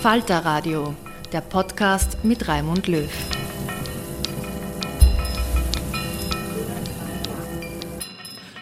[0.00, 0.94] Falter Radio,
[1.32, 3.10] der Podcast mit Raimund Löw.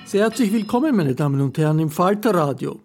[0.06, 2.80] Sehr herzlich willkommen, meine Damen und Herren, im Falter Radio.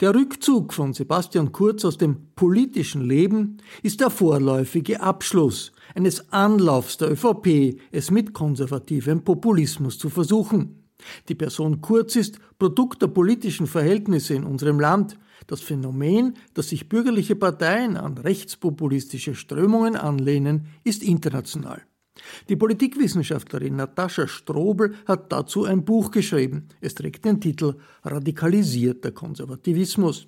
[0.00, 6.98] Der Rückzug von Sebastian Kurz aus dem politischen Leben ist der vorläufige Abschluss eines Anlaufs
[6.98, 10.84] der ÖVP, es mit konservativem Populismus zu versuchen.
[11.28, 16.88] Die Person Kurz ist Produkt der politischen Verhältnisse in unserem Land, das Phänomen, dass sich
[16.88, 21.82] bürgerliche Parteien an rechtspopulistische Strömungen anlehnen, ist international.
[22.48, 26.68] Die Politikwissenschaftlerin Natascha Strobel hat dazu ein Buch geschrieben.
[26.80, 30.26] Es trägt den Titel Radikalisierter Konservativismus.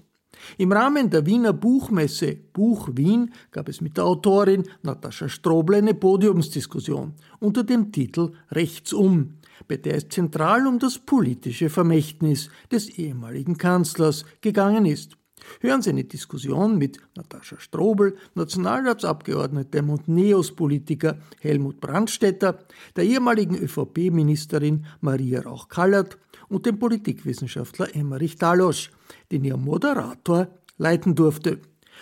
[0.58, 5.94] Im Rahmen der Wiener Buchmesse Buch Wien gab es mit der Autorin Natascha Strobel eine
[5.94, 9.34] Podiumsdiskussion unter dem Titel Rechtsum,
[9.68, 15.16] bei der es zentral um das politische Vermächtnis des ehemaligen Kanzlers gegangen ist.
[15.60, 22.58] Hören Sie eine Diskussion mit Natascha Strobel, Nationalratsabgeordnetem und Neos-Politiker Helmut Brandstetter,
[22.94, 26.18] der ehemaligen ÖVP-Ministerin Maria Rauch-Kallert
[26.50, 28.90] und dem Politikwissenschaftler Emmerich Dalosch,
[29.32, 31.60] den ihr Moderator leiten durfte.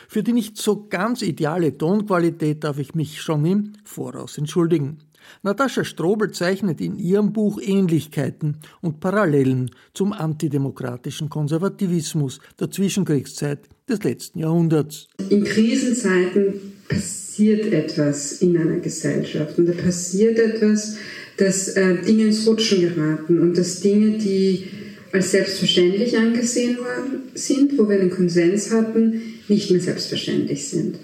[0.08, 4.98] Für die nicht so ganz ideale Tonqualität darf ich mich schon im Voraus entschuldigen.
[5.42, 14.02] Natascha Strobel zeichnet in ihrem Buch Ähnlichkeiten und Parallelen zum antidemokratischen Konservativismus der Zwischenkriegszeit des
[14.04, 15.08] letzten Jahrhunderts.
[15.28, 16.54] In Krisenzeiten
[16.88, 20.96] passiert etwas in einer Gesellschaft und da passiert etwas,
[21.38, 24.64] dass äh, Dinge ins Rutschen geraten und dass Dinge, die
[25.12, 30.96] als selbstverständlich angesehen worden sind, wo wir einen Konsens hatten, nicht mehr selbstverständlich sind.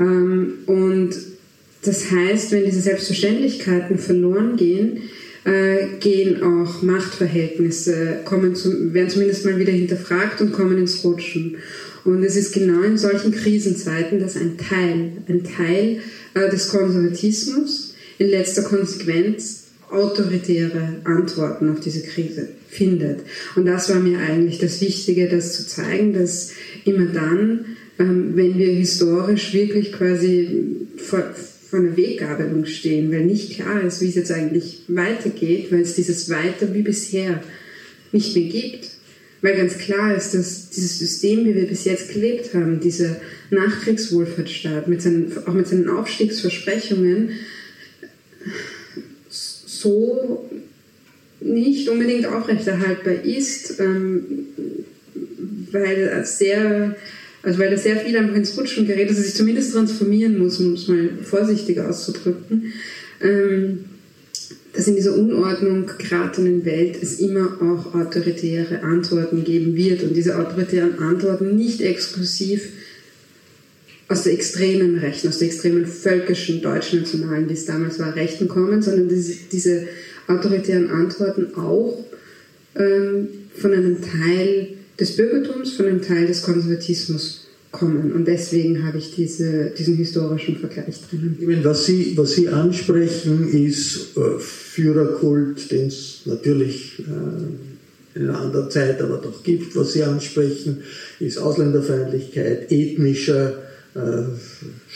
[0.00, 1.10] Ähm, und
[1.82, 5.02] das heißt, wenn diese Selbstverständlichkeiten verloren gehen,
[5.44, 11.56] äh, gehen auch Machtverhältnisse, kommen zum, werden zumindest mal wieder hinterfragt und kommen ins Rutschen.
[12.06, 15.98] Und es ist genau in solchen Krisenzeiten, dass ein Teil, ein Teil
[16.32, 23.20] äh, des Konservatismus in letzter Konsequenz autoritäre Antworten auf diese Krise findet.
[23.56, 26.52] Und das war mir eigentlich das Wichtige, das zu zeigen, dass
[26.84, 31.22] immer dann, ähm, wenn wir historisch wirklich quasi vor,
[31.70, 35.94] vor einer Weggabelung stehen, weil nicht klar ist, wie es jetzt eigentlich weitergeht, weil es
[35.94, 37.42] dieses Weiter wie bisher
[38.12, 38.90] nicht mehr gibt.
[39.42, 43.20] Weil ganz klar ist, dass dieses System, wie wir bis jetzt gelebt haben, dieser
[43.50, 47.30] Nachkriegswohlfahrtsstaat, mit seinen, auch mit seinen Aufstiegsversprechungen,
[49.84, 50.50] so
[51.40, 54.24] nicht unbedingt aufrechterhaltbar ist, ähm,
[55.70, 56.96] weil sehr
[57.44, 60.58] also weil da sehr viel einfach ins Rutschen gerät, dass es sich zumindest transformieren muss,
[60.60, 62.72] um es mal vorsichtig auszudrücken.
[63.20, 63.84] Ähm,
[64.72, 70.36] dass in dieser Unordnung geratenen Welt es immer auch autoritäre Antworten geben wird und diese
[70.36, 72.70] autoritären Antworten nicht exklusiv
[74.08, 78.82] aus der extremen Rechten, aus der extremen völkischen, deutschnationalen, wie es damals war, Rechten kommen,
[78.82, 79.86] sondern diese, diese
[80.26, 82.04] autoritären Antworten auch
[82.76, 84.68] ähm, von einem Teil
[84.98, 88.12] des Bürgertums, von einem Teil des Konservatismus kommen.
[88.12, 91.36] Und deswegen habe ich diese, diesen historischen Vergleich drin.
[91.40, 98.28] Ich meine, was, Sie, was Sie ansprechen, ist äh, Führerkult, den es natürlich äh, in
[98.28, 99.74] einer anderen Zeit aber doch gibt.
[99.74, 100.82] Was Sie ansprechen,
[101.18, 103.58] ist Ausländerfeindlichkeit, ethnischer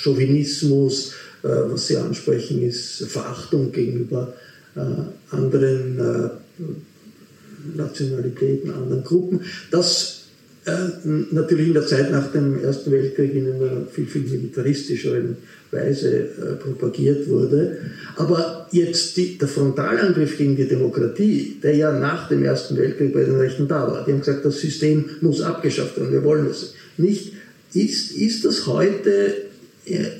[0.03, 1.13] Chauvinismus.
[1.43, 4.35] Äh, was Sie ansprechen, ist Verachtung gegenüber
[4.75, 4.81] äh,
[5.35, 6.29] anderen äh,
[7.77, 9.41] Nationalitäten, anderen Gruppen.
[9.71, 10.25] Das
[10.65, 10.73] äh,
[11.31, 15.37] natürlich in der Zeit nach dem Ersten Weltkrieg in einer viel, viel militaristischeren
[15.71, 17.79] Weise äh, propagiert wurde.
[18.17, 23.25] Aber jetzt die, der Frontalangriff gegen die Demokratie, der ja nach dem Ersten Weltkrieg bei
[23.25, 26.75] den Rechten da war, die haben gesagt, das System muss abgeschafft werden, wir wollen es
[26.97, 27.33] nicht.
[27.75, 29.35] Ist, ist das heute,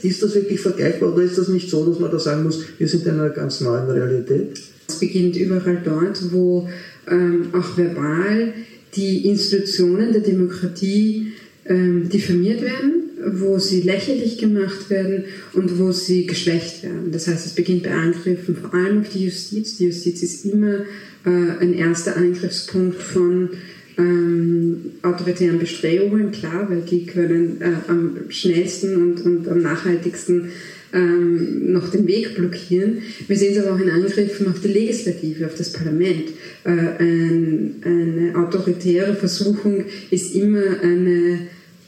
[0.03, 2.89] ist das wirklich vergleichbar oder ist das nicht so, dass man da sagen muss, wir
[2.89, 4.61] sind in einer ganz neuen Realität?
[4.89, 6.69] Es beginnt überall dort, wo
[7.11, 8.53] ähm, auch verbal
[8.95, 11.33] die Institutionen der Demokratie
[11.67, 13.03] ähm, diffamiert werden,
[13.33, 17.13] wo sie lächerlich gemacht werden und wo sie geschwächt werden.
[17.13, 19.77] Das heißt, es beginnt bei Angriffen vor allem auf die Justiz.
[19.77, 20.81] Die Justiz ist immer
[21.25, 23.51] äh, ein erster Angriffspunkt von
[23.99, 30.51] ähm, autoritären Bestrebungen, klar, weil die können äh, am schnellsten und, und am nachhaltigsten
[30.93, 33.03] ähm, noch den Weg blockieren.
[33.27, 36.31] Wir sehen es aber auch in Angriffen auf die Legislative, auf das Parlament.
[36.65, 41.41] Äh, ein, eine autoritäre Versuchung ist immer eine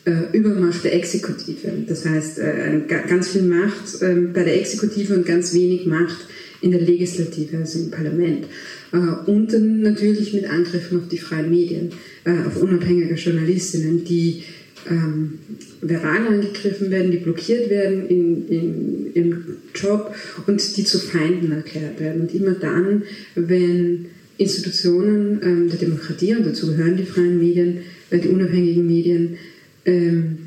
[0.05, 1.73] äh, Übermacht der Exekutive.
[1.87, 6.27] Das heißt, äh, ganz viel Macht äh, bei der Exekutive und ganz wenig Macht
[6.61, 8.47] in der Legislative, also im Parlament.
[8.93, 11.91] Äh, und dann natürlich mit Angriffen auf die freien Medien,
[12.25, 14.43] äh, auf unabhängige Journalistinnen, die
[14.89, 15.39] ähm,
[15.87, 19.45] Vereine angegriffen werden, die blockiert werden in, in, im
[19.75, 20.15] Job
[20.47, 22.23] und die zu Feinden erklärt werden.
[22.23, 23.03] Und immer dann,
[23.35, 24.07] wenn
[24.39, 27.79] Institutionen ähm, der Demokratie, und dazu gehören die freien Medien,
[28.11, 29.37] äh, die unabhängigen Medien,
[29.85, 30.39] ähm,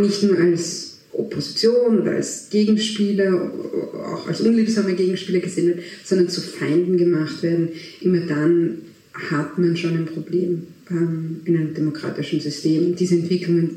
[0.00, 0.89] nicht nur als
[1.20, 3.50] Opposition oder als Gegenspieler,
[3.94, 7.68] auch als unliebsame Gegenspieler gesehen werden, sondern zu Feinden gemacht werden,
[8.00, 8.78] immer dann
[9.12, 12.94] hat man schon ein Problem ähm, in einem demokratischen System.
[12.96, 13.70] Diese Entwicklungen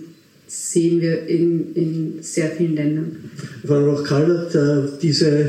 [0.47, 3.17] sehen wir in, in sehr vielen Ländern.
[3.65, 5.47] Frau Roch-Kallert, äh, diese äh,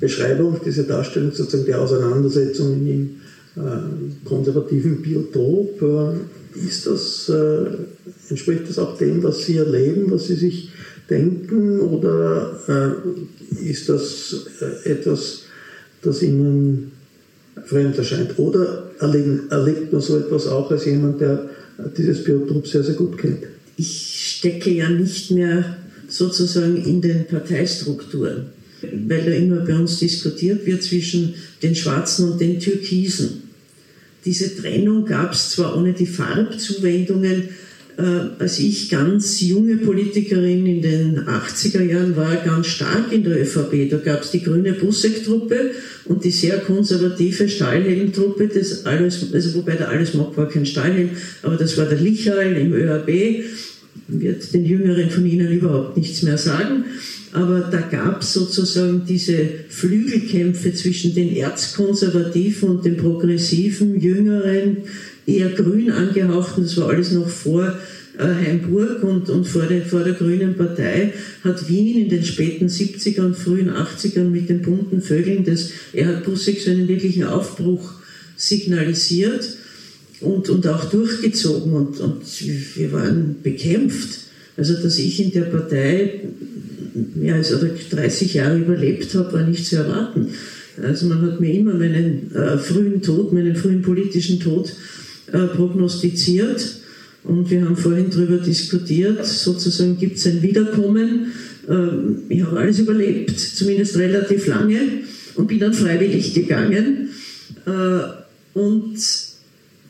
[0.00, 3.20] Beschreibung, diese Darstellung sozusagen der Auseinandersetzung im
[3.56, 3.60] äh,
[4.24, 5.82] konservativen Biotop,
[6.54, 7.30] ist das,
[8.30, 10.70] entspricht das auch dem, was Sie erleben, was Sie sich
[11.08, 12.58] denken, oder
[13.62, 14.46] ist das
[14.84, 15.44] etwas,
[16.02, 16.92] das Ihnen
[17.64, 18.38] fremd erscheint?
[18.38, 21.48] Oder erleben, erlebt man so etwas auch als jemand, der
[21.96, 23.44] dieses Biotop sehr, sehr gut kennt?
[23.76, 25.76] Ich stecke ja nicht mehr
[26.08, 28.46] sozusagen in den Parteistrukturen,
[28.82, 33.42] weil da immer bei uns diskutiert wird zwischen den Schwarzen und den Türkisen.
[34.24, 37.48] Diese Trennung gab es zwar ohne die Farbzuwendungen, äh,
[38.38, 43.90] als ich ganz junge Politikerin in den 80er Jahren war, ganz stark in der ÖVP.
[43.90, 45.72] Da gab es die grüne Busseck-Truppe
[46.04, 48.50] und die sehr konservative Stahlhelm-Truppe,
[48.84, 51.10] alles, also wobei der Allesmock war kein Stahlhelm,
[51.42, 53.42] aber das war der Lichael im ÖAB,
[54.06, 56.84] wird den Jüngeren von Ihnen überhaupt nichts mehr sagen.
[57.32, 59.36] Aber da gab es sozusagen diese
[59.68, 64.78] Flügelkämpfe zwischen den Erzkonservativen und den progressiven, jüngeren,
[65.26, 70.02] eher grün angehauchten, das war alles noch vor äh, Heimburg und, und vor, der, vor
[70.02, 71.12] der Grünen Partei,
[71.44, 76.24] hat Wien in den späten 70er und frühen 80ern mit den bunten Vögeln des Erhard
[76.24, 77.94] Busseck so einen wirklichen Aufbruch
[78.36, 79.48] signalisiert
[80.20, 82.22] und, und auch durchgezogen und, und
[82.76, 84.20] wir waren bekämpft.
[84.56, 86.22] Also, dass ich in der Partei
[87.14, 87.54] mehr als
[87.90, 90.28] 30 Jahre überlebt habe, war nicht zu erwarten.
[90.82, 94.72] Also man hat mir immer meinen äh, frühen Tod, meinen frühen politischen Tod
[95.32, 96.78] äh, prognostiziert.
[97.28, 101.32] Und wir haben vorhin darüber diskutiert, sozusagen gibt es ein Wiederkommen.
[101.68, 104.80] Ähm, ich habe alles überlebt, zumindest relativ lange,
[105.34, 107.10] und bin dann freiwillig gegangen.
[107.66, 108.96] Äh, und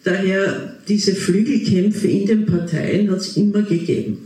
[0.02, 4.18] daher diese Flügelkämpfe in den Parteien hat es immer gegeben.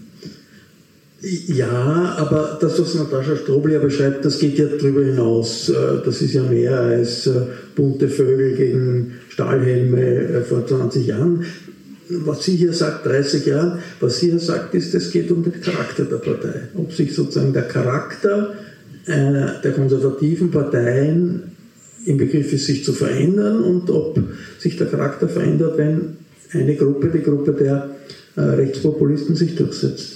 [1.21, 5.69] Ja, aber das, was Natascha Strobel ja beschreibt, das geht ja darüber hinaus.
[5.69, 7.42] Äh, das ist ja mehr als äh,
[7.76, 11.45] bunte Vögel gegen Stahlhelme vor 20 Jahren.
[12.09, 15.61] Was sie hier sagt, 30 Jahren, was sie hier sagt, ist, es geht um den
[15.61, 16.68] Charakter der Partei.
[16.75, 18.54] Ob sich sozusagen der Charakter
[19.06, 21.42] der konservativen Parteien
[22.06, 24.21] im Begriff ist, sich zu verändern und ob
[24.59, 26.16] sich der Charakter verändert, wenn
[26.52, 27.97] eine Gruppe, die Gruppe der
[28.37, 30.14] äh, Rechtspopulisten, sich durchsetzt.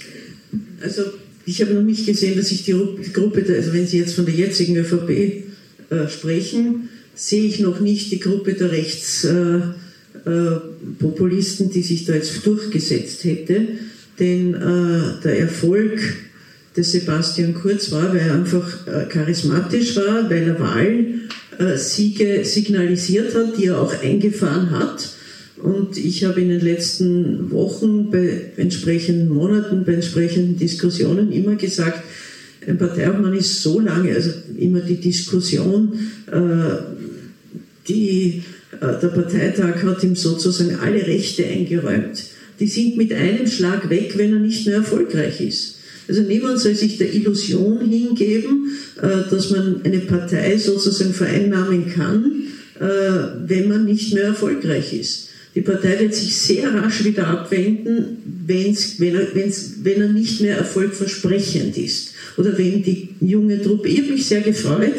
[0.81, 1.03] Also
[1.45, 2.73] ich habe noch nicht gesehen, dass sich die,
[3.13, 7.79] Gruppe, der, also wenn Sie jetzt von der jetzigen ÖVP äh, sprechen, sehe ich noch
[7.79, 9.86] nicht die Gruppe der Rechtspopulisten, äh,
[10.27, 13.67] die sich da jetzt durchgesetzt hätte.
[14.19, 15.99] Denn äh, der Erfolg
[16.75, 20.59] des Sebastian Kurz war, weil er einfach äh, charismatisch war, weil er
[21.59, 25.09] Wahlsiege signalisiert hat, die er auch eingefahren hat.
[25.57, 32.03] Und ich habe in den letzten Wochen bei entsprechenden Monaten, bei entsprechenden Diskussionen immer gesagt,
[32.67, 35.93] ein Parteiobmann ist so lange, also immer die Diskussion,
[36.31, 36.77] äh,
[37.87, 42.23] die, äh, der Parteitag hat ihm sozusagen alle Rechte eingeräumt.
[42.59, 45.75] Die sind mit einem Schlag weg, wenn er nicht mehr erfolgreich ist.
[46.07, 52.43] Also niemand soll sich der Illusion hingeben, äh, dass man eine Partei sozusagen vereinnahmen kann,
[52.79, 55.29] wenn man nicht mehr erfolgreich ist.
[55.57, 60.41] Die Partei wird sich sehr rasch wieder abwenden, wenn's, wenn, er, wenn's, wenn er nicht
[60.41, 62.13] mehr erfolgversprechend ist.
[62.37, 64.93] Oder wenn die junge Truppe, ich habe mich sehr gefreut,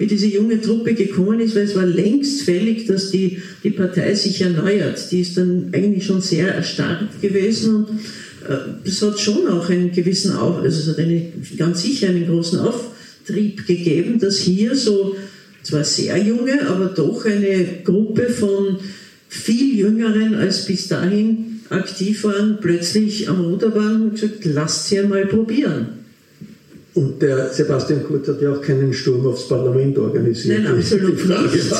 [0.00, 4.14] wie diese junge Truppe gekommen ist, weil es war längst fällig, dass die, die Partei
[4.14, 4.98] sich erneuert.
[5.12, 7.88] Die ist dann eigentlich schon sehr erstarrt gewesen und
[8.48, 12.26] äh, es hat schon auch einen gewissen, Auf, also es hat eine, ganz sicher einen
[12.26, 15.16] großen Auftrieb gegeben, dass hier so,
[15.62, 18.78] zwar sehr junge, aber doch eine Gruppe von
[19.28, 25.00] viel Jüngeren als bis dahin aktiv waren, plötzlich am Ruder waren und gesagt, lasst sie
[25.00, 25.99] einmal probieren.
[26.94, 30.64] Und der Sebastian Kurz hat ja auch keinen Sturm aufs Parlament organisiert.
[30.64, 31.72] Nein, absolut nicht.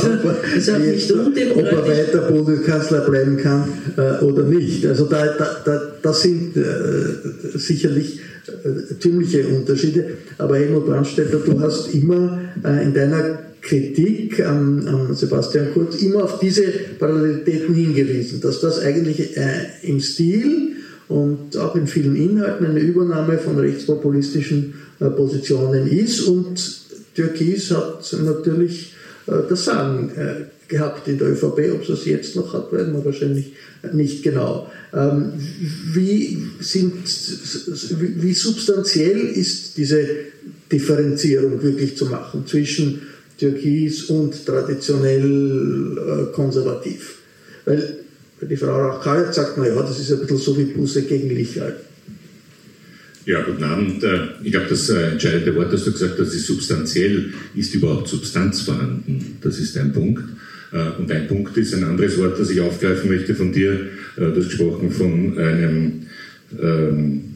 [0.54, 4.86] Also nicht ob er weiter Bundeskanzler bleiben kann äh, oder nicht.
[4.86, 10.04] Also da, da, da, das sind äh, sicherlich äh, ziemliche Unterschiede.
[10.38, 16.24] Aber Helmut Brandstätter, du hast immer äh, in deiner Kritik an, an, Sebastian Kurz immer
[16.24, 16.62] auf diese
[16.98, 20.76] Parallelitäten hingewiesen, dass das eigentlich äh, im Stil
[21.10, 26.80] und auch in vielen Inhalten eine Übernahme von rechtspopulistischen äh, Positionen ist und
[27.16, 28.94] Türkis hat natürlich
[29.26, 32.94] äh, das Sagen äh, gehabt in der ÖVP, ob es das jetzt noch hat, werden
[32.94, 33.54] wir wahrscheinlich
[33.92, 34.70] nicht genau.
[34.94, 35.32] Ähm,
[35.92, 36.92] wie, sind,
[37.98, 40.06] wie substanziell ist diese
[40.70, 43.02] Differenzierung wirklich zu machen zwischen
[43.36, 47.16] türkis und traditionell konservativ.
[47.64, 47.96] Weil
[48.42, 51.76] die Frau Rauch-Kajak sagt, naja, das ist ein bisschen so wie Busse gegen Lichal.
[53.26, 54.02] Ja, guten Abend.
[54.02, 57.32] Äh, ich glaube, das äh, entscheidende Wort, das du gesagt hast, ist substanziell.
[57.54, 59.38] Ist überhaupt Substanz vorhanden?
[59.42, 60.24] Das ist ein Punkt.
[60.72, 63.88] Äh, und ein Punkt ist ein anderes Wort, das ich aufgreifen möchte von dir.
[64.16, 66.06] Du hast gesprochen von einem
[66.60, 67.29] ähm,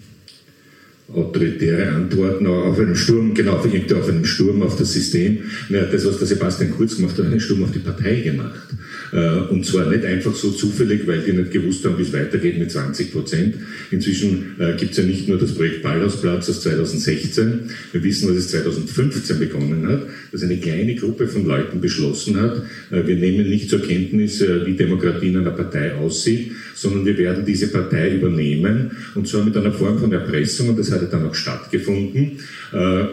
[1.14, 5.38] autoritäre Antworten auf einen Sturm, genau, auf einen Sturm auf das System.
[5.68, 8.68] Ja, das, was der Sebastian Kurz gemacht hat, einen Sturm auf die Partei gemacht.
[9.14, 12.58] Äh, und zwar nicht einfach so zufällig, weil die nicht gewusst haben, wie es weitergeht
[12.58, 13.54] mit 20 Prozent.
[13.92, 17.60] Inzwischen äh, gibt es ja nicht nur das Projekt Ballhausplatz aus 2016.
[17.92, 20.02] Wir wissen, was es 2015 begonnen hat,
[20.32, 24.74] dass eine kleine Gruppe von Leuten beschlossen hat, äh, wir nehmen nicht zur Kenntnis, wie
[24.74, 29.72] Demokratie in einer Partei aussieht, sondern wir werden diese Partei übernehmen und zwar mit einer
[29.72, 32.38] Form von Erpressung und das hat ja dann auch stattgefunden,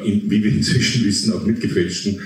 [0.04, 2.20] in, wie wir inzwischen wissen, auch mit gefälschten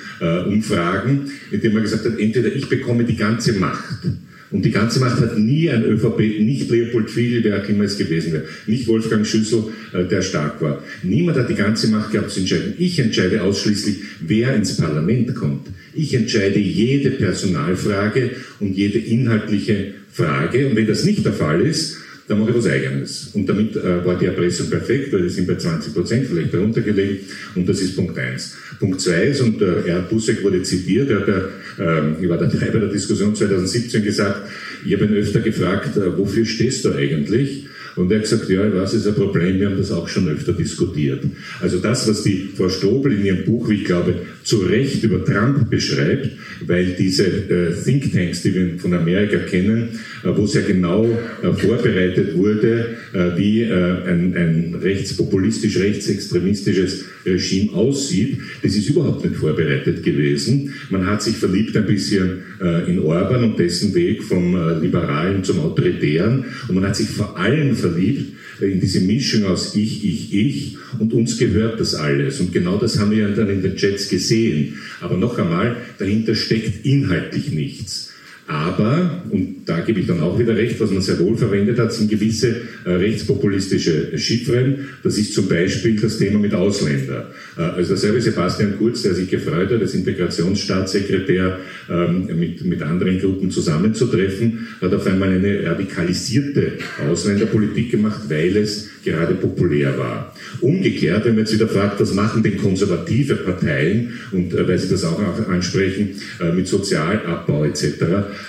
[0.46, 4.08] Umfragen, indem man gesagt hat, entweder ich bekomme die ganze Macht.
[4.52, 7.98] Und die ganze Macht hat nie ein ÖVP, nicht Leopold Fiegel, wer auch immer es
[7.98, 10.84] gewesen wäre, nicht Wolfgang Schüssel, äh, der stark war.
[11.04, 12.74] Niemand hat die ganze Macht gehabt zu entscheiden.
[12.78, 15.68] Ich entscheide ausschließlich, wer ins Parlament kommt.
[15.94, 20.68] Ich entscheide jede Personalfrage und jede inhaltliche Frage.
[20.68, 23.30] Und wenn das nicht der Fall ist, dann mache ich was Eigenes.
[23.34, 26.82] Und damit äh, war die Erpressung perfekt, weil wir sind bei 20 Prozent, vielleicht darunter
[26.82, 27.20] gelegen.
[27.54, 28.56] Und das ist Punkt eins.
[28.80, 32.72] Punkt zwei ist, und äh, Erhard Busseck wurde zitiert, er hat, äh, ich war dabei
[32.72, 34.50] bei der Diskussion 2017 gesagt,
[34.86, 37.68] ich habe ihn öfter gefragt, äh, wofür stehst du eigentlich?
[37.96, 40.54] Und er hat gesagt, ja, was ist ein Problem, wir haben das auch schon öfter
[40.54, 41.24] diskutiert.
[41.62, 45.24] Also das, was die Frau Strobel in ihrem Buch, wie ich glaube, zu Recht über
[45.24, 46.30] Trump beschreibt,
[46.66, 52.36] weil diese äh, Thinktanks, die wir von Amerika kennen, äh, wo sehr genau äh, vorbereitet
[52.36, 60.04] wurde, äh, wie äh, ein, ein rechtspopulistisch, rechtsextremistisches Regime aussieht, das ist überhaupt nicht vorbereitet
[60.04, 60.74] gewesen.
[60.90, 65.60] Man hat sich verliebt ein bisschen äh, in Orban und dessen Weg vom Liberalen zum
[65.60, 70.78] Autoritären und man hat sich vor allem verliebt in diese Mischung aus ich, ich, ich
[71.00, 72.40] und uns gehört das alles.
[72.40, 74.76] Und genau das haben wir dann in den Chats gesehen.
[75.02, 78.14] Aber noch einmal, dahinter steckt inhaltlich nichts.
[78.48, 81.92] Aber, und da gebe ich dann auch wieder recht, was man sehr wohl verwendet hat,
[81.92, 84.88] sind gewisse äh, rechtspopulistische Chiffren.
[85.02, 87.32] Das ist zum Beispiel das Thema mit Ausländer.
[87.58, 91.60] Äh, also derselbe Sebastian Kurz, der sich gefreut hat, als Integrationsstaatssekretär
[91.90, 96.74] ähm, mit, mit anderen Gruppen zusammenzutreffen, hat auf einmal eine radikalisierte
[97.10, 100.36] Ausländerpolitik gemacht, weil es gerade populär war.
[100.62, 104.90] Umgekehrt, wenn man jetzt wieder fragt, was machen denn konservative Parteien, und äh, weil Sie
[104.90, 107.86] das auch ansprechen, äh, mit Sozialabbau etc.,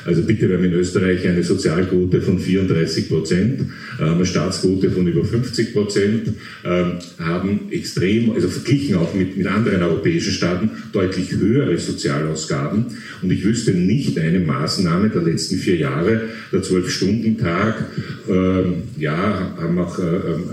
[0.04, 3.60] also bitte, wir haben in Österreich eine Sozialquote von 34 Prozent,
[4.00, 6.32] äh, eine Staatsquote von über 50 Prozent,
[6.64, 12.86] ähm, haben extrem, also verglichen auch mit, mit anderen europäischen Staaten, deutlich höhere Sozialausgaben.
[13.22, 16.22] Und ich wüsste nicht eine Maßnahme der letzten vier Jahre,
[16.52, 17.86] der Zwölf-Stunden-Tag,
[18.28, 20.02] ähm, ja, haben auch äh,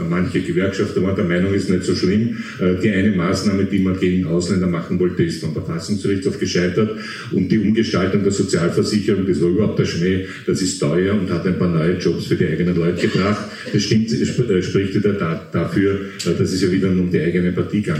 [0.10, 2.38] manche Gewerkschafter waren der Meinung, ist nicht so schlimm.
[2.60, 6.92] Äh, die eine Maßnahme, die man gegen Ausländer machen wollte, ist vom Verfassungsgerichtshof gescheitert.
[7.32, 11.46] Und die Umgestaltung der Sozialversicherung, das war überhaupt der Schmäh, das ist teuer und hat
[11.46, 13.46] ein paar neue Jobs für die eigenen Leute gebracht.
[13.72, 17.52] Das stimmt, äh, spricht wieder da, dafür, äh, dass es ja wieder um die eigene
[17.52, 17.94] Partie ging.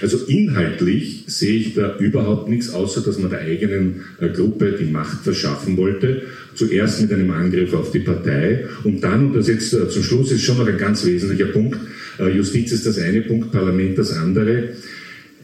[0.00, 4.02] Also inhaltlich sehe ich da überhaupt nichts, außer dass man der eigenen
[4.34, 6.22] Gruppe die Macht verschaffen wollte.
[6.54, 10.42] Zuerst mit einem Angriff auf die Partei und dann, und das jetzt zum Schluss ist
[10.42, 11.78] schon noch ein ganz wesentlicher Punkt,
[12.18, 14.70] Justiz ist das eine Punkt, Parlament das andere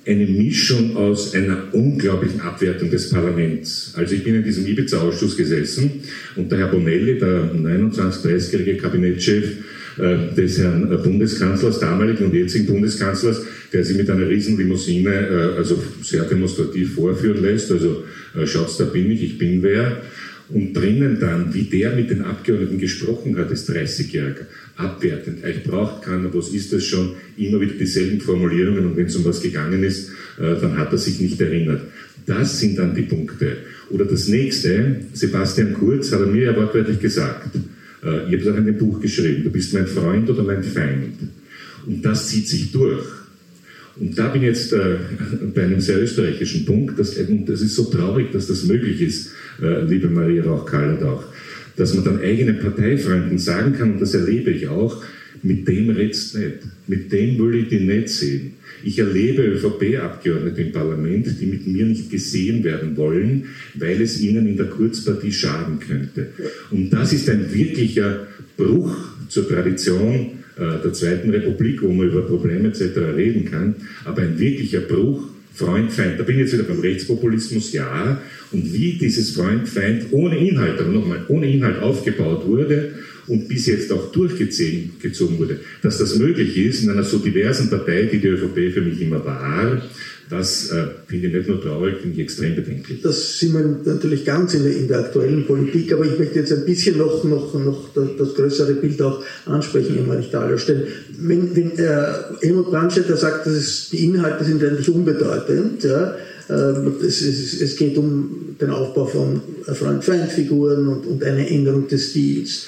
[0.06, 3.92] eine Mischung aus einer unglaublichen Abwertung des Parlaments.
[3.96, 6.02] Also ich bin in diesem Ibiza-Ausschuss gesessen
[6.36, 9.54] und der Herr Bonelli, der 29-30-jährige Kabinettschef äh,
[9.96, 13.42] des Herrn Bundeskanzlers, damaligen und jetzigen Bundeskanzlers,
[13.74, 18.04] der sich mit einer riesen Limousine äh, also sehr demonstrativ vorführen lässt, also
[18.36, 20.00] äh, schaut's, da bin ich, ich bin wer.
[20.50, 24.44] Und drinnen dann, wie der mit den Abgeordneten gesprochen hat, ist 30-Jähriger
[24.76, 25.42] abwertend.
[25.42, 27.14] Euch braucht keiner, was ist das schon?
[27.38, 30.98] Immer wieder dieselben Formulierungen und wenn es um was gegangen ist, äh, dann hat er
[30.98, 31.80] sich nicht erinnert.
[32.26, 33.56] Das sind dann die Punkte.
[33.90, 37.56] Oder das nächste, Sebastian Kurz hat er mir ja wortwörtlich gesagt,
[38.04, 41.18] äh, ich habe es auch in Buch geschrieben, du bist mein Freund oder mein Feind.
[41.86, 43.04] Und das zieht sich durch.
[43.96, 44.96] Und da bin ich jetzt äh,
[45.54, 49.30] bei einem sehr österreichischen Punkt, dass, und das ist so traurig, dass das möglich ist,
[49.62, 51.24] äh, liebe Maria Rauch-Kallert auch
[51.76, 55.02] dass man dann eigenen Parteifreunden sagen kann, und das erlebe ich auch,
[55.44, 56.58] mit dem redst nicht.
[56.86, 58.54] Mit dem will ich die nicht sehen.
[58.82, 64.46] Ich erlebe ÖVP-Abgeordnete im Parlament, die mit mir nicht gesehen werden wollen, weil es ihnen
[64.46, 66.28] in der Kurzpartie schaden könnte.
[66.70, 68.26] Und das ist ein wirklicher
[68.56, 68.96] Bruch
[69.28, 72.96] zur Tradition äh, der Zweiten Republik, wo man über Probleme etc.
[73.14, 76.18] reden kann, aber ein wirklicher Bruch Freund, Feind.
[76.18, 78.20] Da bin ich jetzt wieder beim Rechtspopulismus, ja.
[78.50, 82.92] Und wie dieses Freund, Feind ohne Inhalt, aber nochmal, ohne Inhalt aufgebaut wurde
[83.26, 88.08] und bis jetzt auch durchgezogen wurde, dass das möglich ist in einer so diversen Partei,
[88.12, 89.82] die die ÖVP für mich immer war,
[90.30, 93.02] das äh, finde ich nicht nur traurig, finde ich extrem bedenklich.
[93.02, 96.52] Das sind wir natürlich ganz in der, in der, aktuellen Politik, aber ich möchte jetzt
[96.52, 100.84] ein bisschen noch, noch, noch das, größere Bild auch ansprechen, immer nicht darstellen.
[101.18, 106.16] Wenn, wenn äh, Helmut Brandstätter sagt, dass es, die Inhalte sind eigentlich unbedeutend, ja,
[106.48, 112.10] ähm, es, es, es, geht um den Aufbau von Freund-Feind-Figuren und, und, eine Änderung des
[112.10, 112.66] Stils.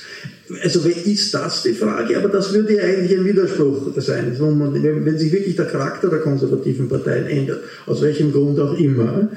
[0.62, 2.16] Also ist das die Frage?
[2.16, 4.36] Aber das würde ja eigentlich ein Widerspruch sein.
[4.38, 9.28] Wenn, sich wirklich der Charakter der konservativen Parteien ändert, aus welchem Grund auch immer,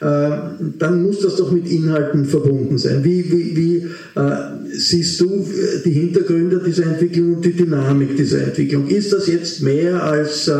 [0.00, 0.30] äh,
[0.78, 3.02] dann muss das doch mit Inhalten verbunden sein.
[3.02, 3.76] Wie, wie, wie
[4.14, 4.30] äh,
[4.76, 8.86] siehst du äh, die Hintergründe dieser Entwicklung und die Dynamik dieser Entwicklung?
[8.88, 10.52] Ist das jetzt mehr als äh,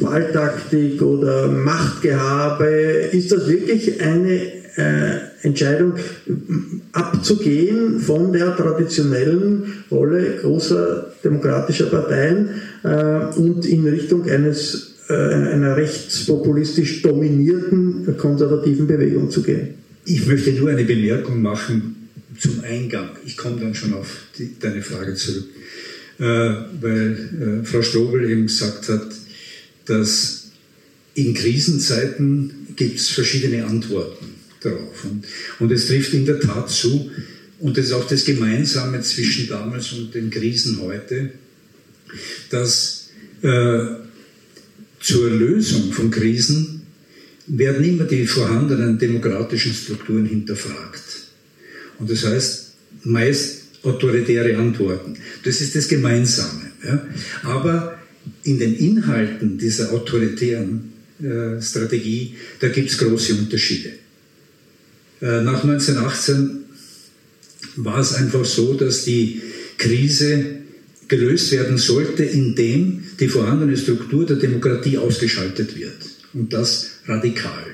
[0.00, 2.66] Wahltaktik oder Machtgehabe?
[3.12, 5.94] Ist das wirklich eine äh, Entscheidung
[6.92, 12.50] abzugehen von der traditionellen Rolle großer demokratischer Parteien
[12.82, 19.74] äh, und in Richtung eines äh, einer rechtspopulistisch dominierten konservativen Bewegung zu gehen.
[20.04, 23.10] Ich möchte nur eine Bemerkung machen zum Eingang.
[23.24, 25.46] Ich komme dann schon auf die, deine Frage zurück.
[26.18, 26.24] Äh,
[26.80, 29.08] weil äh, Frau Strobel eben gesagt hat,
[29.84, 30.48] dass
[31.14, 35.04] in Krisenzeiten gibt es verschiedene Antworten darauf.
[35.04, 35.24] Und,
[35.58, 37.10] und es trifft in der Tat zu,
[37.58, 41.30] und das ist auch das Gemeinsame zwischen damals und den Krisen heute,
[42.50, 43.08] dass
[43.42, 43.84] äh,
[45.00, 46.82] zur Lösung von Krisen
[47.46, 51.02] werden immer die vorhandenen demokratischen Strukturen hinterfragt.
[51.98, 52.72] Und das heißt,
[53.04, 55.16] meist autoritäre Antworten.
[55.44, 56.72] Das ist das Gemeinsame.
[56.84, 57.06] Ja?
[57.44, 57.98] Aber
[58.42, 60.92] in den Inhalten dieser autoritären
[61.22, 63.92] äh, Strategie, da gibt es große Unterschiede.
[65.20, 66.64] Äh, nach 1918
[67.76, 69.42] war es einfach so, dass die
[69.78, 70.56] Krise
[71.08, 75.96] gelöst werden sollte, indem die vorhandene Struktur der Demokratie ausgeschaltet wird.
[76.32, 77.64] Und das radikal.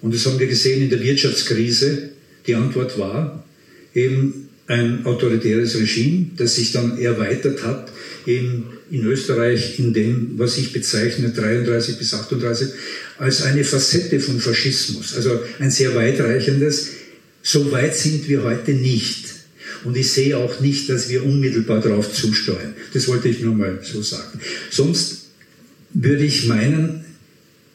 [0.00, 2.10] Und das haben wir gesehen in der Wirtschaftskrise,
[2.48, 3.44] Die Antwort war
[3.94, 7.92] eben ein autoritäres Regime, das sich dann erweitert hat
[8.24, 12.68] in, in Österreich in dem, was ich bezeichne, 33 bis 38,
[13.18, 16.88] als eine Facette von Faschismus, also ein sehr weitreichendes.
[17.42, 19.26] So weit sind wir heute nicht.
[19.84, 22.74] Und ich sehe auch nicht, dass wir unmittelbar darauf zusteuern.
[22.92, 24.40] Das wollte ich nur mal so sagen.
[24.70, 25.28] Sonst
[25.94, 27.04] würde ich meinen,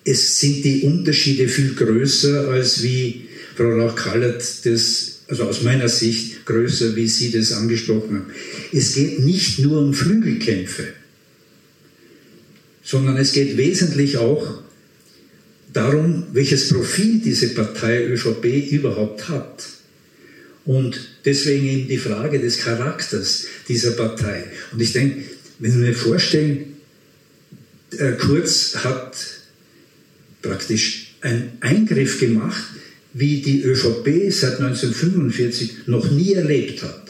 [0.04, 3.26] es sind die Unterschiede viel größer, als wie
[3.56, 8.26] Frau Rauch-Kallert das, also aus meiner Sicht größer, wie Sie das angesprochen haben.
[8.72, 10.88] Es geht nicht nur um Flügelkämpfe,
[12.84, 14.64] sondern es geht wesentlich auch
[15.74, 19.66] darum, welches Profil diese Partei ÖVP überhaupt hat.
[20.66, 24.46] Und deswegen eben die Frage des Charakters dieser Partei.
[24.72, 25.24] Und ich denke,
[25.60, 26.78] wenn Sie mir vorstellen,
[27.98, 29.18] äh, Kurz hat
[30.42, 32.64] praktisch einen Eingriff gemacht,
[33.14, 37.04] wie die ÖVP seit 1945 noch nie erlebt hat.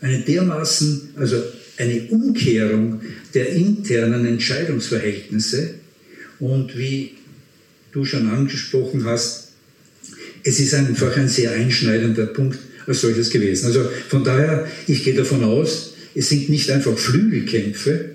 [0.00, 1.42] Eine dermaßen, also
[1.76, 3.02] eine Umkehrung
[3.34, 5.74] der internen Entscheidungsverhältnisse
[6.38, 7.16] und wie
[7.96, 9.48] du schon angesprochen hast,
[10.44, 13.66] es ist einfach ein sehr einschneidender Punkt als solches gewesen.
[13.66, 18.10] Also von daher, ich gehe davon aus, es sind nicht einfach Flügelkämpfe,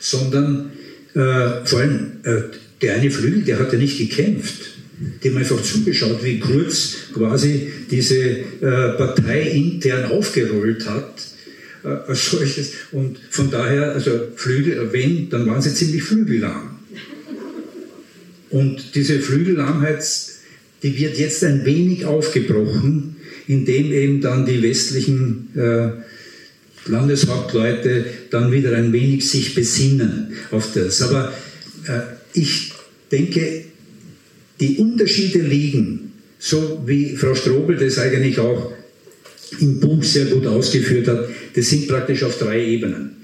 [0.00, 0.72] sondern
[1.14, 2.42] äh, vor allem äh,
[2.82, 4.72] der eine Flügel, der hat ja nicht gekämpft.
[5.22, 11.22] Dem einfach zugeschaut, wie Kurz quasi diese äh, Partei intern aufgerollt hat
[11.84, 12.72] äh, als solches.
[12.92, 16.75] Und von daher, also Flügel, wenn, dann waren sie ziemlich flügellahm.
[18.50, 20.04] Und diese Flügellahmheit,
[20.82, 23.16] die wird jetzt ein wenig aufgebrochen,
[23.48, 25.90] indem eben dann die westlichen äh,
[26.88, 31.02] Landeshauptleute dann wieder ein wenig sich besinnen auf das.
[31.02, 31.32] Aber
[31.86, 32.00] äh,
[32.34, 32.72] ich
[33.10, 33.64] denke,
[34.60, 38.72] die Unterschiede liegen, so wie Frau Strobel das eigentlich auch
[39.60, 43.16] im Buch sehr gut ausgeführt hat, das sind praktisch auf drei Ebenen.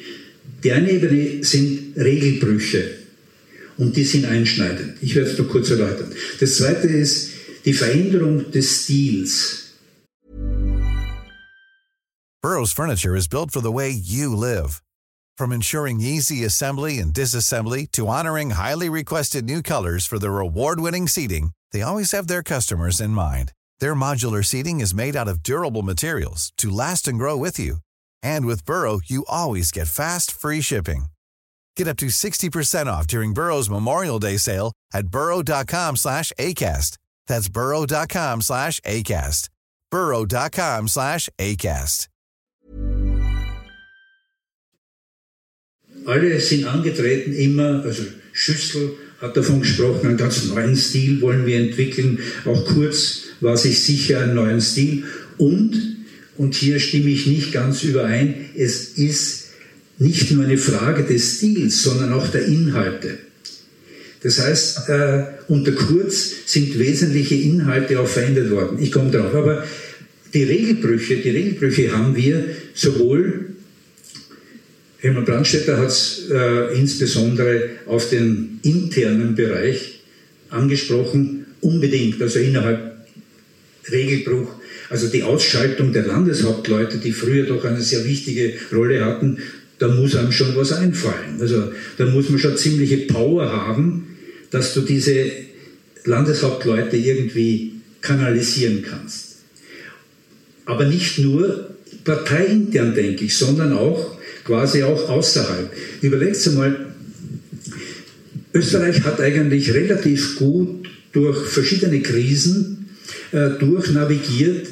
[0.65, 3.02] Die eine Ebene sind Regelbrüche
[3.83, 5.03] und die sind einschneidend.
[5.03, 6.15] Ich werde es nur kurz erläutern.
[6.39, 7.33] Das zweite ist
[7.65, 9.59] die Veränderung des Stils.
[12.41, 14.83] Burroughs Furniture is built for the way you live.
[15.37, 21.09] From ensuring easy assembly and disassembly to honoring highly requested new colors for their award-winning
[21.09, 23.53] seating, they always have their customers in mind.
[23.81, 27.77] Their modular seating is made out of durable materials to last and grow with you.
[28.23, 31.07] And with Burrow, you always get fast, free shipping.
[31.77, 36.99] Get up to 60% off during Burrow's Memorial Day sale at burrow.com slash ACAST.
[37.27, 39.49] That's burrow.com slash ACAST.
[39.91, 42.09] burrow.com slash ACAST.
[46.05, 51.59] Alle sind angetreten immer, also Schüssel hat davon gesprochen, einen ganz neuen Stil wollen wir
[51.59, 52.19] entwickeln.
[52.45, 55.05] Auch Kurz war sich sicher einen neuen Stil.
[55.39, 56.05] Und,
[56.37, 59.42] und hier stimme ich nicht ganz überein, es ist
[60.03, 63.19] nicht nur eine Frage des Stils, sondern auch der Inhalte.
[64.23, 68.79] Das heißt, äh, unter Kurz sind wesentliche Inhalte auch verändert worden.
[68.81, 69.35] Ich komme darauf.
[69.35, 69.65] Aber
[70.33, 73.47] die Regelbrüche, die Regelbrüche haben wir sowohl,
[74.99, 80.01] Helmut Brandstätter hat es äh, insbesondere auf den internen Bereich
[80.49, 82.93] angesprochen, unbedingt, also innerhalb
[83.91, 84.49] Regelbruch,
[84.91, 89.39] also die Ausschaltung der Landeshauptleute, die früher doch eine sehr wichtige Rolle hatten,
[89.83, 91.41] da muss einem schon was einfallen.
[91.41, 94.17] Also da muss man schon ziemliche Power haben,
[94.53, 95.33] dass du diese
[96.05, 99.39] Landeshauptleute irgendwie kanalisieren kannst.
[100.67, 101.71] Aber nicht nur
[102.05, 105.73] parteiintern, denke ich, sondern auch quasi auch außerhalb.
[106.01, 106.95] Überlegt mal,
[108.55, 112.91] Österreich hat eigentlich relativ gut durch verschiedene Krisen
[113.33, 114.69] äh, durchnavigiert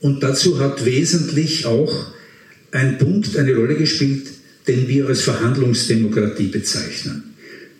[0.00, 2.15] und dazu hat wesentlich auch
[2.76, 4.26] ein Punkt eine Rolle gespielt,
[4.68, 7.22] den wir als Verhandlungsdemokratie bezeichnen.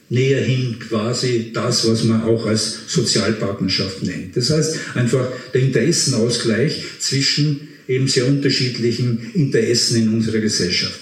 [0.09, 4.37] Näherhin quasi das, was man auch als Sozialpartnerschaft nennt.
[4.37, 11.01] Das heißt einfach der Interessenausgleich zwischen eben sehr unterschiedlichen Interessen in unserer Gesellschaft.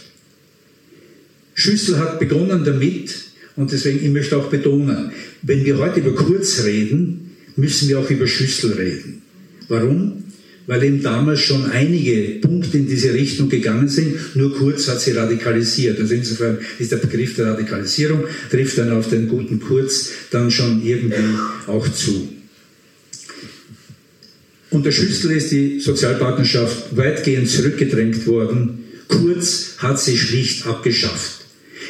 [1.54, 3.14] Schüssel hat begonnen damit,
[3.56, 8.10] und deswegen, ich möchte auch betonen, wenn wir heute über Kurz reden, müssen wir auch
[8.10, 9.22] über Schüssel reden.
[9.68, 10.23] Warum?
[10.66, 15.12] Weil eben damals schon einige Punkte in diese Richtung gegangen sind, nur Kurz hat sie
[15.12, 16.00] radikalisiert.
[16.00, 20.82] Also insofern ist der Begriff der Radikalisierung, trifft dann auf den guten Kurz dann schon
[20.84, 22.28] irgendwie auch zu.
[24.70, 28.84] Unter Schüssel ist die Sozialpartnerschaft weitgehend zurückgedrängt worden.
[29.06, 31.44] Kurz hat sie schlicht abgeschafft.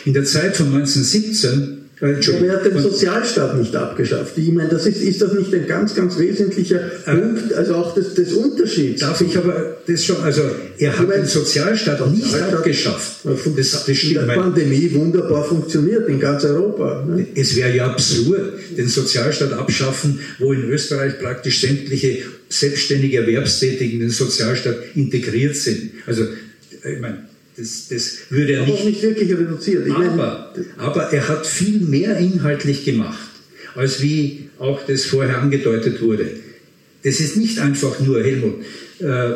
[0.04, 4.36] In der Zeit von 1917 Er hat den Sozialstaat nicht abgeschafft.
[4.36, 7.94] Ich meine, das ist, ist das nicht ein ganz, ganz wesentlicher äh, Punkt, also auch
[7.94, 9.00] des, des Unterschieds?
[9.00, 10.42] Darf ich aber das schon, also
[10.78, 13.12] er hat den Sozialstaat nicht Sozialstaat abgeschafft.
[13.24, 14.16] Das, das stimmt.
[14.16, 17.04] In der Pandemie wunderbar funktioniert in ganz Europa.
[17.04, 17.26] Ne?
[17.36, 24.00] Es wäre ja absurd, den Sozialstaat abschaffen, wo in Österreich praktisch sämtliche selbstständige Erwerbstätigen in
[24.00, 25.92] den Sozialstaat integriert sind.
[26.06, 26.24] Also,
[26.72, 27.18] ich meine,
[27.56, 29.88] das, das würde er nicht, nicht wirklich reduziert.
[29.90, 33.28] Aber, aber er hat viel mehr inhaltlich gemacht,
[33.74, 36.28] als wie auch das vorher angedeutet wurde.
[37.02, 38.62] Das ist nicht einfach nur, Helmut,
[38.98, 39.32] äh,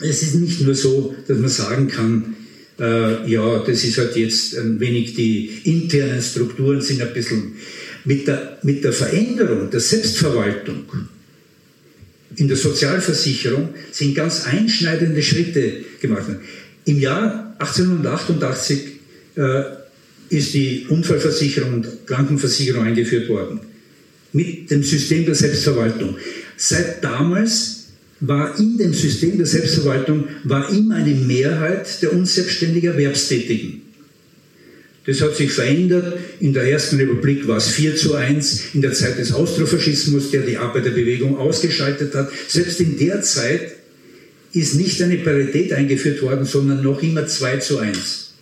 [0.00, 2.36] es ist nicht nur so, dass man sagen kann,
[2.78, 7.52] äh, ja, das ist halt jetzt ein wenig, die internen Strukturen sind ein bisschen
[8.04, 10.84] mit der, mit der Veränderung der Selbstverwaltung
[12.36, 16.40] in der Sozialversicherung sind ganz einschneidende Schritte gemacht worden.
[16.84, 18.78] Im Jahr 1888
[19.36, 19.62] äh,
[20.30, 23.60] ist die Unfallversicherung und Krankenversicherung eingeführt worden.
[24.32, 26.16] Mit dem System der Selbstverwaltung.
[26.56, 27.88] Seit damals
[28.20, 33.82] war in dem System der Selbstverwaltung war immer eine Mehrheit der unselbstständig Erwerbstätigen.
[35.04, 36.16] Das hat sich verändert.
[36.38, 38.74] In der Ersten Republik war es 4 zu 1.
[38.74, 42.30] In der Zeit des Austrofaschismus, der die Arbeiterbewegung ausgeschaltet hat.
[42.46, 43.72] Selbst in der Zeit
[44.52, 48.32] ist nicht eine Parität eingeführt worden, sondern noch immer 2 zu 1.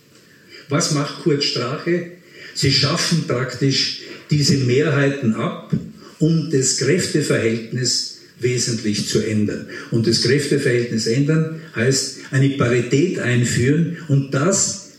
[0.69, 2.11] Was macht Kurt Strache?
[2.53, 5.73] Sie schaffen praktisch diese Mehrheiten ab,
[6.19, 9.67] um das Kräfteverhältnis wesentlich zu ändern.
[9.91, 14.91] Und das Kräfteverhältnis ändern heißt eine Parität einführen und das,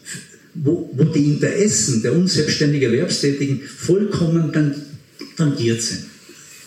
[0.54, 4.52] wo, wo die Interessen der unselbstständig Erwerbstätigen vollkommen
[5.36, 6.11] tangiert sind.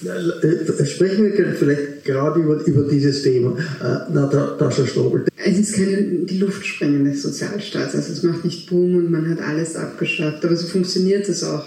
[0.04, 3.58] Äh, sprechen wir vielleicht gerade über, über dieses Thema.
[3.82, 5.26] Äh, Natascha Strobel.
[5.36, 7.96] Es ist keine, die Luftsprengung des Sozialstaats.
[7.96, 10.44] Also es macht nicht Boom und man hat alles abgeschafft.
[10.44, 11.64] Aber so funktioniert es auch.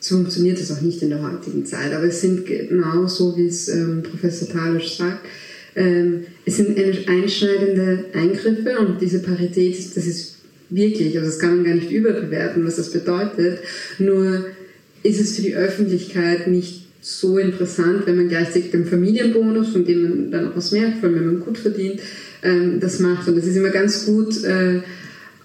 [0.00, 1.92] So funktioniert es auch nicht in der heutigen Zeit.
[1.92, 5.24] Aber es sind genau so, wie es ähm, Professor Talisch sagt.
[5.76, 10.36] Ähm, es sind einschneidende Eingriffe und diese Parität, das ist
[10.70, 13.60] wirklich, also das kann man gar nicht überbewerten, was das bedeutet.
[13.98, 14.46] Nur
[15.02, 20.02] ist es für die Öffentlichkeit nicht so interessant, wenn man gleichzeitig den Familienbonus, von dem
[20.02, 22.00] man dann auch was merkt, vor allem wenn man gut verdient,
[22.42, 23.28] ähm, das macht.
[23.28, 24.80] Und das ist immer ganz gut äh,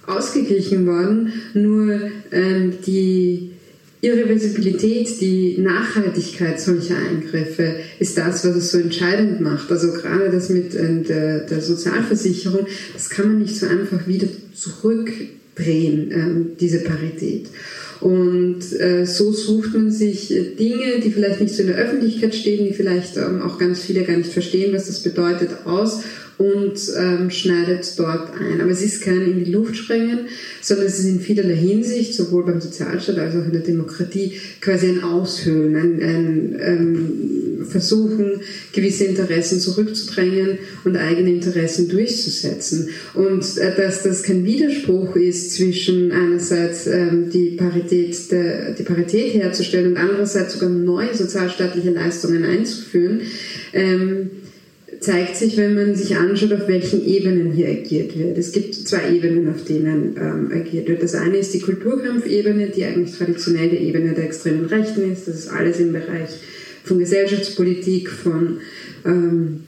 [0.08, 1.32] ausgeglichen worden.
[1.54, 3.52] Nur ähm, die
[4.02, 9.72] Irreversibilität, die Nachhaltigkeit solcher Eingriffe ist das, was es so entscheidend macht.
[9.72, 14.28] Also gerade das mit äh, der, der, Sozialversicherung, das kann man nicht so einfach wieder
[14.56, 17.50] zurückdrehen, ähm, diese Parität.
[18.02, 22.34] Und äh, so sucht man sich äh, Dinge, die vielleicht nicht so in der Öffentlichkeit
[22.34, 26.02] stehen, die vielleicht ähm, auch ganz viele gar nicht verstehen, was das bedeutet, aus
[26.42, 28.62] und ähm, schneidet dort ein.
[28.62, 30.22] Aber es ist kein in die Luft sprengen,
[30.60, 34.88] sondern es ist in vielerlei Hinsicht, sowohl beim Sozialstaat als auch in der Demokratie, quasi
[34.88, 38.42] ein Aushöhlen, ein, ein ähm, Versuchen,
[38.74, 42.90] gewisse Interessen zurückzudrängen und eigene Interessen durchzusetzen.
[43.14, 49.36] Und äh, dass das kein Widerspruch ist zwischen einerseits ähm, die, Parität der, die Parität
[49.36, 53.22] herzustellen und andererseits sogar neue sozialstaatliche Leistungen einzuführen,
[53.74, 54.32] ähm,
[55.02, 58.38] zeigt sich, wenn man sich anschaut, auf welchen Ebenen hier agiert wird.
[58.38, 61.02] Es gibt zwei Ebenen, auf denen ähm, agiert wird.
[61.02, 65.28] Das eine ist die Kulturkampfebene, die eigentlich traditionell die Ebene der extremen Rechten ist.
[65.28, 66.30] Das ist alles im Bereich
[66.84, 68.60] von Gesellschaftspolitik, von
[69.04, 69.62] ähm,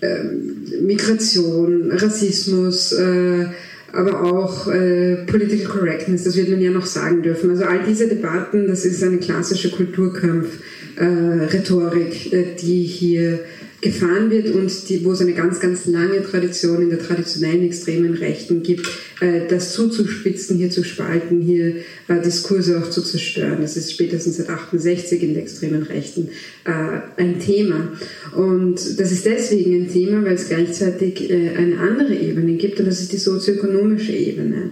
[0.00, 3.48] ähm, Migration, Rassismus, äh,
[3.92, 7.50] aber auch äh, Political Correctness, das wird man ja noch sagen dürfen.
[7.50, 13.40] Also all diese Debatten, das ist eine klassische Kulturkampf-Rhetorik, äh, äh, die hier
[13.80, 18.14] gefahren wird und die, wo es eine ganz, ganz lange Tradition in der traditionellen extremen
[18.14, 18.86] Rechten gibt,
[19.20, 21.76] äh, das zuzuspitzen, hier zu spalten, hier
[22.08, 23.58] äh, Diskurse auch zu zerstören.
[23.60, 26.28] Das ist spätestens seit 68 in der extremen Rechten
[26.64, 27.92] äh, ein Thema.
[28.34, 32.86] Und das ist deswegen ein Thema, weil es gleichzeitig äh, eine andere Ebene gibt und
[32.86, 34.70] das ist die sozioökonomische Ebene.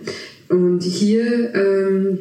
[0.49, 2.19] Und hier, ähm,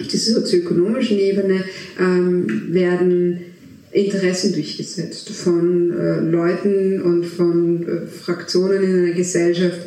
[0.00, 1.64] diese sozioökonomischen Ebene,
[2.00, 3.47] ähm, werden
[3.92, 9.80] Interessen durchgesetzt von äh, Leuten und von äh, Fraktionen in einer Gesellschaft,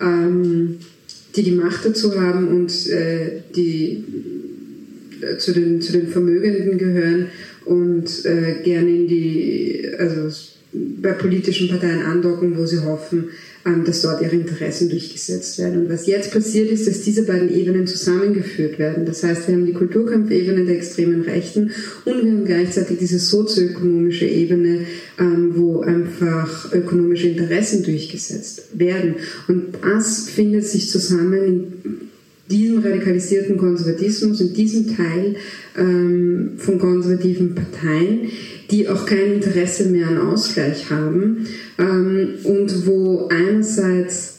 [0.00, 0.78] ähm,
[1.34, 4.04] die die Macht dazu haben und äh, die
[5.20, 7.26] äh, zu den, zu den Vermögenden gehören
[7.64, 10.30] und äh, gerne in die, also
[10.72, 13.30] bei politischen Parteien andocken, wo sie hoffen,
[13.84, 15.82] dass dort ihre Interessen durchgesetzt werden.
[15.82, 19.04] Und was jetzt passiert ist, dass diese beiden Ebenen zusammengeführt werden.
[19.04, 21.70] Das heißt, wir haben die Kulturkampfebene der extremen Rechten
[22.04, 24.80] und wir haben gleichzeitig diese sozioökonomische Ebene,
[25.18, 29.16] ähm, wo einfach ökonomische Interessen durchgesetzt werden.
[29.48, 32.08] Und das findet sich zusammen in
[32.50, 35.36] diesem radikalisierten Konservatismus, in diesem Teil
[35.76, 38.30] ähm, von konservativen Parteien,
[38.70, 41.46] die auch kein Interesse mehr an Ausgleich haben
[41.78, 44.38] ähm, und wo einerseits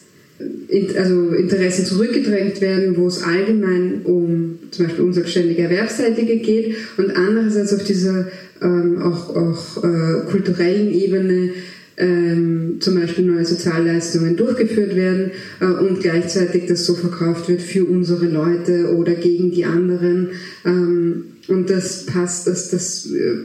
[0.98, 7.74] also Interessen zurückgedrängt werden, wo es allgemein um zum Beispiel unselbstständige Erwerbstätige geht und andererseits
[7.74, 8.28] auf dieser
[8.62, 11.52] ähm, auch, auch äh, kulturellen Ebene
[11.98, 17.84] ähm, zum Beispiel neue Sozialleistungen durchgeführt werden äh, und gleichzeitig das so verkauft wird für
[17.84, 20.30] unsere Leute oder gegen die anderen.
[20.66, 23.40] Ähm, und das passt, das, das äh,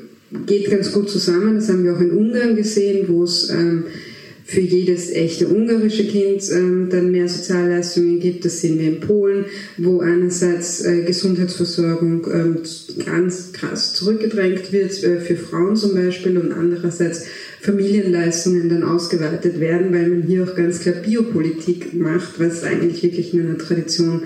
[0.47, 1.57] geht ganz gut zusammen.
[1.57, 3.85] Das haben wir auch in Ungarn gesehen, wo es ähm,
[4.47, 8.45] für jedes echte ungarische Kind ähm, dann mehr Sozialleistungen gibt.
[8.45, 9.47] Das sehen wir in Polen,
[9.79, 12.59] wo einerseits äh, Gesundheitsversorgung ähm,
[13.07, 17.25] ganz krass zurückgedrängt wird, äh, für Frauen zum Beispiel, und andererseits
[17.63, 23.33] Familienleistungen dann ausgeweitet werden, weil man hier auch ganz klar Biopolitik macht, was eigentlich wirklich
[23.33, 24.25] in einer Tradition,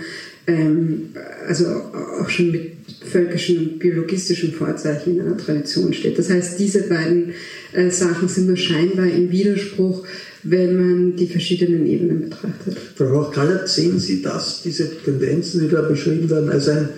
[0.49, 1.11] ähm,
[1.47, 2.73] also auch schon mit
[3.05, 6.19] völkischen und biologistischen Vorzeichen in einer Tradition steht.
[6.19, 7.35] Das heißt, diese beiden
[7.73, 10.07] äh, Sachen sind nur scheinbar im Widerspruch,
[10.43, 12.77] wenn man die verschiedenen Ebenen betrachtet.
[12.97, 16.89] Frau Rauch-Kallert, sehen Sie das, diese Tendenzen, die da beschrieben werden, als ein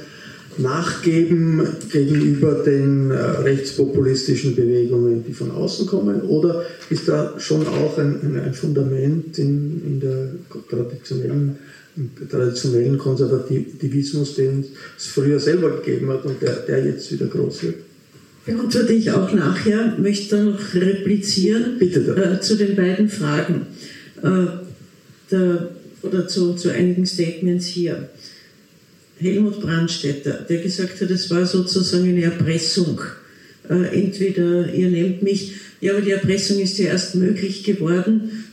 [0.58, 6.22] Nachgeben gegenüber den äh, rechtspopulistischen Bewegungen, die von außen kommen?
[6.22, 10.28] Oder ist da schon auch ein, ein, Fundament in, in der
[10.68, 11.56] traditionellen,
[12.30, 14.64] traditionellen Konservativismus, den
[14.96, 17.74] es früher selber gegeben hat und der, der jetzt wieder groß wird?
[18.90, 23.66] Ich auch nachher, möchte noch replizieren äh, zu den beiden Fragen
[24.22, 24.46] äh,
[25.30, 25.70] der,
[26.02, 28.08] oder zu, zu einigen Statements hier.
[29.18, 33.00] Helmut Brandstätter, der gesagt hat, es war sozusagen eine Erpressung.
[33.68, 38.46] Äh, entweder ihr nehmt mich, ja, aber die Erpressung ist ja erst möglich geworden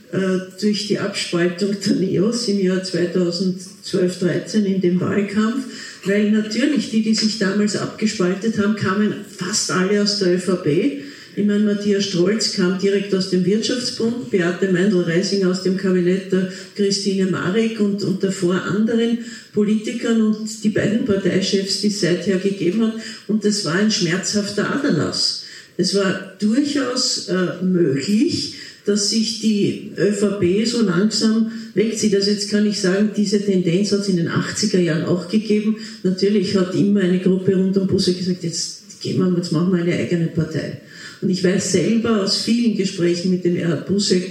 [0.60, 5.64] durch die Abspaltung der NEOS im Jahr 2012 13 in dem Wahlkampf,
[6.04, 11.02] weil natürlich die, die sich damals abgespaltet haben, kamen fast alle aus der ÖVP
[11.38, 16.52] ich meine, Matthias Strolz kam direkt aus dem Wirtschaftsbund, Beate Meindl-Reising aus dem Kabinett der
[16.74, 19.18] Christine Marek und, und davor anderen
[19.52, 22.94] Politikern und die beiden Parteichefs, die es seither gegeben hat.
[23.28, 25.44] Und das war ein schmerzhafter Aderlass.
[25.76, 28.54] Es war durchaus äh, möglich,
[28.88, 32.14] dass sich die ÖVP so langsam wegzieht.
[32.14, 35.76] Also jetzt kann ich sagen, diese Tendenz hat es in den 80er Jahren auch gegeben.
[36.02, 39.82] Natürlich hat immer eine Gruppe rund um Busse gesagt, jetzt gehen wir, jetzt machen wir
[39.82, 40.80] eine eigene Partei.
[41.20, 44.26] Und ich weiß selber aus vielen Gesprächen mit dem Erhard Busseck,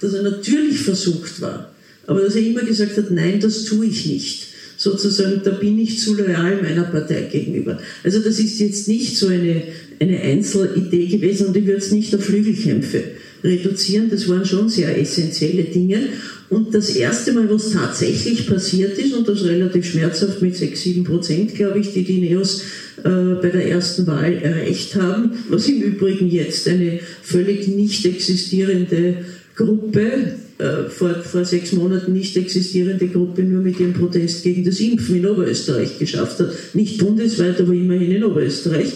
[0.00, 1.72] dass er natürlich versucht war,
[2.06, 4.46] aber dass er immer gesagt hat, nein, das tue ich nicht.
[4.76, 7.78] Sozusagen, da bin ich zu loyal meiner Partei gegenüber.
[8.02, 9.62] Also das ist jetzt nicht so eine,
[10.00, 13.04] eine Einzelidee gewesen und ich würde es nicht auf Flügelkämpfe
[13.42, 14.10] reduzieren.
[14.10, 16.08] Das waren schon sehr essentielle Dinge.
[16.48, 21.04] Und das erste Mal, was tatsächlich passiert ist, und das relativ schmerzhaft mit 6, 7
[21.04, 22.62] Prozent, glaube ich, die die Neos
[23.04, 29.24] äh, bei der ersten Wahl erreicht haben, was im Übrigen jetzt eine völlig nicht existierende
[29.54, 34.80] Gruppe, äh, vor, vor sechs Monaten nicht existierende Gruppe nur mit ihrem Protest gegen das
[34.80, 36.50] Impfen in Oberösterreich geschafft hat.
[36.74, 38.92] Nicht bundesweit, aber immerhin in Oberösterreich.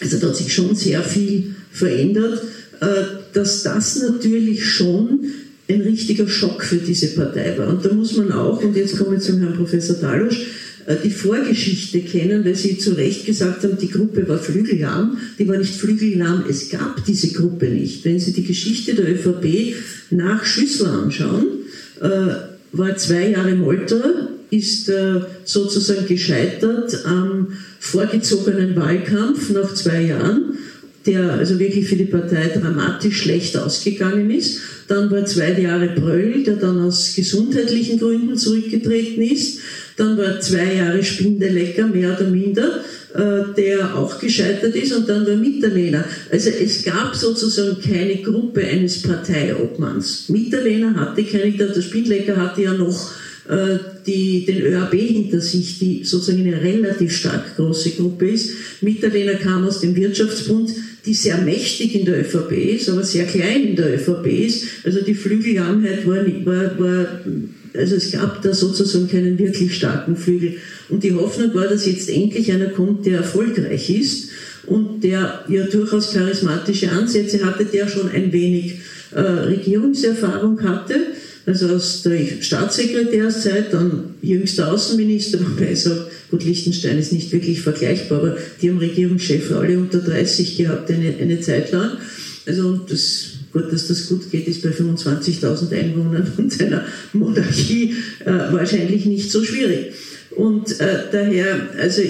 [0.00, 2.42] Also da hat sich schon sehr viel verändert,
[2.80, 5.20] äh, dass das natürlich schon
[5.68, 7.68] ein richtiger Schock für diese Partei war.
[7.68, 10.46] Und da muss man auch, und jetzt komme ich zum Herrn Professor Dalosch,
[10.86, 15.18] äh, die Vorgeschichte kennen, weil Sie zu Recht gesagt haben, die Gruppe war flügellahm.
[15.38, 18.04] Die war nicht flügellahm, es gab diese Gruppe nicht.
[18.04, 19.76] Wenn Sie die Geschichte der ÖVP
[20.10, 21.46] nach Schüssler anschauen,
[22.00, 22.08] äh,
[22.72, 27.48] war zwei Jahre Molterer, ist äh, sozusagen gescheitert am
[27.78, 30.58] vorgezogenen Wahlkampf nach zwei Jahren
[31.08, 34.60] der also wirklich für die Partei dramatisch schlecht ausgegangen ist.
[34.88, 39.60] Dann war zwei Jahre Bröll, der dann aus gesundheitlichen Gründen zurückgetreten ist.
[39.96, 44.92] Dann war zwei Jahre Spindelecker, mehr oder minder, äh, der auch gescheitert ist.
[44.92, 46.04] Und dann war Mitterlehner.
[46.30, 50.28] Also es gab sozusagen keine Gruppe eines Parteiobmanns.
[50.28, 53.10] Mitterlehner hatte keine, der Spindelecker hatte ja noch
[53.48, 58.50] äh, die, den ÖAB hinter sich, die sozusagen eine relativ stark große Gruppe ist.
[58.82, 60.70] Mitterlehner kam aus dem Wirtschaftsbund,
[61.08, 64.66] die sehr mächtig in der ÖVP ist, aber sehr klein in der ÖVP ist.
[64.84, 67.20] Also die Flügelarmheit war, war, war
[67.74, 70.56] also es gab da sozusagen keinen wirklich starken Flügel.
[70.90, 74.30] Und die Hoffnung war, dass jetzt endlich einer kommt, der erfolgreich ist
[74.66, 78.80] und der ja durchaus charismatische Ansätze hatte, der schon ein wenig
[79.14, 80.94] äh, Regierungserfahrung hatte
[81.48, 87.60] also aus der Staatssekretärszeit, dann jüngster Außenminister, wobei ich sage, gut, Liechtenstein ist nicht wirklich
[87.62, 91.92] vergleichbar, aber die haben Regierungschef alle unter 30 gehabt eine, eine Zeit lang.
[92.46, 97.94] Also das Gut, dass das gut geht, ist bei 25.000 Einwohnern und einer Monarchie
[98.24, 99.92] äh, wahrscheinlich nicht so schwierig.
[100.30, 102.02] Und äh, daher, also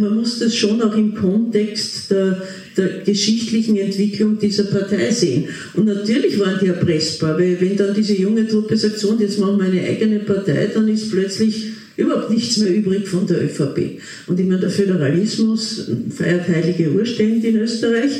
[0.00, 2.42] man muss das schon auch im Kontext der,
[2.76, 5.44] der, geschichtlichen Entwicklung dieser Partei sehen.
[5.74, 9.58] Und natürlich waren die erpressbar, weil wenn dann diese junge Truppe sagt, so jetzt machen
[9.58, 14.00] wir eine eigene Partei, dann ist plötzlich überhaupt nichts mehr übrig von der ÖVP.
[14.26, 18.12] Und ich meine, der Föderalismus feiert heilige Urstände in Österreich.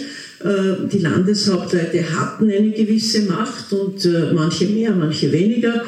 [0.44, 5.84] Äh, die Landeshauptleute hatten eine gewisse Macht und äh, manche mehr, manche weniger.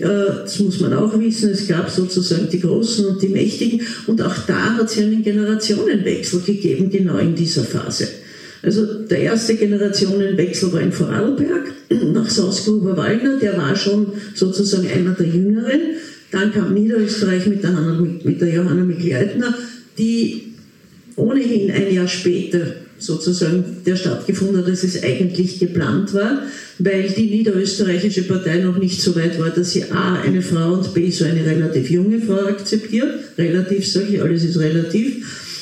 [0.00, 1.50] Äh, das muss man auch wissen.
[1.50, 6.40] Es gab sozusagen die Großen und die Mächtigen und auch da hat es einen Generationenwechsel
[6.40, 8.08] gegeben, genau in dieser Phase.
[8.62, 11.72] Also der erste Generationenwechsel war in Vorarlberg
[12.12, 15.80] nach Salzgruber-Wallner, der war schon sozusagen einer der Jüngeren.
[16.30, 19.54] Dann kam Niederösterreich mit der, Hanna, mit der Johanna Mikleitner,
[19.96, 20.54] die
[21.16, 26.42] ohnehin ein Jahr später sozusagen der stattgefunden hat, dass es eigentlich geplant war,
[26.78, 30.94] weil die niederösterreichische Partei noch nicht so weit war, dass sie A, eine Frau und
[30.94, 33.12] B, so eine relativ junge Frau akzeptiert.
[33.36, 35.58] Relativ sage ich, alles ist relativ.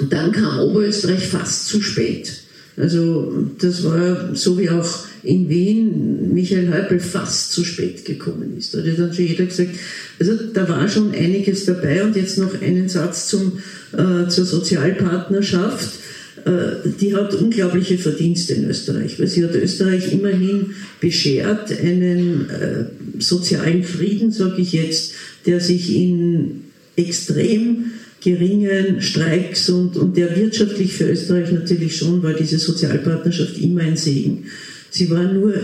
[0.00, 2.30] Und dann kam Oberösterreich fast zu spät.
[2.76, 4.88] Also das war so wie auch
[5.22, 8.74] in Wien Michael Häupl fast zu spät gekommen ist.
[8.74, 9.70] Da hat dann schon jeder gesagt,
[10.18, 13.58] also da war schon einiges dabei und jetzt noch einen Satz zum,
[13.92, 15.99] äh, zur Sozialpartnerschaft.
[16.44, 22.84] Äh, die hat unglaubliche Verdienste in Österreich, weil sie hat Österreich immerhin beschert einen äh,
[23.18, 25.14] sozialen Frieden, sage ich jetzt,
[25.46, 26.62] der sich in
[26.96, 33.82] extrem geringen Streiks und, und der wirtschaftlich für Österreich natürlich schon war diese Sozialpartnerschaft immer
[33.82, 34.46] ein Segen.
[34.90, 35.54] Sie war nur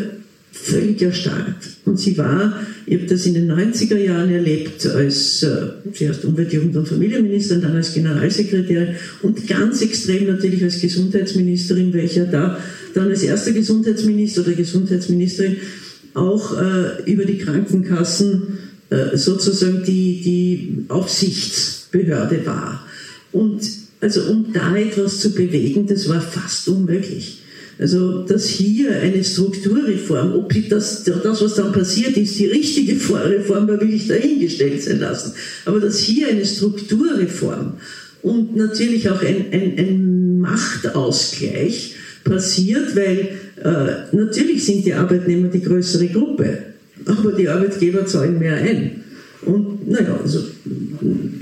[0.53, 1.57] völlig erstarrt.
[1.85, 6.53] Und sie war, ich habe das in den 90er Jahren erlebt, als äh, zuerst Umwelt,
[6.53, 12.59] Jugend und Familienministerin, dann als Generalsekretärin und ganz extrem natürlich als Gesundheitsministerin, welcher da
[12.95, 15.57] dann als erster Gesundheitsminister oder Gesundheitsministerin
[16.15, 22.87] auch äh, über die Krankenkassen äh, sozusagen die, die Aufsichtsbehörde war.
[23.33, 23.61] Und
[24.01, 27.43] also um da etwas zu bewegen, das war fast unmöglich.
[27.79, 33.69] Also, dass hier eine Strukturreform, ob das, das, was dann passiert ist, die richtige Reform
[33.69, 35.35] war, will ich dahingestellt sein lassen.
[35.67, 37.75] Aber dass hier eine Strukturreform
[38.23, 43.29] und natürlich auch ein, ein, ein Machtausgleich passiert, weil
[43.63, 46.59] äh, natürlich sind die Arbeitnehmer die größere Gruppe,
[47.05, 49.05] aber die Arbeitgeber zahlen mehr ein.
[49.43, 50.41] Und naja, also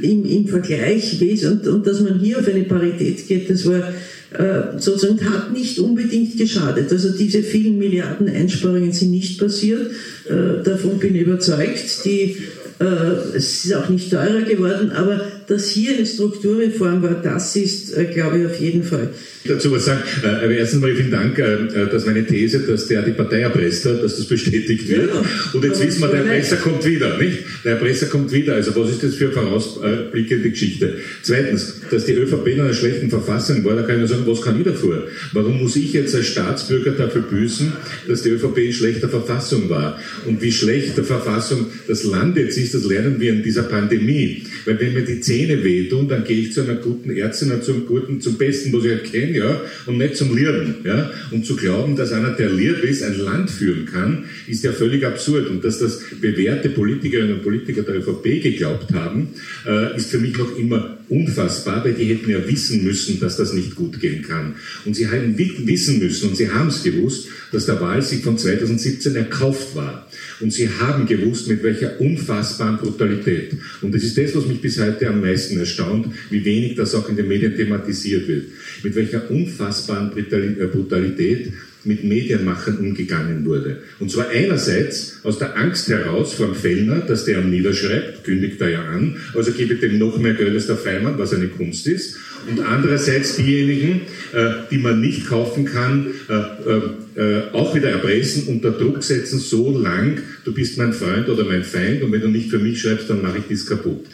[0.02, 3.92] im, im Vergleich, und, und dass man hier auf eine Parität geht, das war
[4.36, 6.90] äh, sozusagen hat nicht unbedingt geschadet.
[6.90, 9.92] Also diese vielen Milliarden Einsparungen sind nicht passiert.
[10.28, 12.04] Äh, davon bin ich überzeugt.
[12.04, 12.36] Die,
[12.78, 18.40] es ist auch nicht teurer geworden, aber dass hier eine Strukturreform war, das ist, glaube
[18.40, 19.10] ich, auf jeden Fall
[19.46, 20.02] dazu was sagen.
[20.22, 23.40] Äh, aber erstens mal vielen Dank, äh, äh, dass meine These, dass der die Partei
[23.40, 25.10] erpresst hat, dass das bestätigt wird.
[25.12, 25.22] Ja,
[25.52, 27.38] und jetzt wissen wir, der Erpresser kommt wieder, nicht?
[27.64, 28.54] Der Erpresser kommt wieder.
[28.54, 30.96] Also was ist das für eine vorausblickende Geschichte?
[31.22, 34.40] Zweitens, dass die ÖVP in einer schlechten Verfassung war, da kann ich nur sagen, was
[34.40, 35.08] kann ich dafür?
[35.32, 37.72] Warum muss ich jetzt als Staatsbürger dafür büßen,
[38.08, 40.00] dass die ÖVP in schlechter Verfassung war?
[40.26, 44.42] Und wie schlecht der Verfassung das Land jetzt ist, das lernen wir in dieser Pandemie.
[44.64, 48.20] Weil wenn mir die Zähne wehtun, dann gehe ich zu einer guten Ärztin, zum guten,
[48.20, 50.76] zum Besten, was ich erkenne, ja, und nicht zum Lirren.
[50.84, 51.10] Ja.
[51.30, 55.04] Und zu glauben, dass einer, der liert ist, ein Land führen kann, ist ja völlig
[55.04, 55.48] absurd.
[55.48, 59.28] Und dass das bewährte Politikerinnen und Politiker der ÖVP geglaubt haben,
[59.66, 63.52] äh, ist für mich noch immer unfassbar, weil die hätten ja wissen müssen, dass das
[63.52, 64.54] nicht gut gehen kann.
[64.84, 69.14] Und sie hätten wissen müssen, und sie haben es gewusst, dass der Wahlsieg von 2017
[69.16, 70.08] erkauft war.
[70.40, 73.52] Und sie haben gewusst, mit welcher unfassbaren Brutalität.
[73.82, 77.08] Und das ist das, was mich bis heute am meisten erstaunt, wie wenig das auch
[77.08, 78.46] in den Medien thematisiert wird.
[78.82, 81.52] Mit welcher unfassbaren äh, Brutalität
[81.84, 83.78] mit Medienmachern umgegangen wurde.
[83.98, 88.70] Und zwar einerseits aus der Angst heraus vom Fellner, dass der am niederschreibt, kündigt er
[88.70, 92.16] ja an, also gebe dem noch mehr Geld als der Feimann, was eine Kunst ist.
[92.48, 98.72] Und andererseits diejenigen, äh, die man nicht kaufen kann, äh, äh, auch wieder erpressen, unter
[98.72, 102.50] Druck setzen, so lang, du bist mein Freund oder mein Feind und wenn du nicht
[102.50, 104.04] für mich schreibst, dann mache ich dies kaputt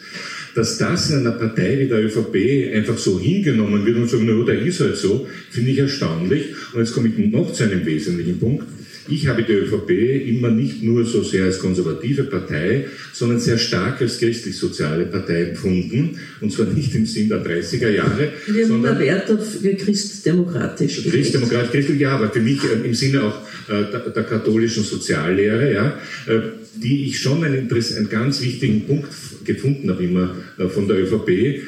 [0.55, 4.43] dass das in einer Partei wie der ÖVP einfach so hingenommen wird und sagen, na,
[4.43, 6.47] der ist halt so, finde ich erstaunlich.
[6.73, 8.65] Und jetzt komme ich noch zu einem wesentlichen Punkt.
[9.07, 14.01] Ich habe die ÖVP immer nicht nur so sehr als konservative Partei, sondern sehr stark
[14.01, 16.17] als christlich-soziale Partei empfunden.
[16.39, 18.29] Und zwar nicht im Sinn der 30er Jahre.
[18.47, 21.03] Wir haben immer Wert auf christdemokratisch.
[21.03, 25.73] Christdemokratisch, christlich, ja, aber für mich äh, im Sinne auch äh, der, der, katholischen Soziallehre,
[25.73, 26.39] ja, äh,
[26.75, 29.09] die ich schon einen, einen ganz wichtigen Punkt
[29.43, 30.35] gefunden habe immer
[30.69, 31.61] von der ÖVP.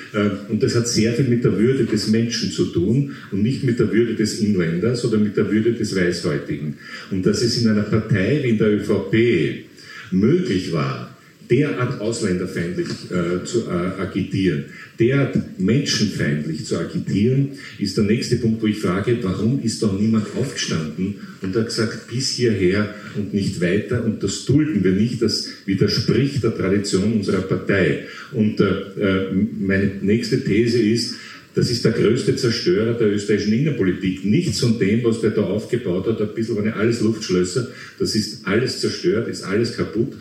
[0.49, 3.79] Und das hat sehr viel mit der Würde des Menschen zu tun und nicht mit
[3.79, 6.75] der Würde des Inländers oder mit der Würde des Weißhäutigen.
[7.11, 9.65] Und dass es in einer Partei wie in der ÖVP
[10.11, 11.13] möglich war,
[11.49, 14.65] derart ausländerfeindlich äh, zu äh, agitieren,
[14.99, 20.27] derart menschenfeindlich zu agitieren, ist der nächste Punkt, wo ich frage, warum ist doch niemand
[20.35, 25.49] aufgestanden und hat gesagt, bis hierher und nicht weiter und das dulden wir nicht, das
[25.65, 28.05] widerspricht der Tradition unserer Partei.
[28.31, 31.15] Und äh, äh meine nächste These ist,
[31.55, 34.25] das ist der größte Zerstörer der österreichischen Innenpolitik.
[34.25, 37.67] Nichts von dem, was der da aufgebaut hat, ein bisschen waren ja alles Luftschlösser.
[37.99, 40.13] Das ist alles zerstört, ist alles kaputt.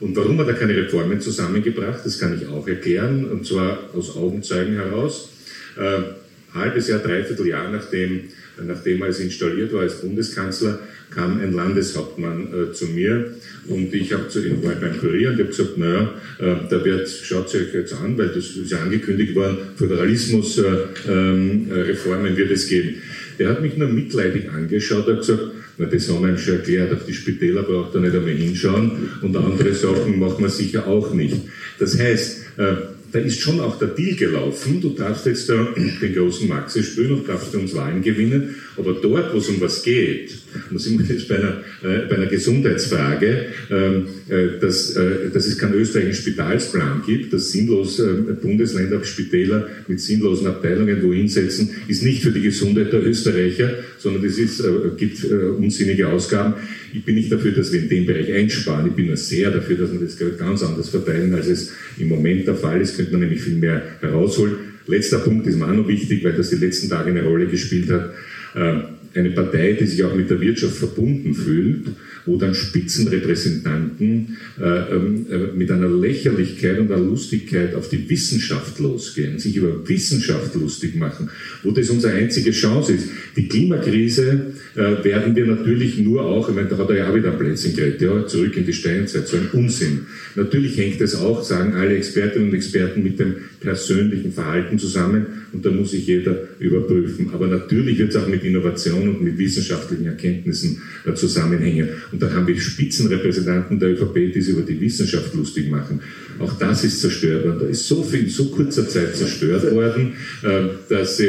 [0.00, 4.16] Und warum hat er keine Reformen zusammengebracht, das kann ich auch erklären, und zwar aus
[4.16, 5.30] Augenzeugen heraus.
[5.76, 8.22] Äh, halbes Jahr, dreiviertel Jahr nachdem,
[8.66, 10.80] nachdem er es installiert war als Bundeskanzler,
[11.10, 13.34] kam ein Landeshauptmann äh, zu mir
[13.68, 17.08] und ich habe zu ihm war beim Kurier und habe gesagt, naja, äh, da wird,
[17.08, 22.68] schaut euch jetzt an, weil das ist ja angekündigt worden, Föderalismusreformen äh, ähm, wird es
[22.68, 22.96] geben.
[23.38, 25.42] Der hat mich nur mitleidig angeschaut und gesagt,
[25.78, 29.10] na, das haben wir ihm schon erklärt, auf die Spitäler braucht er nicht einmal hinschauen
[29.22, 31.36] und andere Sachen machen wir sicher auch nicht.
[31.78, 32.74] Das heißt, äh,
[33.12, 34.80] da ist schon auch der Deal gelaufen.
[34.80, 38.54] Du darfst jetzt da den großen Maxi spielen und darfst uns Wahlen gewinnen.
[38.76, 40.32] Aber dort, wo es um was geht,
[40.70, 45.46] da sind wir jetzt bei einer, äh, bei einer Gesundheitsfrage, ähm, äh, dass, äh, dass
[45.46, 51.70] es keinen österreichischen Spitalsplan gibt, dass sinnlos äh, Bundesländer Spitäler mit sinnlosen Abteilungen wohin setzen,
[51.88, 56.54] ist nicht für die Gesundheit der Österreicher, sondern es ist, äh, gibt äh, unsinnige Ausgaben.
[56.92, 58.88] Ich bin nicht dafür, dass wir in dem Bereich einsparen.
[58.88, 62.08] Ich bin nur sehr dafür, dass wir das Geld ganz anders verteilen, als es im
[62.08, 62.99] Moment der Fall ist.
[63.00, 64.56] Könnte man nämlich viel mehr herausholen.
[64.86, 67.90] Letzter Punkt ist mir auch noch wichtig, weil das die letzten Tage eine Rolle gespielt
[67.90, 68.10] hat.
[68.54, 68.82] Ähm,
[69.14, 71.86] eine Partei, die sich auch mit der Wirtschaft verbunden fühlt,
[72.26, 78.78] wo dann Spitzenrepräsentanten äh, ähm, äh, mit einer Lächerlichkeit und einer Lustigkeit auf die Wissenschaft
[78.78, 81.30] losgehen, sich über Wissenschaft lustig machen,
[81.62, 83.08] wo das unsere einzige Chance ist.
[83.36, 87.32] Die Klimakrise äh, werden wir natürlich nur auch, ich meine, da hat er ja wieder
[87.32, 90.06] ein Plätzchen geredet, ja, zurück in die Steinzeit, so ein Unsinn.
[90.36, 95.64] Natürlich hängt es auch, sagen alle Expertinnen und Experten, mit dem persönlichen Verhalten zusammen und
[95.64, 97.30] da muss sich jeder überprüfen.
[97.32, 101.88] Aber natürlich wird es auch mit Innovation und mit wissenschaftlichen Erkenntnissen äh, zusammenhängen.
[102.12, 106.00] Und dann haben wir Spitzenrepräsentanten der ÖVP, die sich über die Wissenschaft lustig machen.
[106.38, 107.58] Auch das ist zerstört worden.
[107.60, 111.20] Da ist so viel in so kurzer Zeit zerstört worden, äh, dass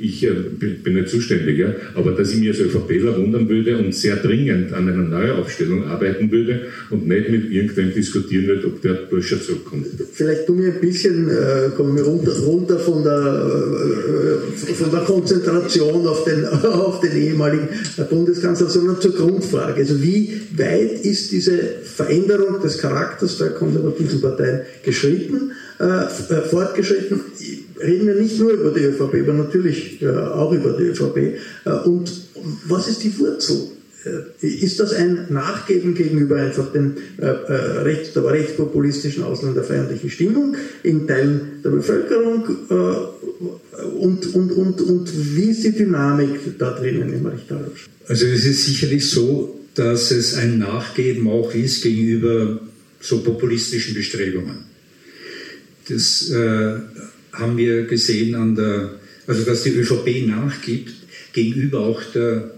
[0.00, 1.64] ich äh, bin nicht zuständig,
[1.94, 6.30] aber dass ich mir als ÖVPler wundern würde und sehr dringend an einer Neuaufstellung arbeiten
[6.30, 9.86] würde und nicht mit irgendwem diskutieren würde, ob der Bursche zurückkommt.
[10.12, 13.50] Vielleicht tun wir ein bisschen, äh, kommen wir runter, runter von, der,
[14.68, 17.68] äh, von der Konzentration auf den, auf den ehemaligen
[18.08, 19.80] Bundeskanzler, sondern zur Grundfrage.
[19.80, 27.20] Also wie weit ist diese Veränderung des Charakters der konservativen Parteien geschritten, äh, äh fortgeschritten?
[27.82, 31.16] Reden wir nicht nur über die ÖVP, aber natürlich äh, auch über die ÖVP.
[31.64, 32.10] Äh, und
[32.66, 33.68] was ist die Wurzel?
[34.04, 41.06] Äh, ist das ein Nachgeben gegenüber einfach den, äh, rechts, der rechtspopulistischen ausländerfeindlichen Stimmung in
[41.06, 42.44] Teilen der Bevölkerung?
[43.98, 47.90] Und, und, und, und wie ist die Dynamik da drinnen im Richtarischen?
[48.06, 52.60] Also es ist sicherlich so, dass es ein Nachgeben auch ist gegenüber
[53.00, 54.70] so populistischen Bestrebungen.
[55.88, 56.78] Das äh,
[57.32, 60.92] haben wir gesehen an der, also dass die ÖVP nachgibt
[61.32, 62.54] gegenüber auch der,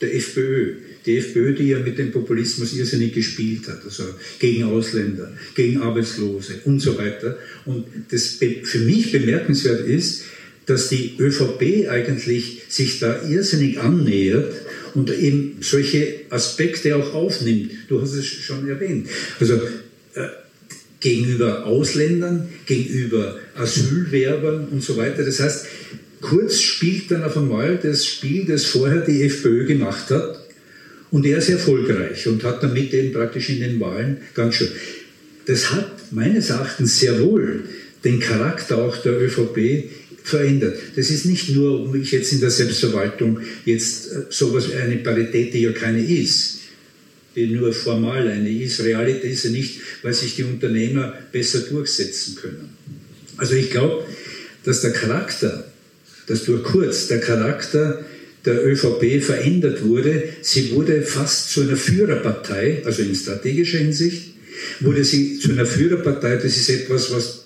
[0.00, 0.74] der FPÖ.
[1.06, 4.04] Die FPÖ, die ja mit dem Populismus irrsinnig gespielt hat, also
[4.38, 7.38] gegen Ausländer, gegen Arbeitslose und so weiter.
[7.64, 10.24] Und das für mich bemerkenswert ist,
[10.66, 14.54] dass die ÖVP eigentlich sich da irrsinnig annähert
[14.98, 17.70] und eben solche Aspekte auch aufnimmt.
[17.88, 19.08] Du hast es schon erwähnt.
[19.38, 20.28] Also äh,
[21.00, 25.24] gegenüber Ausländern, gegenüber Asylwerbern und so weiter.
[25.24, 25.66] Das heißt,
[26.20, 30.40] Kurz spielt dann auf einmal das Spiel, das vorher die FPÖ gemacht hat.
[31.10, 34.68] Und er ist erfolgreich und hat damit eben praktisch in den Wahlen ganz schön.
[35.46, 37.64] Das hat meines Erachtens sehr wohl
[38.04, 39.90] den Charakter auch der ÖVP
[40.28, 40.78] verändert.
[40.96, 44.96] Das ist nicht nur, um ich jetzt in der Selbstverwaltung jetzt äh, sowas wie eine
[44.96, 46.58] Parität, die ja keine ist,
[47.34, 48.82] die nur formal eine ist.
[48.82, 52.70] Realität ist sie nicht, weil sich die Unternehmer besser durchsetzen können.
[53.36, 54.04] Also ich glaube,
[54.64, 55.72] dass der Charakter,
[56.26, 58.04] dass durch kurz der Charakter
[58.44, 60.24] der ÖVP verändert wurde.
[60.42, 64.34] Sie wurde fast zu einer Führerpartei, also in strategischer Hinsicht,
[64.80, 66.36] wurde sie zu einer Führerpartei.
[66.36, 67.44] Das ist etwas, was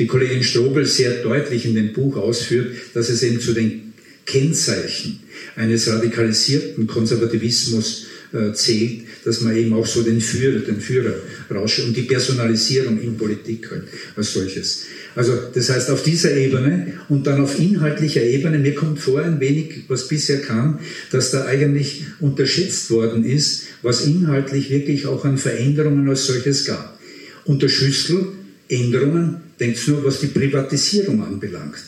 [0.00, 3.92] die Kollegin Strobel sehr deutlich in dem Buch ausführt, dass es eben zu den
[4.24, 5.20] Kennzeichen
[5.56, 11.14] eines radikalisierten Konservativismus äh, zählt, dass man eben auch so den Führer, den Führer
[11.50, 13.84] rauscht und die Personalisierung in Politik halt
[14.16, 14.84] als solches.
[15.14, 19.38] Also das heißt auf dieser Ebene und dann auf inhaltlicher Ebene, mir kommt vor ein
[19.40, 20.78] wenig, was bisher kam,
[21.10, 26.98] dass da eigentlich unterschätzt worden ist, was inhaltlich wirklich auch an Veränderungen als solches gab.
[27.44, 28.28] Unter Schüssel
[28.70, 31.82] Änderungen, denkt nur, was die Privatisierung anbelangt.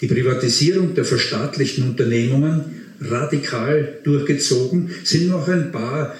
[0.00, 2.64] Die Privatisierung der verstaatlichten Unternehmungen
[3.00, 6.16] radikal durchgezogen, sind noch ein paar,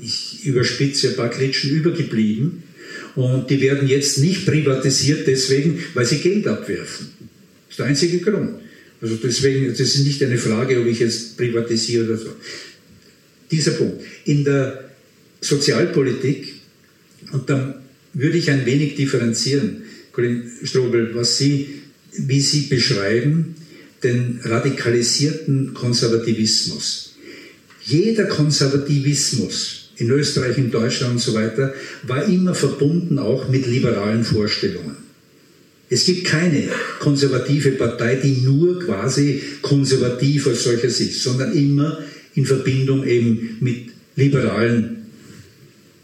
[0.00, 2.64] ich überspitze, ein paar Klitschen übergeblieben.
[3.14, 7.08] Und die werden jetzt nicht privatisiert deswegen, weil sie Geld abwerfen.
[7.18, 8.60] Das ist der einzige Grund.
[9.00, 12.36] Also deswegen, das ist nicht eine Frage, ob ich jetzt privatisiere oder so.
[13.50, 14.02] Dieser Punkt.
[14.24, 14.90] In der
[15.40, 16.54] Sozialpolitik,
[17.32, 17.74] und dann
[18.12, 19.82] würde ich ein wenig differenzieren,
[20.12, 21.82] Kollegin Strobel, was Sie,
[22.12, 23.54] wie Sie beschreiben,
[24.02, 27.14] den radikalisierten Konservativismus.
[27.82, 34.24] Jeder Konservativismus in Österreich, in Deutschland und so weiter war immer verbunden auch mit liberalen
[34.24, 34.96] Vorstellungen.
[35.90, 36.68] Es gibt keine
[37.00, 41.98] konservative Partei, die nur quasi konservativ als solches ist, sondern immer
[42.34, 44.99] in Verbindung eben mit liberalen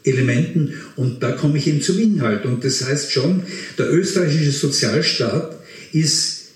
[0.07, 0.75] Elementen.
[0.97, 2.45] Und da komme ich eben zum Inhalt.
[2.45, 3.43] Und das heißt schon,
[3.79, 5.59] der österreichische Sozialstaat
[5.93, 6.53] ist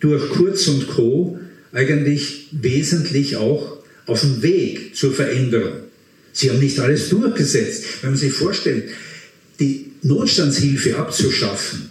[0.00, 1.38] durch Kurz und Co.
[1.72, 5.80] eigentlich wesentlich auch auf dem Weg zur Veränderung.
[6.32, 7.84] Sie haben nicht alles durchgesetzt.
[8.02, 8.84] Wenn man sich vorstellt,
[9.58, 11.90] die Notstandshilfe abzuschaffen,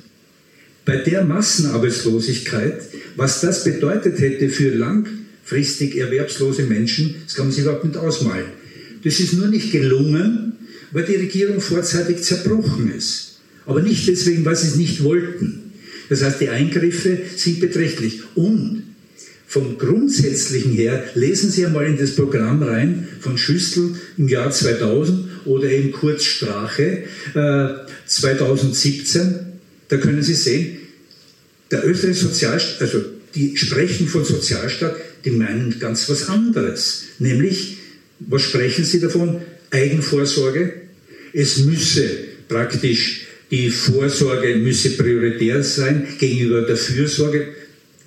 [0.86, 2.82] bei der Massenarbeitslosigkeit,
[3.16, 8.45] was das bedeutet hätte für langfristig erwerbslose Menschen, das kann man sich überhaupt nicht ausmalen.
[9.03, 10.53] Das ist nur nicht gelungen,
[10.91, 13.39] weil die Regierung vorzeitig zerbrochen ist.
[13.65, 15.71] Aber nicht deswegen, weil sie es nicht wollten.
[16.09, 18.21] Das heißt, die Eingriffe sind beträchtlich.
[18.35, 18.83] Und
[19.47, 25.45] vom Grundsätzlichen her, lesen Sie einmal in das Programm rein von Schüssel im Jahr 2000
[25.45, 27.67] oder eben kurz Strache äh,
[28.05, 29.35] 2017.
[29.87, 30.77] Da können Sie sehen,
[31.71, 37.05] der österreichische Sozialstaat, also die sprechen von Sozialstaat, die meinen ganz was anderes.
[37.19, 37.77] Nämlich,
[38.19, 39.41] was sprechen sie davon?
[39.72, 40.74] Eigenvorsorge.
[41.34, 42.09] Es müsse
[42.47, 47.47] praktisch die Vorsorge müsse prioritär sein gegenüber der Fürsorge.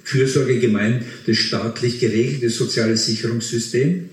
[0.05, 4.09] Fürsorge gemeint das staatlich geregelte soziale Sicherungssystem.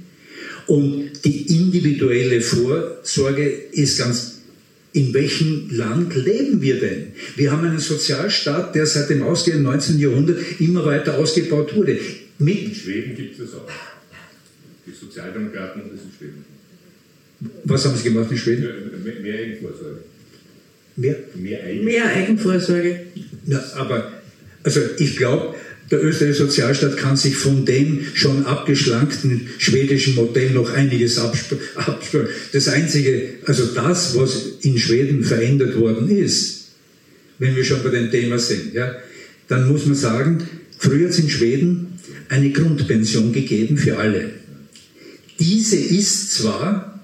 [0.67, 4.35] Und die individuelle Vorsorge ist ganz
[4.91, 7.11] in welchem Land leben wir denn?
[7.35, 9.99] Wir haben einen Sozialstaat, der seit dem ausgehenden 19.
[9.99, 11.99] Jahrhundert immer weiter ausgebaut wurde.
[12.39, 13.69] Mit in Schweden gibt es das auch.
[14.87, 16.48] Die Sozialdemokraten das in Schweden.
[17.63, 18.63] Was haben sie gemacht in Schweden?
[19.03, 19.99] Mehr, mehr Eigenvorsorge.
[20.95, 22.99] Mehr, mehr, Eigen mehr Eigenvorsorge.
[23.45, 24.11] Ja, aber
[24.63, 25.55] also ich glaube,
[25.91, 32.27] der österreichische Sozialstaat kann sich von dem schon abgeschlankten schwedischen Modell noch einiges abspüren.
[32.51, 36.67] Das Einzige, also das, was in Schweden verändert worden ist,
[37.39, 38.95] wenn wir schon bei dem Thema sind, ja,
[39.47, 40.43] dann muss man sagen,
[40.77, 41.87] früher hat es in Schweden
[42.27, 44.31] eine Grundpension gegeben für alle.
[45.39, 46.98] Diese ist zwar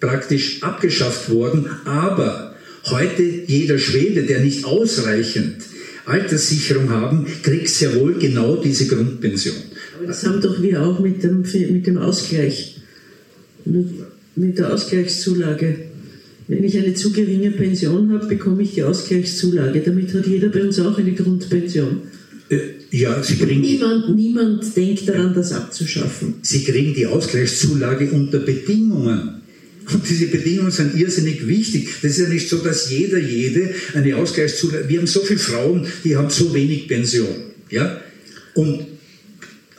[0.00, 2.56] praktisch abgeschafft worden, aber
[2.88, 5.56] Heute jeder Schwede, der nicht ausreichend
[6.04, 9.56] Alterssicherung haben, kriegt sehr wohl genau diese Grundpension.
[9.98, 11.42] Aber das haben doch wir auch mit dem,
[11.72, 12.76] mit dem Ausgleich,
[13.64, 15.74] mit der Ausgleichszulage.
[16.46, 19.80] Wenn ich eine zu geringe Pension habe, bekomme ich die Ausgleichszulage.
[19.80, 22.02] Damit hat jeder bei uns auch eine Grundpension.
[22.48, 22.58] Äh,
[22.92, 26.34] ja, Sie kriegen niemand, niemand denkt daran, das abzuschaffen.
[26.42, 29.35] Sie kriegen die Ausgleichszulage unter Bedingungen.
[29.92, 31.88] Und diese Bedingungen sind irrsinnig wichtig.
[32.02, 34.88] Das ist ja nicht so, dass jeder, jede eine Ausgleichszulage.
[34.88, 37.52] Wir haben so viele Frauen, die haben so wenig Pension.
[37.70, 38.00] Ja?
[38.54, 38.80] Und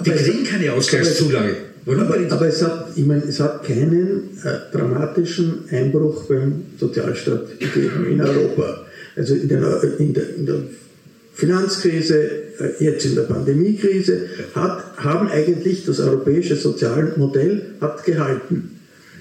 [0.06, 1.58] die aber kriegen keine Ausgleichszulage.
[1.86, 7.60] Aber, aber, aber, es, hat, ich meine, es hat keinen äh, dramatischen Einbruch beim Sozialstaat
[7.60, 8.86] gegeben in Europa.
[9.16, 10.64] Also in der, in der, in der
[11.34, 12.30] Finanzkrise,
[12.60, 18.77] äh, jetzt in der Pandemiekrise, hat, haben eigentlich das europäische Sozialmodell hat gehalten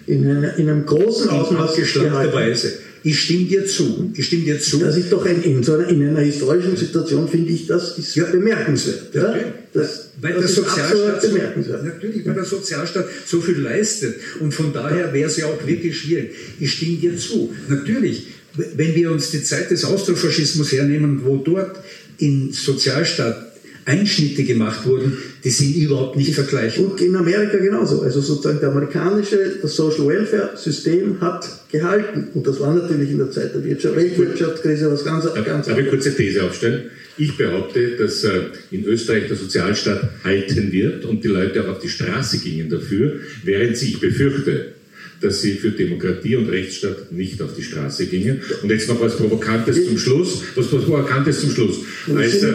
[0.06, 2.72] in, einer, in einem großen Ausmaß abgeschlankter Weise.
[3.02, 4.10] Ich stimme dir zu.
[4.16, 4.80] Ich stimme dir zu.
[4.80, 8.16] Das ist doch ein, in, so einer, in einer historischen Situation finde ich das ist
[8.16, 8.24] ja.
[8.24, 9.14] bemerkenswert.
[9.14, 9.34] Ja?
[9.72, 14.72] Das, weil das der Sozialstaat so, natürlich, weil der Sozialstaat so viel leistet und von
[14.72, 16.32] daher wäre es ja auch wirklich schwierig.
[16.58, 17.52] Ich stimme dir zu.
[17.68, 18.26] Natürlich,
[18.74, 21.76] wenn wir uns die Zeit des Austrofaschismus hernehmen, wo dort
[22.18, 23.45] in Sozialstaat
[23.86, 26.90] Einschnitte gemacht wurden, die sind überhaupt nicht vergleichbar.
[26.90, 28.02] Und in Amerika genauso.
[28.02, 32.28] Also sozusagen der amerikanische, das Social Welfare System hat gehalten.
[32.34, 35.66] Und das war natürlich in der Zeit der Wirtschaft, Weltwirtschaftskrise was ganz, ganz anderes.
[35.66, 36.90] Darf ich kurze These aufstellen?
[37.16, 38.40] Ich behaupte, dass äh,
[38.72, 43.20] in Österreich der Sozialstaat halten wird und die Leute auch auf die Straße gingen dafür,
[43.44, 44.75] während ich befürchte,
[45.20, 48.42] dass sie für Demokratie und Rechtsstaat nicht auf die Straße gingen.
[48.62, 50.42] Und jetzt noch was Provokantes zum Schluss.
[50.54, 51.78] Was Provokantes zum Schluss.
[52.14, 52.52] Als, äh,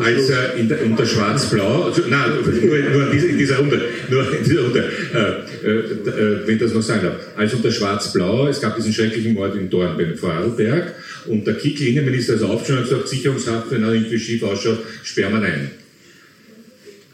[0.00, 4.44] als äh, in der, unter Schwarz-Blau, also, nein, nur, nur in dieser Runde, nur in
[4.44, 8.60] dieser Runde, äh, äh, äh, wenn ich das noch sagen darf, als unter Schwarz-Blau, es
[8.60, 10.94] gab diesen schrecklichen Mord in Dornbirn, Vorarlberg,
[11.26, 15.32] und der Kickl Innenminister ist aufgestanden und gesagt, Sicherungshaft, wenn er irgendwie schief ausschaut, sperren
[15.32, 15.70] wir ein.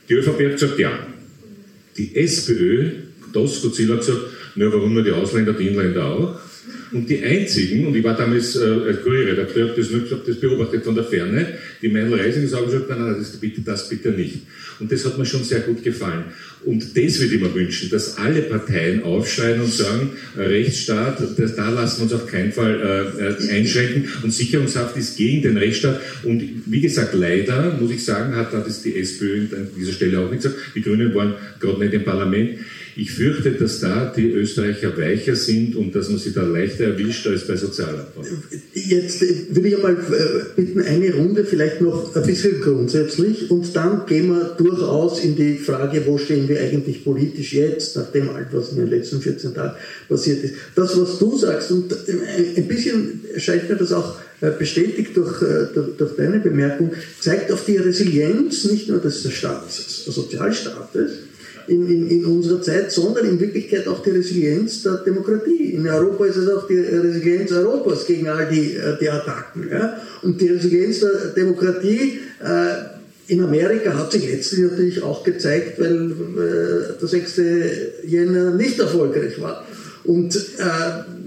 [0.09, 1.07] Die ÖVP hat gesagt, ja.
[1.97, 2.91] Die SPÖ,
[3.33, 4.21] das Godzilla hat gesagt,
[4.55, 6.41] na, warum nur die Ausländer, die Inländer auch?
[6.93, 10.85] Und die einzigen, und ich war damals äh, als Kurierredakteur, habe das, hab das beobachtet
[10.85, 11.47] von der Ferne,
[11.81, 14.41] die Meinl Reising sagen gesagt, nein, nein, das bitte, das bitte nicht.
[14.81, 16.25] Und das hat mir schon sehr gut gefallen.
[16.65, 21.55] Und das würde ich mir wünschen, dass alle Parteien aufschreien und sagen, äh, Rechtsstaat, das,
[21.55, 22.81] da lassen wir uns auf keinen Fall
[23.21, 26.01] äh, äh, einschränken und Sicherungshaft ist gegen den Rechtsstaat.
[26.25, 30.19] Und wie gesagt, leider, muss ich sagen, hat, hat es die SPÖ an dieser Stelle
[30.19, 32.59] auch nicht gesagt, die Grünen waren gerade nicht im Parlament.
[32.97, 37.27] Ich fürchte, dass da die Österreicher weicher sind und dass man sie da leichter erwischt
[37.27, 38.25] als bei Sozialabbau.
[38.75, 39.21] Jetzt
[39.55, 44.29] würde ich mal äh, bitten, eine Runde vielleicht noch ein bisschen grundsätzlich und dann gehen
[44.29, 48.73] wir durchaus in die Frage, wo stehen wir eigentlich politisch jetzt, nach dem alt, was
[48.73, 49.77] in den letzten 14 Tagen
[50.09, 50.55] passiert ist.
[50.75, 55.39] Das, was du sagst, und äh, ein bisschen scheint mir das auch äh, bestätigt durch,
[55.75, 61.11] durch, durch deine Bemerkung, zeigt auf die Resilienz nicht nur des Staates, des Sozialstaates,
[61.71, 65.75] in, in, in unserer Zeit, sondern in Wirklichkeit auch die Resilienz der Demokratie.
[65.75, 69.69] In Europa ist es auch die Resilienz Europas gegen all die, äh, die Attacken.
[69.71, 69.97] Ja?
[70.23, 76.11] Und die Resilienz der Demokratie äh, in Amerika hat sich letztlich natürlich auch gezeigt, weil
[76.11, 77.41] äh, der 6.
[78.05, 79.65] Jänner nicht erfolgreich war.
[80.03, 81.20] Und äh,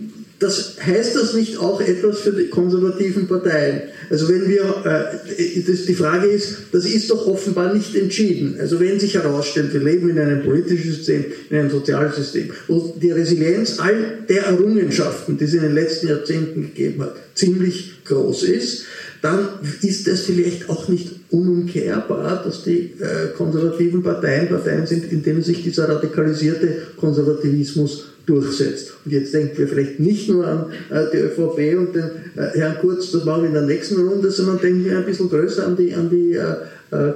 [0.43, 3.83] das heißt das nicht auch etwas für die konservativen Parteien?
[4.09, 8.57] Also wenn wir, äh, das, die Frage ist, das ist doch offenbar nicht entschieden.
[8.59, 12.93] Also wenn sich herausstellt, wir leben in einem politischen System, in einem sozialen System, wo
[13.01, 18.43] die Resilienz all der Errungenschaften, die es in den letzten Jahrzehnten gegeben hat, ziemlich groß
[18.43, 18.85] ist,
[19.21, 19.47] dann
[19.81, 25.41] ist es vielleicht auch nicht unumkehrbar, dass die äh, konservativen Parteien Parteien sind, in denen
[25.41, 28.93] sich dieser radikalisierte Konservativismus durchsetzt.
[29.03, 32.03] Und jetzt denken wir vielleicht nicht nur an äh, die ÖVP und den
[32.35, 35.29] äh, Herrn Kurz, das machen wir in der nächsten Runde, sondern denken wir ein bisschen
[35.29, 37.13] größer an die, an die äh, äh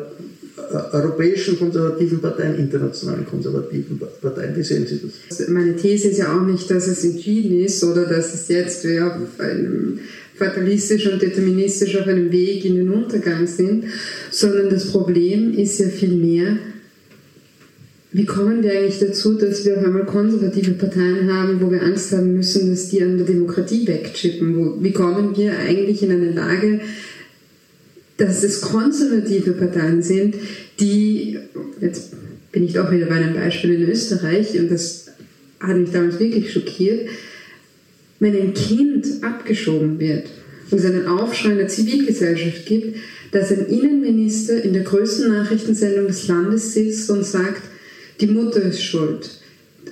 [0.92, 4.54] europäischen konservativen Parteien, internationalen konservativen Parteien.
[4.56, 5.00] Wie sehen Sie
[5.30, 5.48] das?
[5.48, 9.40] Meine These ist ja auch nicht, dass es entschieden ist oder dass es jetzt auf
[9.40, 10.00] einem
[10.36, 13.86] fatalistisch und deterministisch auf einem Weg in den Untergang sind,
[14.30, 16.58] sondern das Problem ist ja vielmehr,
[18.12, 22.12] wie kommen wir eigentlich dazu, dass wir auf einmal konservative Parteien haben, wo wir Angst
[22.14, 24.82] haben müssen, dass die an der Demokratie wegchippen?
[24.82, 26.80] wie kommen wir eigentlich in eine Lage,
[28.16, 30.36] dass es konservative Parteien sind,
[30.80, 31.38] die,
[31.82, 32.14] jetzt
[32.52, 35.08] bin ich doch wieder bei einem Beispiel in Österreich, und das
[35.60, 37.10] hat mich damals wirklich schockiert,
[38.20, 40.28] wenn ein Kind abgeschoben wird
[40.72, 42.98] und es einen Aufschrei in der Zivilgesellschaft gibt,
[43.32, 47.62] dass ein Innenminister in der größten Nachrichtensendung des Landes sitzt und sagt,
[48.20, 49.30] die Mutter ist schuld.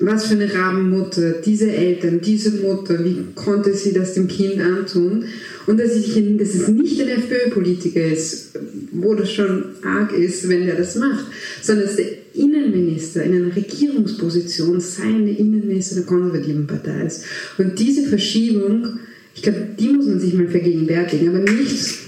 [0.01, 5.25] Was für eine Rabenmutter, diese Eltern, diese Mutter, wie konnte sie das dem Kind antun?
[5.67, 8.51] Und dass, ich, dass es nicht ein FPÖ-Politiker ist,
[8.91, 11.25] wo das schon arg ist, wenn der das macht,
[11.61, 17.23] sondern dass der Innenminister in einer Regierungsposition seine Innenminister der konservativen Partei ist.
[17.57, 18.99] Und diese Verschiebung,
[19.33, 22.04] ich glaube, die muss man sich mal vergegenwärtigen, aber nicht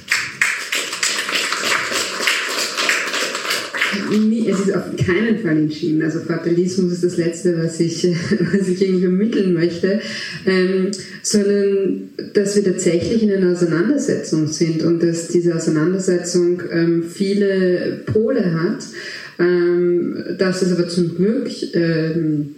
[4.50, 6.02] es ist auf keinen Fall entschieden.
[6.02, 8.04] Also Fatalismus ist das Letzte, was ich,
[8.54, 10.00] was ich irgendwie vermitteln möchte,
[10.46, 10.92] ähm,
[11.22, 18.54] sondern dass wir tatsächlich in einer Auseinandersetzung sind und dass diese Auseinandersetzung ähm, viele Pole
[18.54, 18.84] hat,
[19.40, 22.56] ähm, dass es aber zum Glück ähm,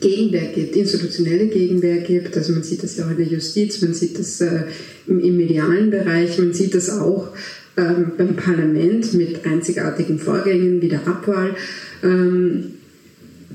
[0.00, 2.36] Gegenwehr gibt, institutionelle Gegenwehr gibt.
[2.36, 4.64] Also man sieht das ja auch in der Justiz, man sieht das äh,
[5.06, 7.30] im, im medialen Bereich, man sieht das auch
[7.78, 11.54] ähm, beim Parlament mit einzigartigen Vorgängen wie der Abwahl.
[12.02, 12.74] Ähm,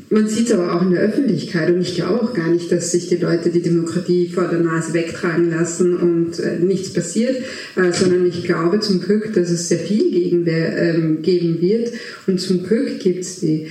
[0.09, 2.91] man sieht es aber auch in der Öffentlichkeit und ich glaube auch gar nicht, dass
[2.91, 7.37] sich die Leute die Demokratie vor der Nase wegtragen lassen und äh, nichts passiert,
[7.75, 11.93] äh, sondern ich glaube zum Glück, dass es sehr viel Gegenwehr ähm, geben wird
[12.27, 13.67] und zum Glück gibt es die.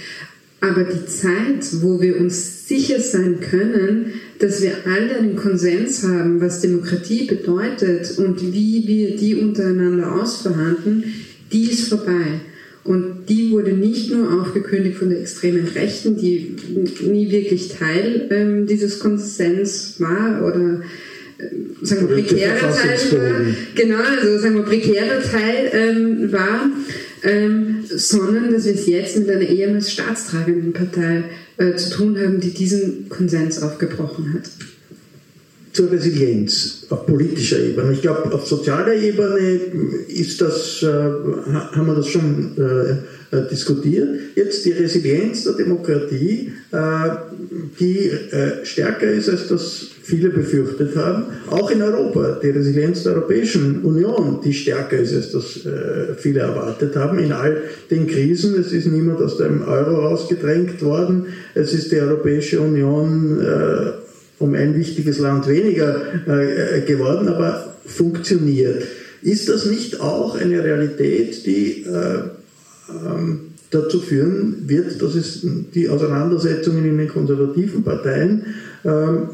[0.61, 4.12] Aber die Zeit, wo wir uns sicher sein können,
[4.43, 11.05] dass wir alle einen Konsens haben, was Demokratie bedeutet und wie wir die untereinander ausverhandeln,
[11.53, 12.40] die ist vorbei.
[12.82, 16.57] Und die wurde nicht nur aufgekündigt von der extremen Rechten, die
[17.03, 20.80] nie wirklich Teil ähm, dieses Konsens war oder
[21.38, 23.40] äh, sagen wir prekärer Teil war,
[23.76, 26.68] genau, also sagen wir prekärer Teil ähm, war,
[27.24, 31.24] ähm, sondern dass wir es jetzt mit einer ehemals staatstragenden Partei
[31.56, 34.50] äh, zu tun haben, die diesen Konsens aufgebrochen hat
[35.72, 37.92] zur Resilienz auf politischer Ebene.
[37.92, 39.60] Ich glaube, auf sozialer Ebene
[40.08, 42.96] ist das, äh, haben wir das schon äh,
[43.32, 44.08] äh, diskutiert.
[44.34, 46.78] Jetzt die Resilienz der Demokratie, äh,
[47.80, 51.24] die äh, stärker ist, als das viele befürchtet haben.
[51.48, 56.40] Auch in Europa, die Resilienz der Europäischen Union, die stärker ist, als das äh, viele
[56.40, 57.18] erwartet haben.
[57.18, 62.00] In all den Krisen, es ist niemand aus dem Euro rausgedrängt worden, es ist die
[62.00, 63.40] Europäische Union
[64.42, 68.82] um ein wichtiges Land weniger äh, geworden, aber funktioniert.
[69.22, 72.24] Ist das nicht auch eine Realität, die äh,
[73.72, 78.44] dazu führen wird, dass es die Auseinandersetzungen in den konservativen Parteien
[78.84, 79.28] ähm,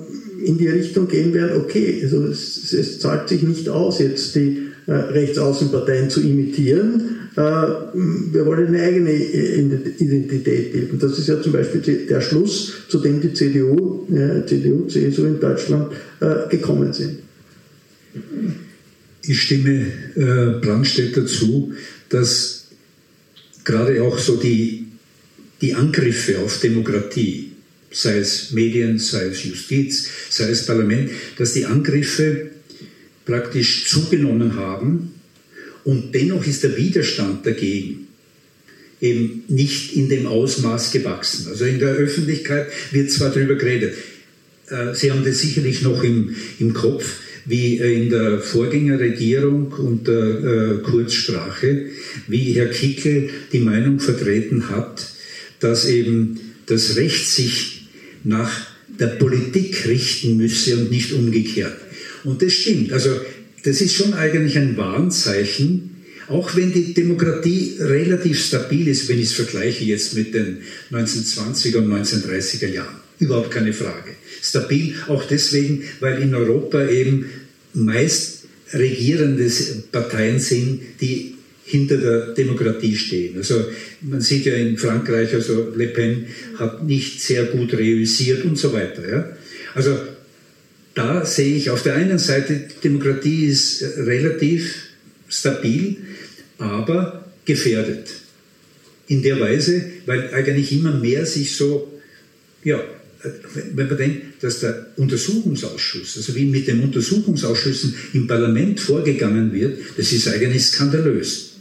[0.45, 4.69] in die Richtung gehen werden, okay, also es, es zahlt sich nicht aus, jetzt die
[4.87, 10.99] äh, Rechtsaußenparteien zu imitieren, äh, wir wollen eine eigene Identität bilden.
[10.99, 14.07] Das ist ja zum Beispiel der Schluss, zu dem die CDU,
[14.47, 17.19] CDU, CSU in Deutschland äh, gekommen sind.
[19.23, 21.73] Ich stimme äh, Brandstätter zu,
[22.09, 22.58] dass
[23.69, 24.87] gerade auch so die,
[25.61, 27.53] die Angriffe auf Demokratie,
[27.91, 32.51] sei es Medien, sei es Justiz, sei es Parlament, dass die Angriffe
[33.27, 35.15] praktisch zugenommen haben
[35.85, 38.09] und dennoch ist der Widerstand dagegen
[39.01, 41.47] eben nicht in dem Ausmaß gewachsen.
[41.49, 43.95] Also in der Öffentlichkeit wird zwar darüber geredet,
[44.71, 50.83] äh, Sie haben das sicherlich noch im, im Kopf, wie in der Vorgängerregierung unter äh,
[50.83, 51.87] Kurzsprache,
[52.27, 55.07] wie Herr Kickel die Meinung vertreten hat,
[55.61, 57.89] dass eben das Recht sich
[58.23, 58.51] nach
[59.01, 61.77] der Politik richten müsse und nicht umgekehrt.
[62.25, 62.93] Und das stimmt.
[62.93, 63.11] Also
[63.65, 65.97] das ist schon eigentlich ein Warnzeichen,
[66.29, 70.59] auch wenn die Demokratie relativ stabil ist, wenn ich es vergleiche jetzt mit den
[70.93, 72.97] 1920er und 1930er Jahren.
[73.19, 74.11] Überhaupt keine Frage.
[74.43, 77.31] Stabil auch deswegen, weil in Europa eben
[77.75, 79.51] meist regierende
[79.93, 83.37] Parteien sind, die hinter der Demokratie stehen.
[83.37, 83.65] Also
[84.01, 88.73] man sieht ja in Frankreich, also Le Pen hat nicht sehr gut reüssiert und so
[88.73, 89.09] weiter.
[89.09, 89.37] Ja?
[89.75, 89.99] Also
[90.95, 94.75] da sehe ich auf der einen Seite, Demokratie ist relativ
[95.29, 95.97] stabil,
[96.57, 98.09] aber gefährdet.
[99.07, 102.01] In der Weise, weil eigentlich immer mehr sich so,
[102.65, 102.83] ja,
[103.75, 109.79] wenn man denkt, dass der Untersuchungsausschuss, also wie mit den Untersuchungsausschüssen im Parlament vorgegangen wird,
[109.97, 111.55] das ist eigentlich skandalös.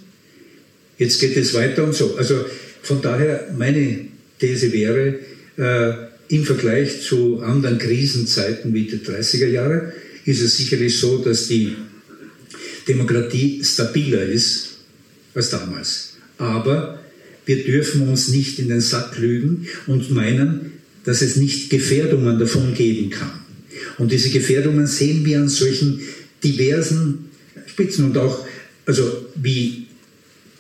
[0.98, 2.16] Jetzt geht es weiter und so.
[2.18, 2.46] Also
[2.82, 4.08] von daher, meine
[4.40, 5.20] These wäre,
[5.58, 9.94] äh, im Vergleich zu anderen Krisenzeiten wie die 30er Jahre
[10.26, 11.74] ist es sicherlich so, dass die
[12.88, 14.80] Demokratie stabiler ist
[15.34, 16.14] als damals.
[16.38, 17.02] Aber
[17.46, 20.74] wir dürfen uns nicht in den Sack lügen und meinen,
[21.08, 23.32] dass es nicht Gefährdungen davon geben kann.
[23.98, 26.02] Und diese Gefährdungen sehen wir an solchen
[26.44, 27.30] diversen
[27.66, 28.46] Spitzen und auch,
[28.86, 29.88] also wie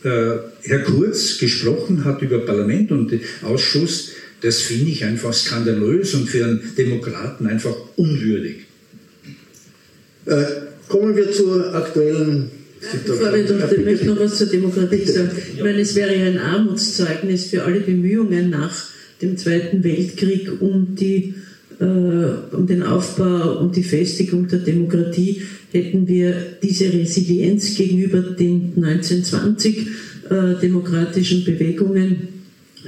[0.04, 6.30] äh, Herr Kurz gesprochen hat über Parlament und Ausschuss, das finde ich einfach skandalös und
[6.30, 8.60] für einen Demokraten einfach unwürdig.
[10.28, 10.46] Äh,
[10.88, 13.62] kommen wir zur aktuellen Situation.
[13.78, 15.32] ich möchte noch was zur Demokratie sagen.
[15.56, 20.96] Ich meine, es wäre ja ein Armutszeugnis für alle Bemühungen nach dem Zweiten Weltkrieg um,
[20.96, 21.36] die,
[21.80, 25.42] äh, um den Aufbau und die Festigung der Demokratie,
[25.72, 29.88] hätten wir diese Resilienz gegenüber den 1920
[30.30, 32.38] äh, demokratischen Bewegungen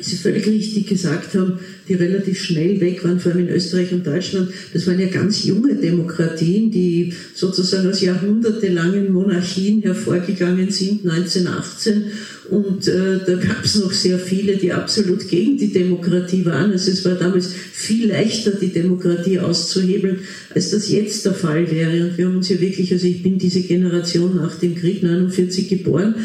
[0.02, 4.06] Sie völlig richtig gesagt haben, die relativ schnell weg waren, vor allem in Österreich und
[4.06, 4.50] Deutschland.
[4.74, 12.04] Das waren ja ganz junge Demokratien, die sozusagen aus jahrhundertelangen Monarchien hervorgegangen sind, 1918.
[12.50, 16.72] Und äh, da gab es noch sehr viele, die absolut gegen die Demokratie waren.
[16.72, 20.20] Also es war damals viel leichter, die Demokratie auszuhebeln,
[20.56, 22.06] als das jetzt der Fall wäre.
[22.06, 25.70] Und wir haben uns ja wirklich, also ich bin diese Generation nach dem Krieg 49
[25.70, 26.16] geboren,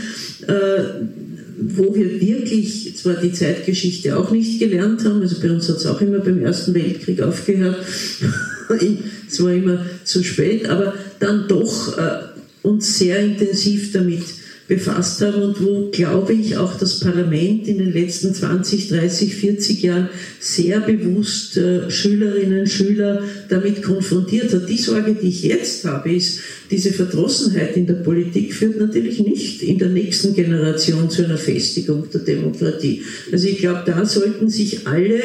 [0.47, 0.83] äh,
[1.59, 5.87] wo wir wirklich zwar die Zeitgeschichte auch nicht gelernt haben, also bei uns hat es
[5.87, 7.77] auch immer beim Ersten Weltkrieg aufgehört,
[9.29, 14.23] es war immer zu spät, aber dann doch äh, uns sehr intensiv damit
[14.67, 19.83] befasst haben und wo, glaube ich, auch das Parlament in den letzten 20, 30, 40
[19.83, 20.09] Jahren
[20.41, 24.69] sehr bewusst äh, Schülerinnen, Schüler damit konfrontiert hat.
[24.69, 26.41] Die Sorge, die ich jetzt habe, ist,
[26.71, 32.09] diese Verdrossenheit in der Politik führt natürlich nicht in der nächsten Generation zu einer Festigung
[32.13, 33.03] der Demokratie.
[33.31, 35.21] Also ich glaube, da sollten sich alle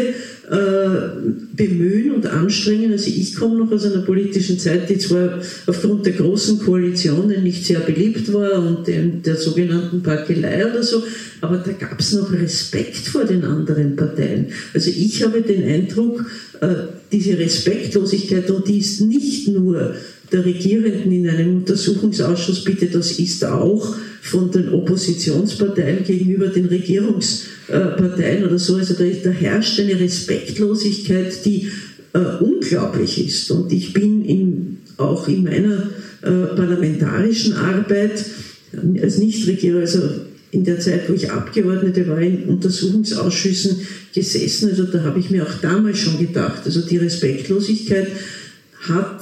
[0.50, 2.92] bemühen und anstrengen.
[2.92, 7.66] Also ich komme noch aus einer politischen Zeit, die zwar aufgrund der großen Koalitionen nicht
[7.66, 11.04] sehr beliebt war und dem, der sogenannten Parkelei oder so,
[11.42, 14.48] aber da gab es noch Respekt vor den anderen Parteien.
[14.74, 16.26] Also ich habe den Eindruck,
[16.62, 16.68] äh,
[17.12, 19.96] diese Respektlosigkeit, und die ist nicht nur
[20.32, 28.46] der Regierenden in einem Untersuchungsausschuss, bitte, das ist auch von den Oppositionsparteien gegenüber den Regierungsparteien
[28.46, 28.76] oder so.
[28.76, 31.72] Also da, da herrscht eine Respektlosigkeit, die
[32.14, 33.50] äh, unglaublich ist.
[33.52, 35.90] Und ich bin in, auch in meiner
[36.22, 38.26] äh, parlamentarischen Arbeit
[39.02, 40.02] als Nichtregierer, also
[40.52, 43.78] in der Zeit, wo ich Abgeordnete war, in Untersuchungsausschüssen
[44.14, 44.70] gesessen.
[44.70, 48.08] Also da habe ich mir auch damals schon gedacht, also die Respektlosigkeit
[48.82, 49.22] hat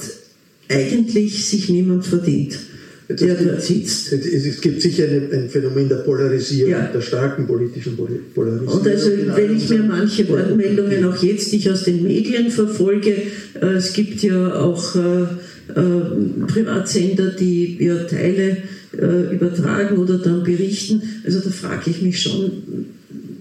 [0.68, 2.58] eigentlich sich niemand verdient
[3.08, 4.12] der dort sitzt.
[4.12, 6.90] Es gibt sicher ein Phänomen der Polarisierung, ja.
[6.92, 7.96] der starken politischen
[8.34, 8.80] Polarisierung.
[8.80, 13.14] Und also, wenn ich mir manche Wortmeldungen auch jetzt, die ich aus den Medien verfolge,
[13.60, 18.58] äh, es gibt ja auch äh, äh, Privatsender, die ja Teile
[18.92, 21.02] äh, übertragen oder dann berichten.
[21.24, 22.50] Also da frage ich mich schon,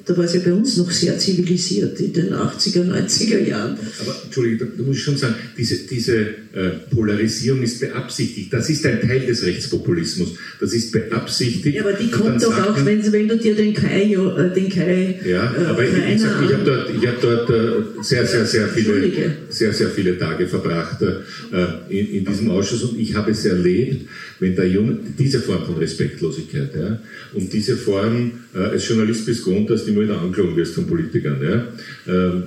[0.06, 3.78] da war es ja bei uns noch sehr zivilisiert in den 80er, 90er Jahren.
[4.00, 6.28] Aber Entschuldigung, da muss ich schon sagen, diese, diese
[6.90, 8.52] Polarisierung ist beabsichtigt.
[8.52, 10.36] Das ist ein Teil des Rechtspopulismus.
[10.60, 11.76] Das ist beabsichtigt.
[11.76, 15.20] Ja, aber die kommt doch auch, wenn, wenn, du dir den Kai, äh, den Kai
[15.26, 18.68] Ja, äh, aber ich, ich, ich habe dort, ich hab dort äh, sehr, sehr, sehr
[18.70, 23.46] viele, sehr, sehr viele Tage verbracht äh, in, in diesem Ausschuss und ich habe es
[23.46, 24.08] erlebt,
[24.40, 27.00] wenn der Junge, diese Form von Respektlosigkeit, ja,
[27.34, 30.88] und diese Form, äh, als Journalist bist gewohnt, dass du immer wieder angelogen wirst von
[30.88, 31.68] Politikern, ja,
[32.08, 32.44] ähm,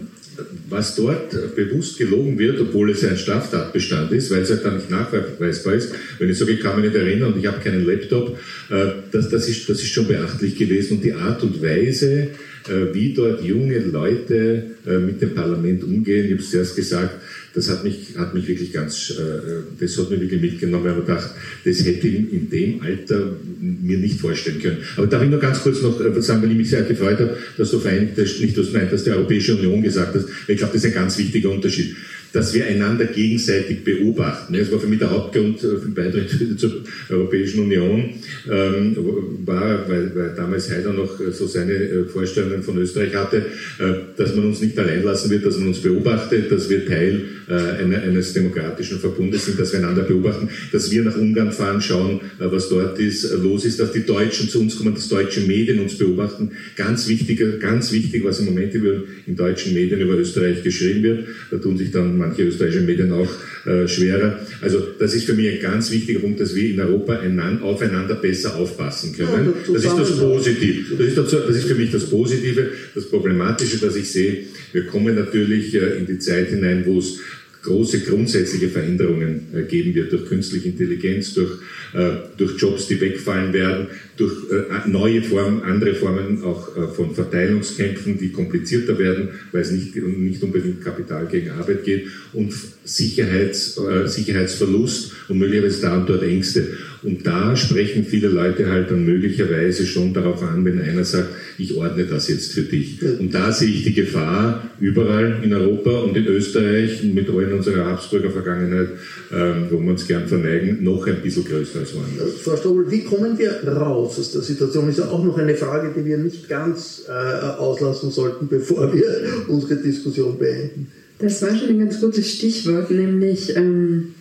[0.68, 4.91] was dort bewusst gelogen wird, obwohl es ein Straftatbestand ist, weil es halt dann nicht
[4.91, 5.93] nachweisbar ist.
[6.18, 8.38] Wenn ich sage, ich kann mich nicht erinnern und ich habe keinen Laptop,
[8.70, 10.99] äh, das, das, ist, das ist schon beachtlich gewesen.
[10.99, 12.28] Und die Art und Weise,
[12.68, 17.20] äh, wie dort junge Leute äh, mit dem Parlament umgehen, ich habe es zuerst gesagt,
[17.55, 21.30] das hat mich, hat mich wirklich ganz, äh, das hat mich wirklich mitgenommen, ich gedacht,
[21.64, 24.78] das hätte ich in dem Alter mir nicht vorstellen können.
[24.96, 27.36] Aber darf ich nur ganz kurz noch äh, sagen, weil ich mich sehr gefreut habe,
[27.57, 30.26] dass du Vereinigte, nicht das meint, dass die Europäische Union gesagt hast.
[30.46, 31.96] Ich glaube, das ist ein ganz wichtiger Unterschied
[32.32, 34.54] dass wir einander gegenseitig beobachten.
[34.54, 38.10] Das war für mich der Hauptgrund für den Beitritt zur Europäischen Union,
[38.50, 38.96] ähm,
[39.44, 43.46] war, weil, weil damals Heider noch so seine äh, Vorstellungen von Österreich hatte,
[43.78, 47.22] äh, dass man uns nicht allein lassen wird, dass man uns beobachtet, dass wir Teil
[47.48, 52.20] äh, eines demokratischen Verbundes sind, dass wir einander beobachten, dass wir nach Ungarn fahren, schauen,
[52.38, 55.96] was dort ist, los ist, dass die Deutschen zu uns kommen, dass deutsche Medien uns
[55.98, 56.50] beobachten.
[56.76, 61.26] Ganz wichtig, ganz wichtig, was im Moment in deutschen Medien über Österreich geschrieben wird.
[61.50, 63.28] Da tun sich dann manche österreichische Medien auch
[63.66, 64.38] äh, schwerer.
[64.60, 68.14] Also das ist für mich ein ganz wichtiger Punkt, dass wir in Europa einander, aufeinander
[68.14, 69.52] besser aufpassen können.
[69.66, 70.96] Ja, das ist das Positive.
[70.96, 72.68] Das ist, dazu, das ist für mich das Positive.
[72.94, 77.18] Das Problematische, das ich sehe, wir kommen natürlich äh, in die Zeit hinein, wo es
[77.62, 81.58] große grundsätzliche Veränderungen äh, geben wird durch künstliche Intelligenz, durch,
[81.94, 83.88] äh, durch Jobs, die wegfallen werden,
[84.20, 89.96] durch äh, neue Formen, andere Formen auch von Verteilungskämpfen, die komplizierter werden, weil es nicht,
[89.96, 92.52] nicht unbedingt Kapital gegen Arbeit geht und
[92.84, 96.68] Sicherheits, Sicherheitsverlust und möglicherweise da und dort Ängste.
[97.02, 101.74] Und da sprechen viele Leute halt dann möglicherweise schon darauf an, wenn einer sagt, ich
[101.76, 102.98] ordne das jetzt für dich.
[103.18, 107.86] Und da sehe ich die Gefahr überall in Europa und in Österreich mit allen unserer
[107.86, 108.88] Habsburger Vergangenheit,
[109.32, 112.40] ähm, wo wir uns gern verneigen, noch ein bisschen größer als woanders.
[112.42, 114.88] Frau Strobel, wie kommen wir raus aus der Situation?
[114.88, 119.04] Ist auch noch eine Frage, die wir nicht ganz äh, auslassen sollten, bevor wir
[119.48, 120.90] unsere Diskussion beenden.
[121.18, 124.14] Das war schon ein ganz gutes Stichwort, nämlich ähm,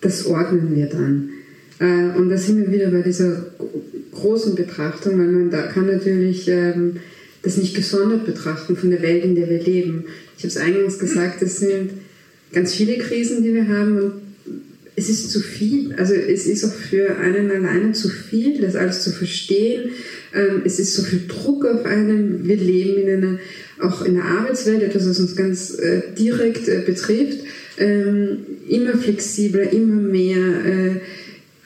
[0.00, 1.30] das ordnen wir dann.
[1.78, 3.46] Äh, und da sind wir wieder bei dieser
[4.12, 6.96] großen Betrachtung, weil man da kann natürlich ähm,
[7.42, 10.06] das nicht gesondert betrachten von der Welt, in der wir leben.
[10.36, 11.90] Ich habe es eingangs gesagt, es sind
[12.52, 14.12] ganz viele Krisen, die wir haben und
[14.98, 15.94] es ist zu viel.
[15.96, 19.90] Also es ist auch für einen alleine zu viel, das alles zu verstehen.
[20.34, 22.44] Ähm, es ist so viel Druck auf einen.
[22.44, 23.38] Wir leben in einer,
[23.80, 27.38] auch in der Arbeitswelt, etwas, was uns ganz äh, direkt äh, betrifft.
[27.78, 28.38] Ähm,
[28.68, 31.00] immer flexibler, immer mehr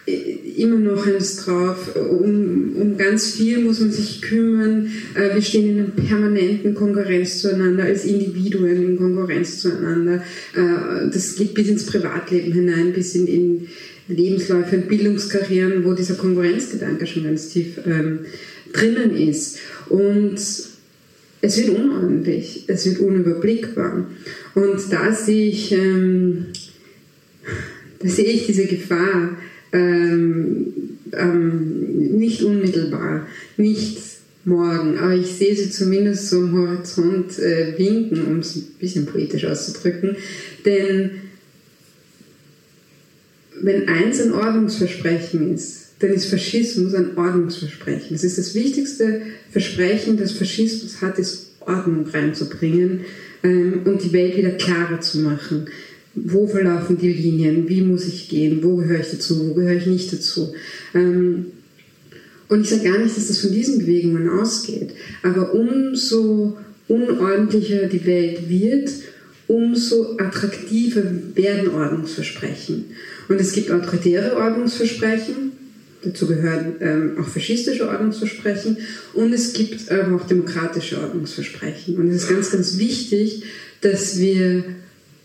[0.06, 1.94] immer noch eins drauf.
[1.96, 4.90] Um, um ganz viel muss man sich kümmern.
[5.14, 10.24] Äh, wir stehen in einer permanenten Konkurrenz zueinander, als Individuen in Konkurrenz zueinander.
[10.54, 13.68] Äh, das geht bis ins Privatleben hinein, bis in, in
[14.08, 18.20] Lebensläufe und Bildungskarrieren, wo dieser Konkurrenzgedanke schon ganz tief ähm,
[18.72, 19.58] drinnen ist.
[19.88, 24.08] Und es wird unordentlich, es wird unüberblickbar.
[24.54, 26.46] Und da sehe ich, ähm,
[28.00, 29.36] da sehe ich diese Gefahr
[29.72, 30.72] ähm,
[31.12, 33.98] ähm, nicht unmittelbar, nicht
[34.44, 39.06] morgen, aber ich sehe sie zumindest so am Horizont äh, winken, um es ein bisschen
[39.06, 40.16] poetisch auszudrücken.
[40.64, 41.10] Denn
[43.60, 48.08] wenn eins ein Ordnungsversprechen ist, dann ist Faschismus ein Ordnungsversprechen.
[48.10, 53.02] Das ist das wichtigste Versprechen, das Faschismus hat, ist Ordnung reinzubringen
[53.44, 55.66] ähm, und die Welt wieder klarer zu machen.
[56.14, 57.68] Wo verlaufen die Linien?
[57.68, 58.62] Wie muss ich gehen?
[58.62, 59.48] Wo gehöre ich dazu?
[59.48, 60.52] Wo gehöre ich nicht dazu?
[60.94, 61.46] Ähm,
[62.48, 64.90] und ich sage gar nicht, dass das von diesen Bewegungen ausgeht,
[65.22, 68.90] aber umso unordentlicher die Welt wird,
[69.46, 71.02] umso attraktiver
[71.34, 72.84] werden Ordnungsversprechen.
[73.28, 75.52] Und es gibt autoritäre Ordnungsversprechen,
[76.02, 78.76] dazu gehören ähm, auch faschistische Ordnungsversprechen
[79.14, 81.96] und es gibt auch demokratische Ordnungsversprechen.
[81.96, 83.44] Und es ist ganz, ganz wichtig,
[83.80, 84.64] dass wir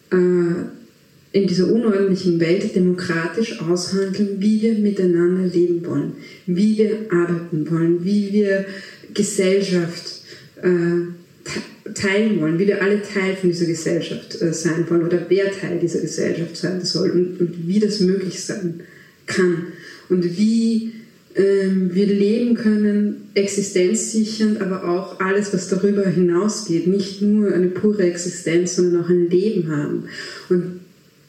[0.10, 6.14] in dieser unordentlichen Welt demokratisch aushandeln, wie wir miteinander leben wollen,
[6.46, 8.66] wie wir arbeiten wollen, wie wir
[9.14, 10.22] Gesellschaft
[10.62, 15.52] äh, teilen wollen, wie wir alle Teil von dieser Gesellschaft äh, sein wollen oder wer
[15.52, 18.82] Teil dieser Gesellschaft sein soll und, und wie das möglich sein
[19.26, 19.68] kann
[20.10, 20.94] und wie
[21.38, 28.76] wir leben können, existenzsichernd, aber auch alles, was darüber hinausgeht, nicht nur eine pure Existenz,
[28.76, 30.06] sondern auch ein Leben haben.
[30.50, 30.80] Und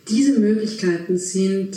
[0.08, 1.76] diese Möglichkeiten sind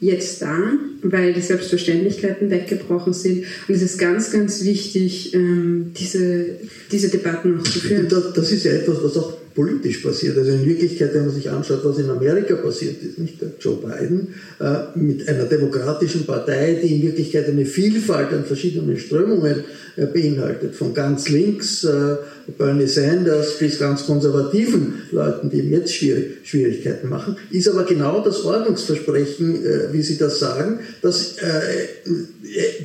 [0.00, 3.44] jetzt da, weil die Selbstverständlichkeiten weggebrochen sind.
[3.68, 6.46] Und es ist ganz, ganz wichtig, ähm, diese,
[6.92, 8.08] diese Debatten noch zu führen.
[8.08, 10.36] Das, ist ja etwas, was auch politisch passiert.
[10.36, 13.40] Also in Wirklichkeit, wenn man sich anschaut, was in Amerika passiert ist, nicht?
[13.40, 18.96] Der Joe Biden, äh, mit einer demokratischen Partei, die in Wirklichkeit eine Vielfalt an verschiedenen
[18.98, 19.64] Strömungen
[19.96, 22.16] äh, beinhaltet, von ganz links äh,
[22.58, 28.22] Bernie Sanders bis ganz konservativen Leuten, die ihm jetzt schwierig, Schwierigkeiten machen, ist aber genau
[28.24, 31.60] das Ordnungsversprechen, äh, wie Sie das sagen, dass äh,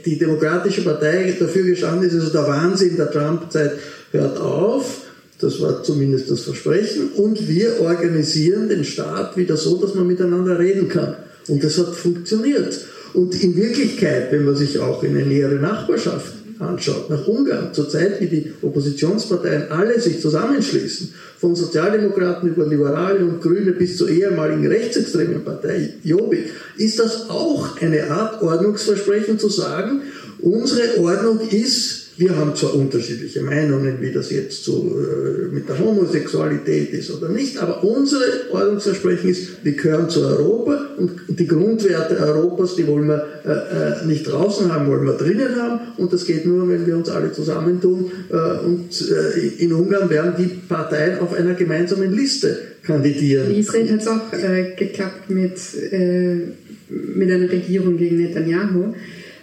[0.05, 3.71] die Demokratische Partei dafür gestanden ist, also der Wahnsinn der Trump-Zeit
[4.11, 5.08] hört auf,
[5.39, 7.11] das war zumindest das Versprechen.
[7.15, 11.15] Und wir organisieren den Staat wieder so, dass man miteinander reden kann.
[11.47, 12.79] Und das hat funktioniert.
[13.13, 17.89] Und in Wirklichkeit, wenn man sich auch in eine nähere Nachbarschaft anschaut, nach Ungarn, zur
[17.89, 24.09] Zeit, wie die Oppositionsparteien alle sich zusammenschließen, von Sozialdemokraten über Liberale und Grüne bis zur
[24.09, 30.01] ehemaligen rechtsextremen Partei Jobbik, ist das auch eine Art Ordnungsversprechen zu sagen,
[30.41, 35.79] unsere Ordnung ist, wir haben zwar unterschiedliche Meinungen, wie das jetzt so äh, mit der
[35.79, 42.17] Homosexualität ist oder nicht, aber unsere Ordnungsversprechen ist, wir gehören zu Europa und die Grundwerte
[42.17, 46.25] Europas, die wollen wir äh, äh, nicht draußen haben, wollen wir drinnen haben und das
[46.25, 48.11] geht nur, wenn wir uns alle zusammentun
[48.65, 49.01] und
[49.57, 53.49] in Ungarn werden die Parteien auf einer gemeinsamen Liste kandidieren.
[53.49, 54.31] In Israel hat es auch
[54.77, 55.57] geklappt mit,
[56.89, 58.93] mit einer Regierung gegen Netanyahu.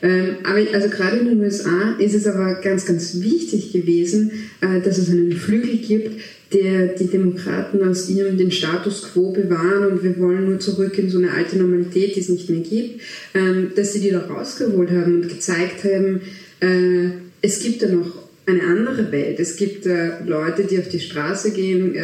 [0.02, 4.30] Ähm, aber also gerade in den USA ist es aber ganz, ganz wichtig gewesen,
[4.60, 6.20] äh, dass es einen Flügel gibt,
[6.52, 11.10] der die Demokraten aus ihrem den Status quo bewahren und wir wollen nur zurück in
[11.10, 13.00] so eine alte Normalität, die es nicht mehr gibt,
[13.34, 16.20] ähm, dass sie die da rausgeholt haben und gezeigt haben,
[16.60, 17.10] äh,
[17.42, 19.40] es gibt da noch eine andere Welt.
[19.40, 21.96] Es gibt äh, Leute, die auf die Straße gehen,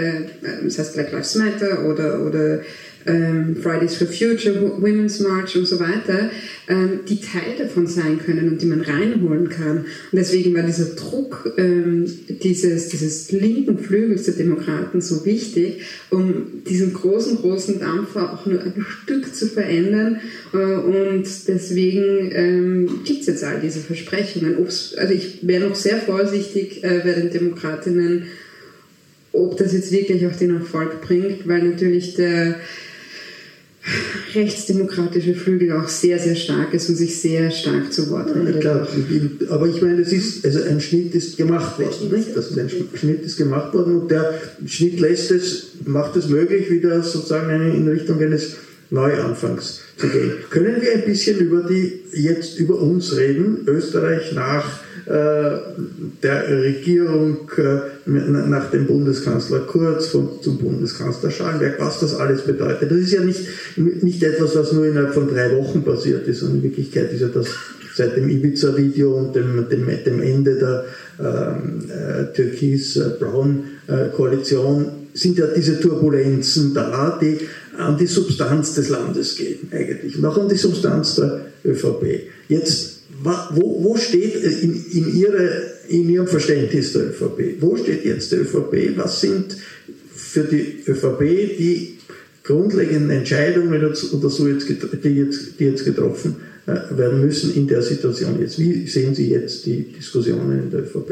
[0.64, 2.62] das heißt Black Lives Matter oder, oder
[3.04, 6.30] Fridays for Future, Women's March und so weiter,
[6.68, 9.78] ähm, die Teil davon sein können und die man reinholen kann.
[9.78, 16.62] Und deswegen war dieser Druck ähm, dieses, dieses linken Flügels der Demokraten so wichtig, um
[16.68, 20.20] diesen großen, großen Dampfer auch nur ein Stück zu verändern.
[20.52, 24.58] Äh, und deswegen ähm, gibt es jetzt all diese Versprechungen.
[24.58, 28.24] Ob's, also ich wäre noch sehr vorsichtig äh, bei den Demokratinnen,
[29.32, 32.56] ob das jetzt wirklich auch den Erfolg bringt, weil natürlich der
[34.34, 38.62] rechtsdemokratische Flügel auch sehr, sehr stark ist und sich sehr stark zu Wort meldet.
[38.62, 38.88] Ja, klar,
[39.50, 42.36] aber ich meine, es ist, also ein Schnitt ist gemacht worden, nicht?
[42.36, 44.34] Also ein Schnitt ist gemacht worden und der
[44.66, 48.56] Schnitt lässt es, macht es möglich, wieder sozusagen in Richtung eines
[48.90, 50.32] Neuanfangs zu gehen.
[50.50, 57.80] Können wir ein bisschen über die, jetzt über uns reden, Österreich nach der Regierung äh,
[58.06, 62.90] nach dem Bundeskanzler Kurz zum Bundeskanzler Schallenberg, was das alles bedeutet.
[62.90, 63.40] Das ist ja nicht,
[63.76, 67.28] nicht etwas, was nur innerhalb von drei Wochen passiert ist, sondern in Wirklichkeit ist ja
[67.28, 67.48] das
[67.94, 70.84] seit dem Ibiza-Video und dem, dem, dem, Ende der
[71.20, 77.38] ähm, äh, Türkis-Braun-Koalition sind ja diese Turbulenzen da, die
[77.76, 82.30] an die Substanz des Landes gehen eigentlich und auch an die Substanz der ÖVP.
[82.48, 82.91] Jetzt,
[83.24, 88.36] wo, wo steht in, in, ihre, in Ihrem Verständnis der ÖVP, wo steht jetzt die
[88.36, 88.96] ÖVP?
[88.96, 89.56] Was sind
[90.14, 91.20] für die ÖVP
[91.58, 91.98] die
[92.42, 96.36] grundlegenden Entscheidungen oder so jetzt, die, jetzt, die jetzt getroffen
[96.66, 98.58] äh, werden müssen in der Situation jetzt?
[98.58, 101.10] Wie sehen Sie jetzt die Diskussionen in der ÖVP?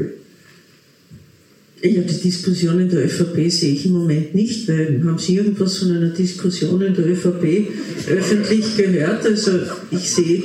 [1.82, 5.78] Ja, die Diskussion in der ÖVP sehe ich im Moment nicht, weil haben Sie irgendwas
[5.78, 7.69] von einer Diskussion in der ÖVP
[8.07, 9.24] öffentlich gehört?
[9.24, 9.53] Also
[9.91, 10.43] ich sehe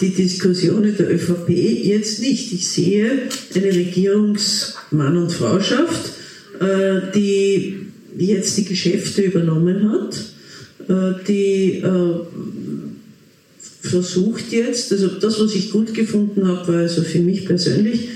[0.00, 2.52] die Diskussion in der ÖVP jetzt nicht.
[2.52, 6.12] Ich sehe eine Regierungsmann- und Frauschaft,
[6.60, 7.76] äh, die
[8.18, 10.16] jetzt die Geschäfte übernommen hat,
[10.88, 12.20] äh, die äh,
[13.82, 18.08] versucht jetzt, also das, was ich gut gefunden habe, war also für mich persönlich,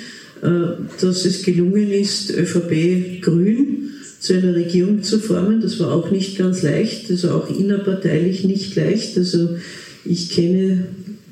[0.43, 3.91] dass es gelungen ist, ÖVP Grün
[4.21, 5.61] zu einer Regierung zu formen.
[5.61, 9.19] Das war auch nicht ganz leicht, also auch innerparteilich nicht leicht.
[9.19, 9.57] Also
[10.05, 10.87] ich kenne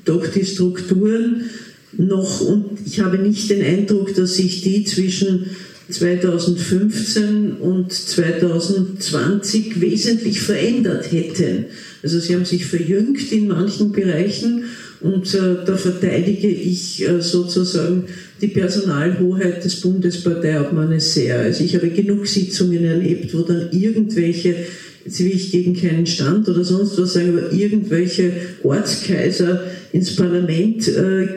[0.09, 1.49] doch die Strukturen
[1.97, 5.45] noch und ich habe nicht den Eindruck, dass sich die zwischen
[5.89, 11.65] 2015 und 2020 wesentlich verändert hätten.
[12.03, 14.65] Also sie haben sich verjüngt in manchen Bereichen
[15.01, 18.03] und äh, da verteidige ich äh, sozusagen
[18.41, 21.39] die Personalhoheit des Bundesparteiobmannes sehr.
[21.39, 24.55] Also ich habe genug Sitzungen erlebt, wo dann irgendwelche,
[25.05, 28.31] jetzt will ich gegen keinen Stand oder sonst was sagen, aber irgendwelche
[28.63, 29.63] Ortskaiser
[29.93, 31.27] ins Parlament äh,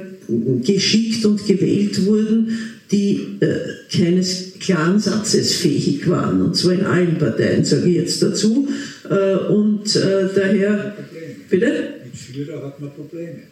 [0.65, 2.59] geschickt und gewählt wurden,
[2.91, 3.47] die äh,
[3.91, 8.69] keines klaren Satzes fähig waren, und zwar in allen Parteien, sage ich jetzt dazu.
[9.09, 10.97] Äh, und äh, daher,
[11.49, 11.73] bitte?
[12.05, 13.43] Mit Führer hat man Probleme.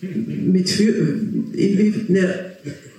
[0.00, 1.14] Mit Führer,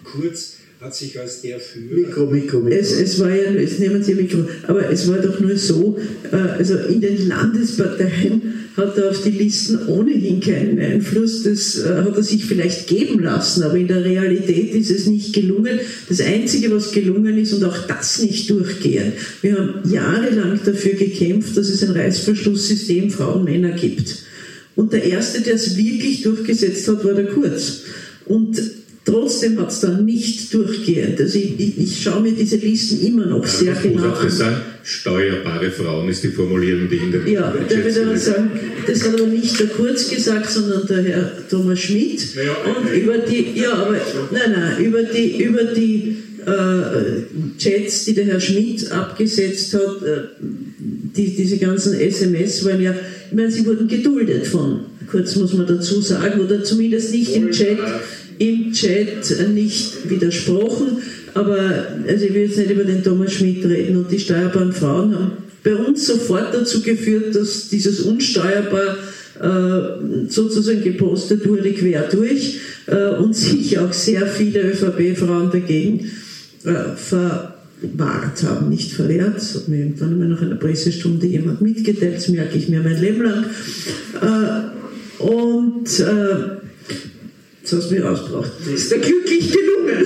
[0.04, 0.53] Kurz
[0.84, 1.96] hat sich als der Führer.
[1.96, 2.68] Mikro, Mikro, Mikro.
[2.68, 5.98] Es, es war ja, jetzt nehmen Sie Mikro, aber es war doch nur so,
[6.30, 8.42] äh, also in den Landesparteien
[8.76, 11.44] hat er auf die Listen ohnehin keinen Einfluss.
[11.44, 15.32] Das äh, hat er sich vielleicht geben lassen, aber in der Realität ist es nicht
[15.34, 15.80] gelungen.
[16.10, 21.56] Das Einzige, was gelungen ist, und auch das nicht durchgehend, wir haben jahrelang dafür gekämpft,
[21.56, 24.18] dass es ein Reißverschlusssystem Frauen-Männer gibt.
[24.76, 27.84] Und der Erste, der es wirklich durchgesetzt hat, war der Kurz.
[28.26, 28.60] Und
[29.06, 31.20] Trotzdem hat es dann nicht durchgehend.
[31.20, 34.30] Also ich, ich, ich, schaue mir diese Listen immer noch sehr genau an.
[34.30, 38.52] Sagen, steuerbare Frauen ist die Formulierung, die in der Ja, da würde aber sagen,
[38.88, 42.22] das hat aber nicht der Kurz gesagt, sondern der Herr Thomas Schmidt.
[42.36, 43.98] Ja, und über die, ja, aber
[44.32, 50.22] nein, nein, über die, über die äh, Chats, die der Herr Schmidt abgesetzt hat, äh,
[50.40, 52.94] die, diese ganzen SMS waren ja,
[53.30, 57.52] ich meine, sie wurden geduldet von Kurz, muss man dazu sagen, oder zumindest nicht im
[57.52, 57.78] Chat
[58.40, 60.98] im Chat nicht widersprochen,
[61.34, 65.16] aber also ich will jetzt nicht über den Thomas Schmidt reden und die steuerbaren Frauen
[65.16, 65.32] haben
[65.64, 68.98] bei uns sofort dazu geführt, dass dieses unsteuerbar
[69.40, 76.12] äh, sozusagen gepostet wurde quer durch äh, und sich auch sehr viele ÖVP-Frauen dagegen
[76.66, 79.38] äh, verwahrt haben, nicht verwehrt.
[79.38, 83.00] Das hat mir irgendwann einmal nach einer Pressestunde jemand mitgeteilt, das merke ich mir mein
[83.00, 83.46] Leben lang.
[84.22, 86.04] Äh, und
[87.64, 88.52] Jetzt hast du mich rausgebracht.
[88.76, 90.06] Ist der glücklich gelungen?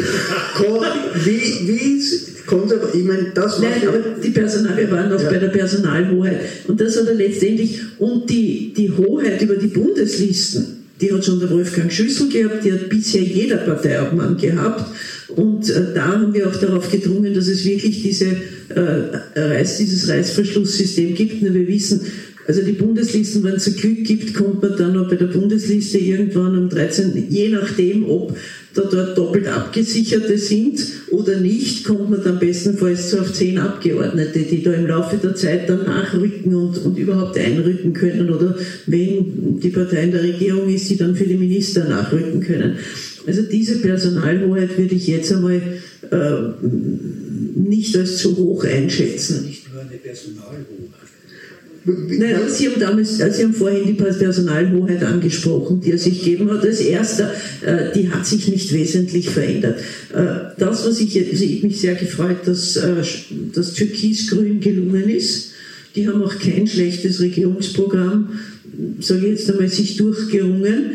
[1.25, 2.03] wie, wie
[2.45, 5.27] kommt aber, ich meine, das Nein, aber die Personal, wir waren noch ja.
[5.27, 6.39] bei der Personalhoheit.
[6.67, 11.39] Und das hat er letztendlich, und die, die Hoheit über die Bundeslisten, die hat schon
[11.39, 14.85] der Wolfgang Schüssel gehabt, die hat bisher jeder Parteiobmann gehabt.
[15.29, 18.27] Und äh, da haben wir auch darauf gedrungen, dass es wirklich diese,
[18.69, 21.41] äh, Reiß, dieses Reißverschlusssystem gibt.
[21.41, 22.01] Und wir wissen,
[22.47, 25.97] also die Bundeslisten, wenn es so Glück gibt, kommt man dann noch bei der Bundesliste
[25.97, 28.37] irgendwann am 13., je nachdem, ob
[28.73, 30.79] da dort doppelt Abgesicherte sind
[31.11, 35.35] oder nicht, kommt man dann bestenfalls so auf zehn Abgeordnete, die da im Laufe der
[35.35, 38.55] Zeit dann nachrücken und, und überhaupt einrücken können oder
[38.85, 42.77] wenn die Partei in der Regierung ist, die dann für die Minister nachrücken können.
[43.25, 45.61] Also diese Personalhoheit würde ich jetzt einmal
[46.11, 46.65] äh,
[47.55, 49.45] nicht als zu hoch einschätzen.
[49.47, 51.06] Nicht nur eine Personalhoheit.
[51.88, 56.64] Nein, Sie haben, damals, Sie haben vorhin die Personalhoheit angesprochen, die er sich gegeben hat
[56.64, 57.34] als erster.
[57.61, 59.80] Äh, die hat sich nicht wesentlich verändert.
[60.14, 62.95] Äh, das, was ich, also ich mich sehr gefreut, dass äh,
[63.53, 65.51] das Türkis-Grün gelungen ist.
[65.95, 68.39] Die haben auch kein schlechtes Regierungsprogramm,
[68.99, 70.91] sage ich jetzt einmal, sich durchgerungen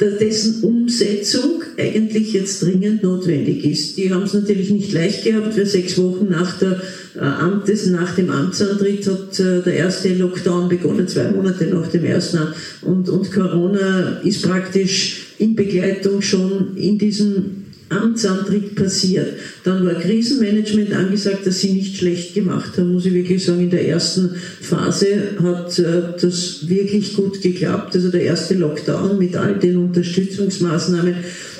[0.00, 3.96] dessen Umsetzung eigentlich jetzt dringend notwendig ist.
[3.96, 6.80] Die haben es natürlich nicht leicht gehabt, weil sechs Wochen nach, der,
[7.16, 12.04] äh, Amtes, nach dem Amtsantritt hat äh, der erste Lockdown begonnen, zwei Monate nach dem
[12.04, 12.38] ersten.
[12.82, 19.34] Und, und Corona ist praktisch in Begleitung schon in diesem Amtsantritt passiert.
[19.64, 23.60] Dann war Krisenmanagement angesagt, das sie nicht schlecht gemacht haben, muss ich wirklich sagen.
[23.60, 25.06] In der ersten Phase
[25.42, 27.94] hat äh, das wirklich gut geklappt.
[27.94, 31.14] Also der erste Lockdown mit all den Unterstützungsmaßnahmen,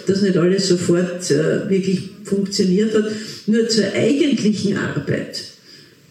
[0.07, 3.07] dass nicht alles sofort äh, wirklich funktioniert hat.
[3.47, 5.43] Nur zur eigentlichen Arbeit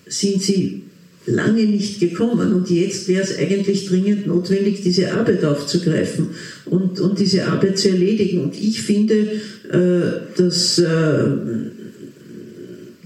[0.07, 0.86] sind sie
[1.27, 6.29] lange nicht gekommen und jetzt wäre es eigentlich dringend notwendig, diese Arbeit aufzugreifen
[6.65, 8.45] und, und diese Arbeit zu erledigen.
[8.45, 9.27] Und ich finde,
[9.69, 10.85] äh, dass äh,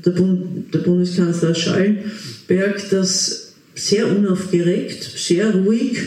[0.05, 5.97] der, Bund, der Bundeskanzler Schallenberg das sehr unaufgeregt, sehr ruhig,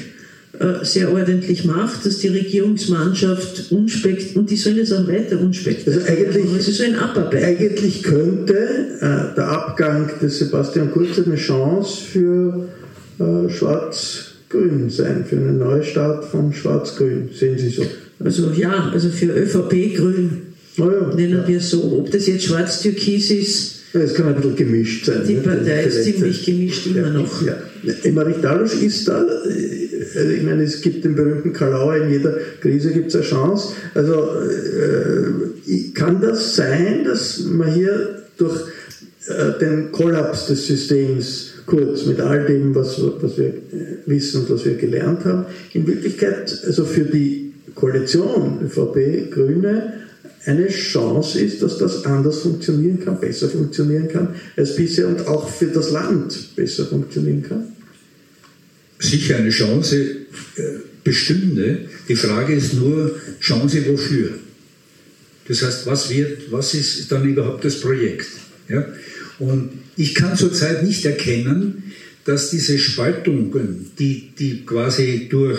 [0.83, 6.13] sehr ordentlich macht, dass die Regierungsmannschaft unspekt und die sollen es auch weiter unspektakulär also
[6.13, 7.45] eigentlich, Es ist so ein Abarbeiten.
[7.45, 8.55] Eigentlich könnte
[9.01, 12.69] äh, der Abgang des Sebastian Kurz eine Chance für
[13.19, 17.31] äh, Schwarz-Grün sein, für eine Neustart von Schwarz-Grün.
[17.35, 17.83] Sehen Sie so?
[18.25, 20.43] Also ja, also für ÖVP-Grün
[20.79, 21.49] oh ja, nennen ja.
[21.49, 21.99] wir es so.
[21.99, 25.23] Ob das jetzt schwarz-türkis ist, es kann ein bisschen gemischt sein.
[25.27, 25.43] die ne?
[25.43, 27.43] Partei ist ziemlich gemischt immer noch.
[27.43, 27.55] Ja.
[28.03, 32.37] Emmerich Dalusch ist da, äh, also ich meine, es gibt den berühmten Kalauer, in jeder
[32.61, 33.75] Krise gibt es eine Chance.
[33.95, 38.63] Also äh, kann das sein, dass man hier durch
[39.29, 43.55] äh, den Kollaps des Systems kurz mit all dem, was, was wir
[44.07, 50.04] wissen und was wir gelernt haben, in Wirklichkeit also für die Koalition ÖVP, Grüne,
[50.47, 55.49] eine Chance ist, dass das anders funktionieren kann, besser funktionieren kann als bisher und auch
[55.49, 57.69] für das Land besser funktionieren kann?
[58.99, 59.97] Sicher eine Chance
[60.57, 60.63] äh,
[61.03, 61.89] bestünde.
[62.09, 64.31] Die Frage ist nur, Chance wofür?
[65.49, 68.29] Das heißt, was, wird, was ist dann überhaupt das Projekt?
[68.69, 68.87] Ja?
[69.39, 71.93] Und ich kann zurzeit nicht erkennen,
[72.25, 75.59] dass diese Spaltungen, die, die quasi durch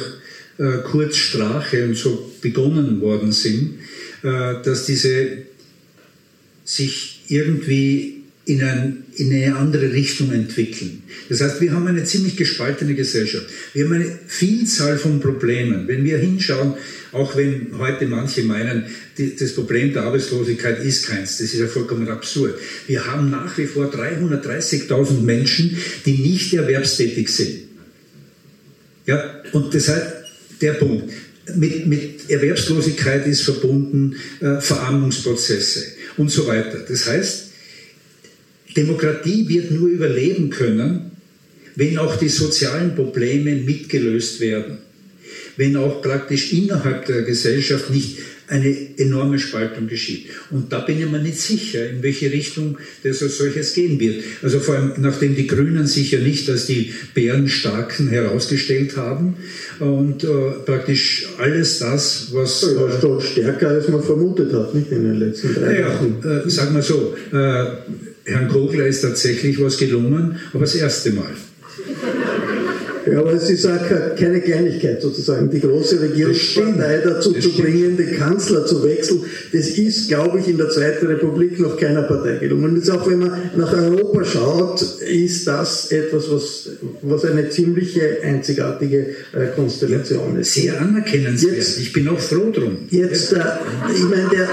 [0.57, 3.76] äh, Kurz und so begonnen worden sind,
[4.26, 5.44] dass diese
[6.64, 11.04] sich irgendwie in, ein, in eine andere Richtung entwickeln.
[11.30, 13.48] Das heißt, wir haben eine ziemlich gespaltene Gesellschaft.
[13.74, 15.88] Wir haben eine Vielzahl von Problemen.
[15.88, 16.76] Wenn wir hinschauen,
[17.12, 18.86] auch wenn heute manche meinen,
[19.18, 22.56] die, das Problem der Arbeitslosigkeit ist keins, das ist ja vollkommen absurd.
[22.88, 27.62] Wir haben nach wie vor 330.000 Menschen, die nicht erwerbstätig sind.
[29.08, 30.26] Ja, und deshalb
[30.62, 31.12] der Punkt.
[31.54, 35.84] Mit, mit Erwerbslosigkeit ist verbunden äh, Verarmungsprozesse
[36.18, 36.80] und so weiter.
[36.88, 37.52] Das heißt,
[38.76, 41.12] Demokratie wird nur überleben können,
[41.76, 44.80] wenn auch die sozialen Probleme mitgelöst werden.
[45.58, 48.18] Wenn auch praktisch innerhalb der Gesellschaft nicht
[48.48, 50.28] eine enorme Spaltung geschieht.
[50.52, 54.24] Und da bin ich mir nicht sicher, in welche Richtung das als solches gehen wird.
[54.44, 59.36] Also vor allem, nachdem die Grünen sich ja nicht als die Bärenstarken herausgestellt haben
[59.80, 60.28] und äh,
[60.66, 62.62] praktisch alles das, was...
[62.62, 66.24] Ja, äh, doch stärker als man vermutet hat, nicht in den letzten drei naja, Wochen.
[66.46, 67.66] äh, sagen wir so, äh,
[68.26, 71.32] Herrn Kogler ist tatsächlich was gelungen, aber das erste Mal.
[73.11, 73.80] Ja, aber es ist auch
[74.18, 77.64] keine Kleinigkeit sozusagen, die große Regierungspartei dazu Das zu stimmt.
[77.68, 79.22] bringen, den Kanzler zu wechseln.
[79.53, 82.65] Das ist, glaube ich, in der Zweiten Republik noch keiner Partei gelungen.
[82.72, 86.69] Und jetzt auch wenn man nach Europa schaut, ist das etwas, was,
[87.02, 90.53] was eine ziemliche einzigartige äh, Konstellation ist.
[90.53, 91.57] Sehr anerkennenswert.
[91.57, 92.77] Jetzt- ich bin auch froh drum.
[92.90, 93.38] Jetzt, äh,
[93.95, 94.48] ich meine, der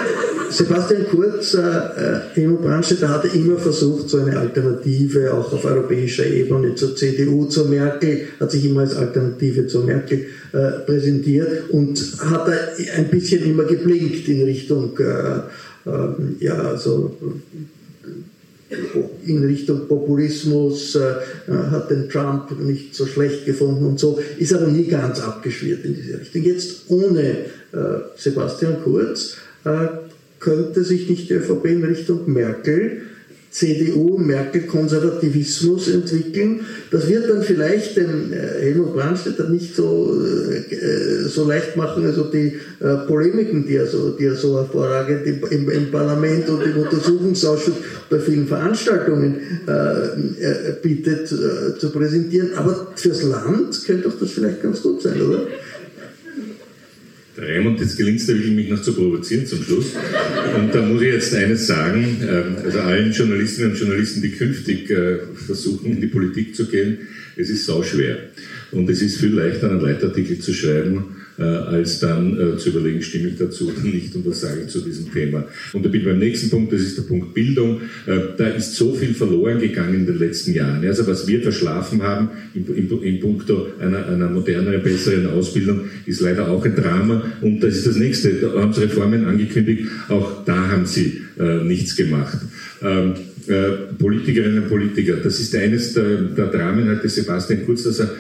[0.53, 6.27] Sebastian Kurz, äh, äh, Helmut Brandstätter hatte immer versucht, so eine Alternative auch auf europäischer
[6.27, 11.99] Ebene zur CDU, zur Merkel, hat sich immer als Alternative zur Merkel äh, präsentiert und
[12.21, 12.53] hat da
[12.97, 17.17] ein bisschen immer geblinkt in Richtung, äh, ähm, ja, so
[19.27, 21.15] in Richtung Populismus, äh,
[21.71, 25.95] hat den Trump nicht so schlecht gefunden und so, ist aber nie ganz abgeschwirrt in
[25.95, 26.43] diese Richtung.
[26.43, 29.87] Jetzt ohne äh, Sebastian Kurz äh,
[30.43, 33.03] könnte sich nicht die ÖVP in Richtung Merkel,
[33.53, 36.61] CDU, Merkel-Konservativismus entwickeln.
[36.91, 40.19] Das wird dann vielleicht dem äh, Helmut Brandstätter nicht so,
[40.71, 45.27] äh, so leicht machen, also die äh, Polemiken, die er so, die er so hervorragend
[45.27, 47.75] im, im, Parlament und im Untersuchungsausschuss
[48.09, 49.37] bei vielen Veranstaltungen
[49.69, 52.55] äh, äh, bietet, äh, zu präsentieren.
[52.57, 55.47] Aber fürs Land könnte doch das vielleicht ganz gut sein, oder?
[57.43, 59.87] Der Raimund, jetzt gelingt es wirklich, mich noch zu provozieren zum Schluss.
[60.57, 64.89] Und da muss ich jetzt eines sagen, ähm, also allen Journalistinnen und Journalisten, die künftig
[64.91, 66.99] äh, versuchen, in die Politik zu gehen,
[67.37, 68.17] es ist sauschwer.
[68.71, 73.03] Und es ist viel leichter, einen Leitartikel zu schreiben, äh, als dann äh, zu überlegen,
[73.03, 75.45] stimme ich dazu oder nicht und was sage ich zu diesem Thema.
[75.73, 77.81] Und da bin ich beim nächsten Punkt, das ist der Punkt Bildung.
[78.07, 80.85] Äh, da ist so viel verloren gegangen in den letzten Jahren.
[80.87, 86.21] Also was wir verschlafen haben in, in, in puncto einer, einer moderneren, besseren Ausbildung, ist
[86.21, 87.25] leider auch ein Drama.
[87.41, 88.35] Und das ist das nächste.
[88.35, 92.39] Da haben Sie Reformen angekündigt, auch da haben Sie äh, nichts gemacht.
[92.83, 93.15] Ähm,
[93.49, 98.11] äh, Politikerinnen und Politiker, das ist eines der, der Dramen, hatte Sebastian Kurz, dass er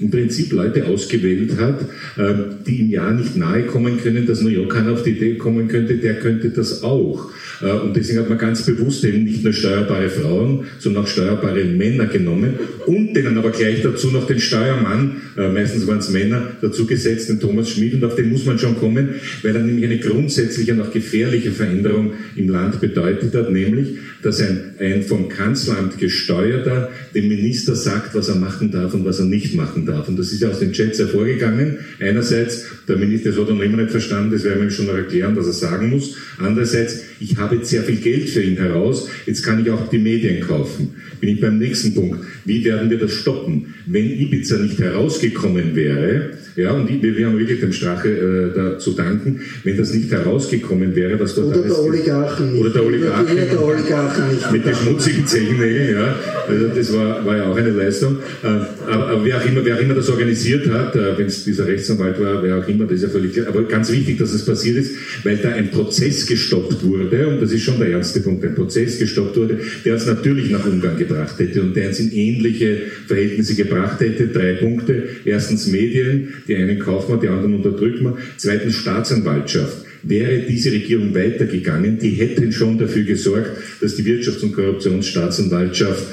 [0.00, 1.80] im Prinzip Leute ausgewählt hat,
[2.18, 5.68] ähm, die im Jahr nicht nahe kommen können, dass New York auf die Idee kommen
[5.68, 7.30] könnte, der könnte das auch.
[7.60, 11.64] Äh, und deswegen hat man ganz bewusst eben nicht nur steuerbare Frauen, sondern auch steuerbare
[11.64, 12.54] Männer genommen
[12.86, 17.28] und denen aber gleich dazu noch den Steuermann, äh, meistens waren es Männer, dazu gesetzt,
[17.28, 17.94] den Thomas Schmid.
[17.94, 19.10] Und auf den muss man schon kommen,
[19.42, 24.40] weil er nämlich eine grundsätzliche und auch gefährliche Veränderung im Land bedeutet hat, nämlich, dass
[24.40, 29.26] ein, ein vom Kanzleramt gesteuerter dem Minister sagt, was er machen darf und was er
[29.26, 30.08] nicht machen darf.
[30.08, 31.78] Und das ist ja aus den Chats hervorgegangen.
[32.00, 35.36] Einerseits, der Minister, hat noch immer nicht verstanden, das werden wir ihm schon noch erklären,
[35.36, 36.16] was er sagen muss.
[36.38, 39.98] Andererseits, ich habe jetzt sehr viel Geld für ihn heraus, jetzt kann ich auch die
[39.98, 40.94] Medien kaufen.
[41.20, 42.20] Bin ich beim nächsten Punkt.
[42.44, 43.74] Wie werden wir das stoppen?
[43.86, 48.78] Wenn Ibiza nicht herausgekommen wäre, ja, und wir, wir haben wirklich dem Strache äh, da
[48.78, 51.74] zu danken, wenn das nicht herausgekommen wäre, was dort oder alles...
[51.74, 52.60] Der Oligarchen nicht.
[52.60, 53.36] Oder der Oligarchen.
[53.36, 54.52] Der Oligarchen nicht.
[54.52, 56.14] Mit den schmutzigen Zehennägeln, ja.
[56.46, 58.18] Also das war, war ja auch eine Leistung.
[58.44, 61.44] Äh, aber, aber wer, auch immer, wer auch immer das organisiert hat, äh, wenn es
[61.44, 63.48] dieser Rechtsanwalt war, wer auch immer, das ist ja völlig klar.
[63.48, 67.52] Aber ganz wichtig, dass es passiert ist, weil da ein Prozess gestoppt wurde, und das
[67.52, 71.38] ist schon der erste Punkt, ein Prozess gestoppt wurde, der uns natürlich nach Ungarn gebracht
[71.38, 74.28] hätte und der uns in ähnliche Verhältnisse gebracht hätte.
[74.28, 75.02] Drei Punkte.
[75.24, 78.18] Erstens Medien, die einen kaufen wir, die anderen unterdrücken wir.
[78.36, 79.84] Zweitens Staatsanwaltschaft.
[80.06, 86.04] Wäre diese Regierung weitergegangen, die hätten schon dafür gesorgt, dass die Wirtschafts- und Korruptionsstaatsanwaltschaft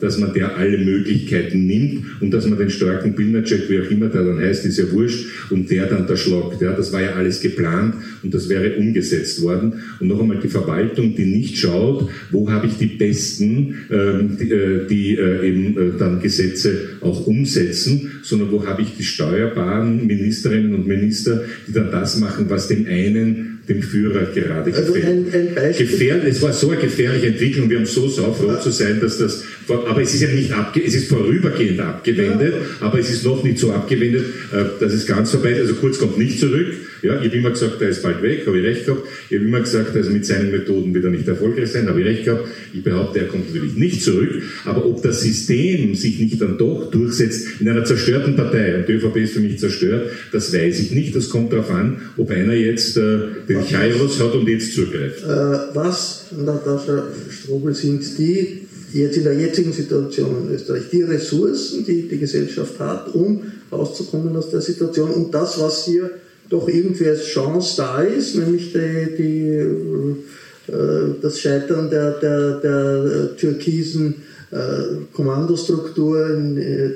[0.00, 4.08] dass man der alle Möglichkeiten nimmt und dass man den starken Bildercheck, wie auch immer
[4.08, 6.60] der dann heißt, ist ja wurscht, und der dann da schlagt.
[6.60, 9.74] Ja, das war ja alles geplant und das wäre umgesetzt worden.
[10.00, 14.50] Und noch einmal die Verwaltung, die nicht schaut, wo habe ich die Besten, ähm, die,
[14.50, 20.06] äh, die äh, eben äh, dann Gesetze auch umsetzen, sondern wo habe ich die steuerbaren
[20.06, 25.34] Ministerinnen und Minister, die dann das machen, was dem einen dem Führer gerade also gefällt.
[25.34, 28.60] Ein, ein Gefährlich, es war so eine gefährliche Entwicklung, wir haben so saufroh ja.
[28.60, 32.86] zu sein, dass das, aber es ist ja nicht abge, es ist vorübergehend abgewendet, ja.
[32.86, 35.60] aber es ist noch nicht so abgewendet, äh, dass es ganz vorbei ist.
[35.60, 36.74] Also Kurz kommt nicht zurück.
[37.04, 39.02] Ja, ich habe immer gesagt, er ist bald weg, habe ich recht gehabt.
[39.28, 42.06] Ich habe immer gesagt, also mit seinen Methoden wird er nicht erfolgreich sein, habe ich
[42.06, 42.48] recht gehabt.
[42.72, 44.42] Ich behaupte, er kommt natürlich nicht zurück.
[44.64, 48.92] Aber ob das System sich nicht dann doch durchsetzt in einer zerstörten Partei, und die
[48.92, 51.14] ÖVP ist für mich zerstört, das weiß ich nicht.
[51.14, 53.18] Das kommt darauf an, ob einer jetzt äh,
[53.54, 55.22] den Kairos hat und jetzt zugreift.
[55.22, 58.62] Äh, was, Natascha Strobel, sind die
[58.92, 64.36] jetzt in der jetzigen Situation in Österreich die Ressourcen, die die Gesellschaft hat, um rauszukommen
[64.36, 66.10] aus der Situation und das, was hier
[66.48, 73.36] doch irgendwie als Chance da ist, nämlich die, die, äh, das Scheitern der, der, der
[73.36, 74.14] türkisen
[74.50, 76.28] äh, Kommandostruktur,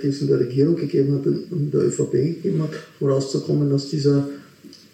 [0.02, 2.70] die es in der Regierung gegeben hat und in der ÖVP gegeben hat,
[3.00, 4.28] um rauszukommen aus dieser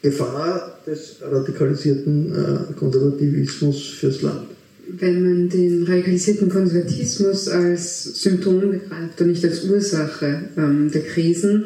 [0.04, 4.48] Gefahr des radikalisierten äh, Konservativismus fürs Land.
[4.86, 11.64] Wenn man den radikalisierten Konservatismus als Symptom begreift und nicht als Ursache ähm, der Krisen,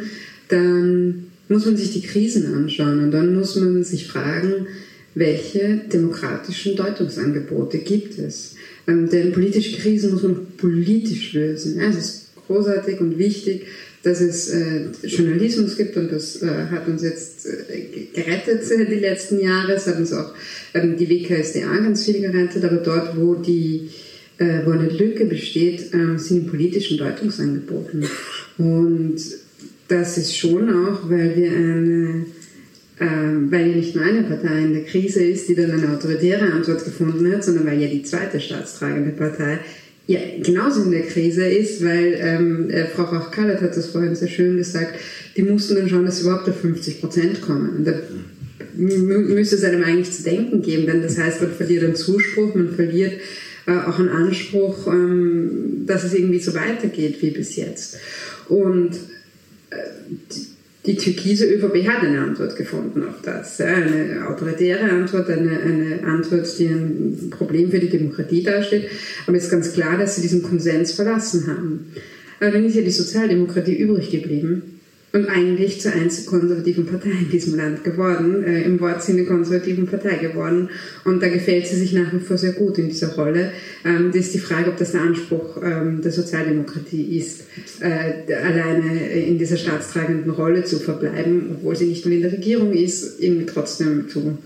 [0.50, 4.68] dann muss man sich die Krisen anschauen und dann muss man sich fragen,
[5.16, 8.54] welche demokratischen Deutungsangebote gibt es.
[8.86, 11.76] Ähm, denn politische Krisen muss man politisch lösen.
[11.76, 13.66] Ja, es ist großartig und wichtig,
[14.02, 19.40] dass es äh, Journalismus gibt und das äh, hat uns jetzt äh, gerettet die letzten
[19.40, 19.72] Jahre.
[19.72, 20.32] Es hat uns auch
[20.74, 23.90] ähm, die WKSDA ganz viel gerettet, aber dort, wo die
[24.38, 28.04] äh, wo eine Lücke besteht, ähm, sind die politischen Deutungsangeboten.
[28.56, 29.16] Und
[29.88, 32.26] das ist schon auch, weil wir eine
[33.00, 36.52] ähm, weil ja nicht nur eine Partei in der Krise ist, die dann eine autoritäre
[36.52, 39.60] Antwort gefunden hat, sondern weil ja die zweite staatstragende Partei
[40.08, 44.28] ja, genauso in der Krise ist, weil ähm, äh, Frau Rauch-Kallert hat das vorhin sehr
[44.28, 44.98] schön gesagt,
[45.36, 47.76] die mussten dann schauen, dass sie überhaupt auf 50 Prozent kommen.
[47.76, 47.92] Und da
[48.74, 52.74] müsste es einem eigentlich zu denken geben, denn das heißt, man verliert einen Zuspruch, man
[52.74, 53.20] verliert
[53.66, 57.98] äh, auch einen Anspruch, ähm, dass es irgendwie so weitergeht wie bis jetzt.
[58.48, 58.92] Und
[59.68, 59.76] äh,
[60.88, 63.60] die türkise ÖVP hat eine Antwort gefunden auf das.
[63.60, 68.86] Eine autoritäre Antwort, eine, eine Antwort, die ein Problem für die Demokratie darstellt.
[69.26, 71.92] Aber es ist ganz klar, dass sie diesen Konsens verlassen haben.
[72.40, 74.77] Allerdings ist ja die Sozialdemokratie übrig geblieben.
[75.12, 80.16] Und eigentlich zur einzig konservativen Partei in diesem Land geworden, äh, im Wortsinne konservativen Partei
[80.16, 80.68] geworden.
[81.04, 83.52] Und da gefällt sie sich nach wie vor sehr gut in dieser Rolle.
[83.84, 87.44] Ähm, das ist die Frage, ob das der Anspruch ähm, der Sozialdemokratie ist,
[87.80, 92.72] äh, alleine in dieser staatstragenden Rolle zu verbleiben, obwohl sie nicht nur in der Regierung
[92.72, 94.38] ist, irgendwie trotzdem zu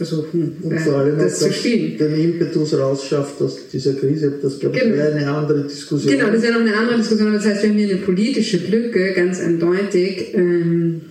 [0.00, 1.98] versuchen, und vor allem das zu spielen.
[1.98, 4.96] Den Impetus rausschafft aus dieser Krise, das glaube ich genau.
[4.96, 6.10] wäre eine andere Diskussion.
[6.10, 8.56] Genau, das wäre noch eine andere Diskussion, aber das heißt, wir haben hier eine politische
[8.56, 11.02] Lücke, ganz eindeutig, ähm,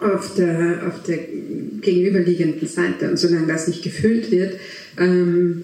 [0.00, 1.18] auf, der, auf der
[1.80, 3.08] gegenüberliegenden Seite.
[3.08, 4.52] Und solange das nicht gefüllt wird,
[4.98, 5.62] ähm,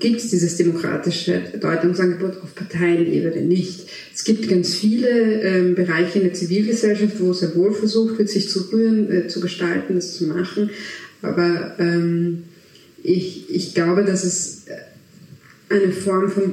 [0.00, 3.86] gibt es dieses demokratische Deutungsangebot auf Parteienebene nicht.
[4.12, 8.48] Es gibt ganz viele ähm, Bereiche in der Zivilgesellschaft, wo sehr wohl versucht wird, sich
[8.48, 10.70] zu rühren, äh, zu gestalten, das zu machen.
[11.22, 12.44] Aber ähm,
[13.02, 14.64] ich, ich glaube, dass es
[15.68, 16.52] eine Form von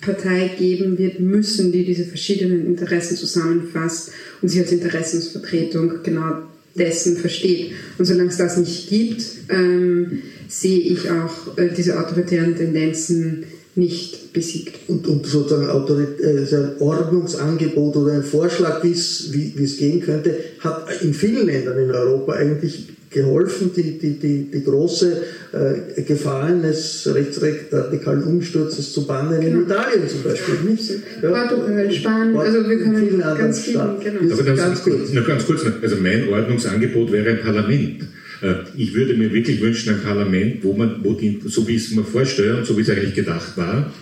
[0.00, 6.42] Partei geben wird müssen, die diese verschiedenen Interessen zusammenfasst und sich als Interessensvertretung genau
[6.74, 7.72] dessen versteht.
[7.98, 13.44] Und solange es das nicht gibt, ähm, sehe ich auch äh, diese autoritären Tendenzen
[13.74, 14.88] nicht besiegt.
[14.88, 21.12] Und, und sozusagen äh, ein Ordnungsangebot oder ein Vorschlag, wie es gehen könnte, hat in
[21.12, 25.22] vielen Ländern in Europa eigentlich geholfen, die, die, die, die große
[25.52, 29.58] äh, Gefahr eines rechtsradikalen Umsturzes zu bannen, genau.
[29.58, 30.54] in Italien zum Beispiel.
[30.70, 30.90] Nicht?
[31.20, 31.30] Ja.
[31.30, 34.32] Portugal, Spanien, also wir können vielen ganz vielen, genau.
[34.32, 35.12] Aber ganz, kurz.
[35.12, 38.02] Noch ganz kurz, also mein Ordnungsangebot wäre ein Parlament.
[38.42, 41.90] Äh, ich würde mir wirklich wünschen, ein Parlament, wo man, wo die, so wie es
[41.90, 43.92] mir vorstelle und so wie es eigentlich gedacht war,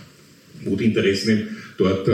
[0.65, 1.47] wo die Interessen
[1.79, 2.13] dort äh,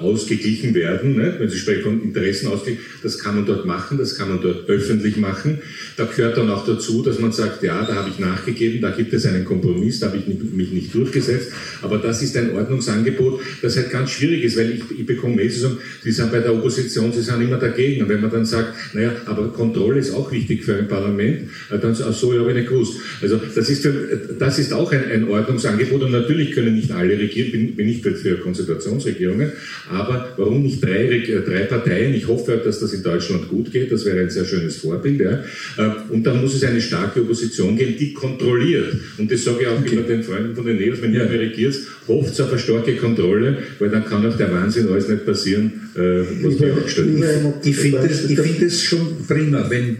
[0.00, 1.16] ausgeglichen werden.
[1.16, 1.36] Ne?
[1.38, 5.18] Wenn Sie sprechen von Interessenausgleich, das kann man dort machen, das kann man dort öffentlich
[5.18, 5.58] machen.
[5.98, 9.12] Da gehört dann auch dazu, dass man sagt, ja, da habe ich nachgegeben, da gibt
[9.12, 11.52] es einen Kompromiss, da habe ich mich nicht durchgesetzt.
[11.82, 15.64] Aber das ist ein Ordnungsangebot, das halt ganz schwierig ist, weil ich, ich bekomme Mails,
[16.02, 18.02] Sie sind bei der Opposition, Sie sind immer dagegen.
[18.02, 21.78] Und wenn man dann sagt, naja, aber Kontrolle ist auch wichtig für ein Parlament, äh,
[21.78, 22.94] dann ach so, ja, habe ich nicht gewusst.
[23.20, 23.92] Also das ist, für,
[24.38, 28.02] das ist auch ein, ein Ordnungsangebot und natürlich können nicht alle regieren, bin, bin ich
[28.02, 29.52] für Konzentration Koalitionsregierungen.
[29.90, 32.14] Aber warum nicht drei, äh, drei Parteien?
[32.14, 33.92] Ich hoffe, dass das in Deutschland gut geht.
[33.92, 35.20] Das wäre ein sehr schönes Vorbild.
[35.20, 35.44] Ja.
[35.76, 38.94] Äh, und dann muss es eine starke Opposition geben, die kontrolliert.
[39.18, 39.94] Und das sage ich auch okay.
[39.94, 41.30] immer den Freunden von den Neos, wenn ihr ja.
[41.30, 41.76] regiert,
[42.08, 46.00] hofft auf eine starke Kontrolle, weil dann kann auch der Wahnsinn alles nicht passieren, äh,
[46.42, 47.54] was wir aufgestellt haben.
[47.62, 49.96] Ich finde es find schon prima, wenn,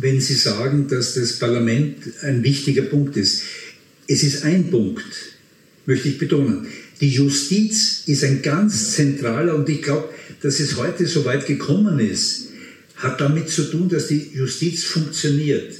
[0.00, 3.42] wenn Sie sagen, dass das Parlament ein wichtiger Punkt ist.
[4.06, 5.04] Es ist ein Punkt,
[5.84, 6.66] möchte ich betonen.
[7.00, 10.08] Die Justiz ist ein ganz zentraler und ich glaube,
[10.42, 12.48] dass es heute so weit gekommen ist,
[12.96, 15.74] hat damit zu tun, dass die Justiz funktioniert.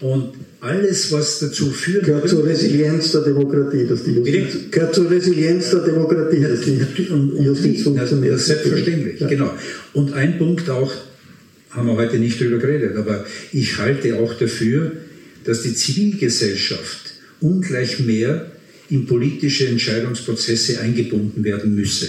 [0.00, 2.04] Und alles, was dazu führt.
[2.04, 4.70] Gehört zur Resilienz der Demokratie, dass die Justiz.
[4.70, 8.34] Gehört zur Resilienz der Demokratie, dass die und, Justiz funktioniert.
[8.34, 9.28] Das selbstverständlich, ja.
[9.28, 9.52] genau.
[9.92, 10.90] Und ein Punkt auch,
[11.70, 14.92] haben wir heute nicht drüber geredet, aber ich halte auch dafür,
[15.44, 18.50] dass die Zivilgesellschaft ungleich mehr
[18.90, 22.08] in politische Entscheidungsprozesse eingebunden werden müsse.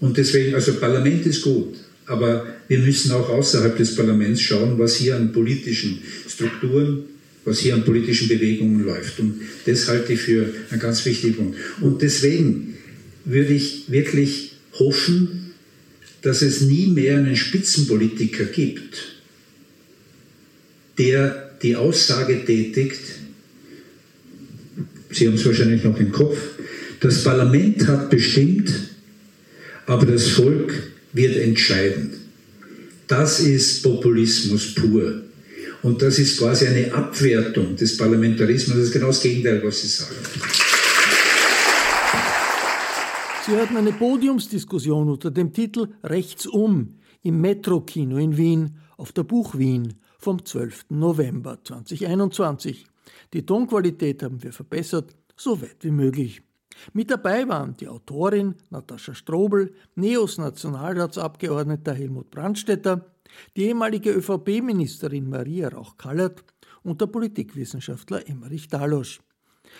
[0.00, 1.76] Und deswegen, also Parlament ist gut,
[2.06, 5.98] aber wir müssen auch außerhalb des Parlaments schauen, was hier an politischen
[6.28, 7.04] Strukturen,
[7.44, 9.18] was hier an politischen Bewegungen läuft.
[9.20, 11.58] Und das halte ich für einen ganz wichtigen Punkt.
[11.80, 12.74] Und deswegen
[13.24, 15.52] würde ich wirklich hoffen,
[16.20, 19.14] dass es nie mehr einen Spitzenpolitiker gibt,
[20.98, 23.00] der die Aussage tätigt,
[25.14, 26.36] Sie haben es wahrscheinlich noch im Kopf,
[27.00, 28.72] das Parlament hat bestimmt,
[29.86, 30.72] aber das Volk
[31.12, 32.10] wird entscheiden.
[33.06, 35.22] Das ist Populismus pur.
[35.82, 38.76] Und das ist quasi eine Abwertung des Parlamentarismus.
[38.76, 40.14] Das ist genau das Gegenteil, was Sie sagen.
[43.46, 49.58] Sie hörten eine Podiumsdiskussion unter dem Titel Rechtsum im Metro-Kino in Wien auf der Buch
[49.58, 50.86] Wien vom 12.
[50.88, 52.86] November 2021.
[53.34, 56.40] Die Tonqualität haben wir verbessert, so weit wie möglich.
[56.92, 63.04] Mit dabei waren die Autorin Natascha Strobel, Neos Nationalratsabgeordneter Helmut Brandstetter,
[63.56, 66.44] die ehemalige ÖVP-Ministerin Maria Rauch-Kallert
[66.84, 69.20] und der Politikwissenschaftler Emmerich Dalosch.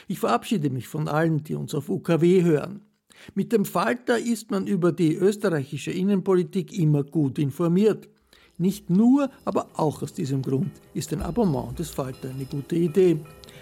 [0.08, 2.80] Ich verabschiede mich von allen, die uns auf UKW hören.
[3.36, 8.08] Mit dem Falter ist man über die österreichische Innenpolitik immer gut informiert.
[8.56, 13.18] Nicht nur, aber auch aus diesem Grund ist ein Abonnement des Falter eine gute Idee.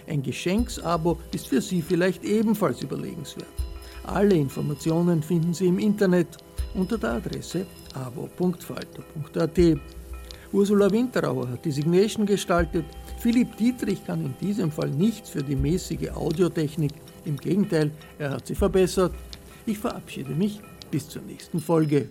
[0.07, 3.47] Ein Geschenksabo ist für Sie vielleicht ebenfalls überlegenswert.
[4.05, 6.39] Alle Informationen finden Sie im Internet
[6.74, 9.79] unter der Adresse abo.falter.at.
[10.53, 12.85] Ursula Winterauer hat die Signation gestaltet.
[13.19, 16.93] Philipp Dietrich kann in diesem Fall nichts für die mäßige Audiotechnik.
[17.24, 19.15] Im Gegenteil, er hat sie verbessert.
[19.65, 20.61] Ich verabschiede mich
[20.91, 22.11] bis zur nächsten Folge.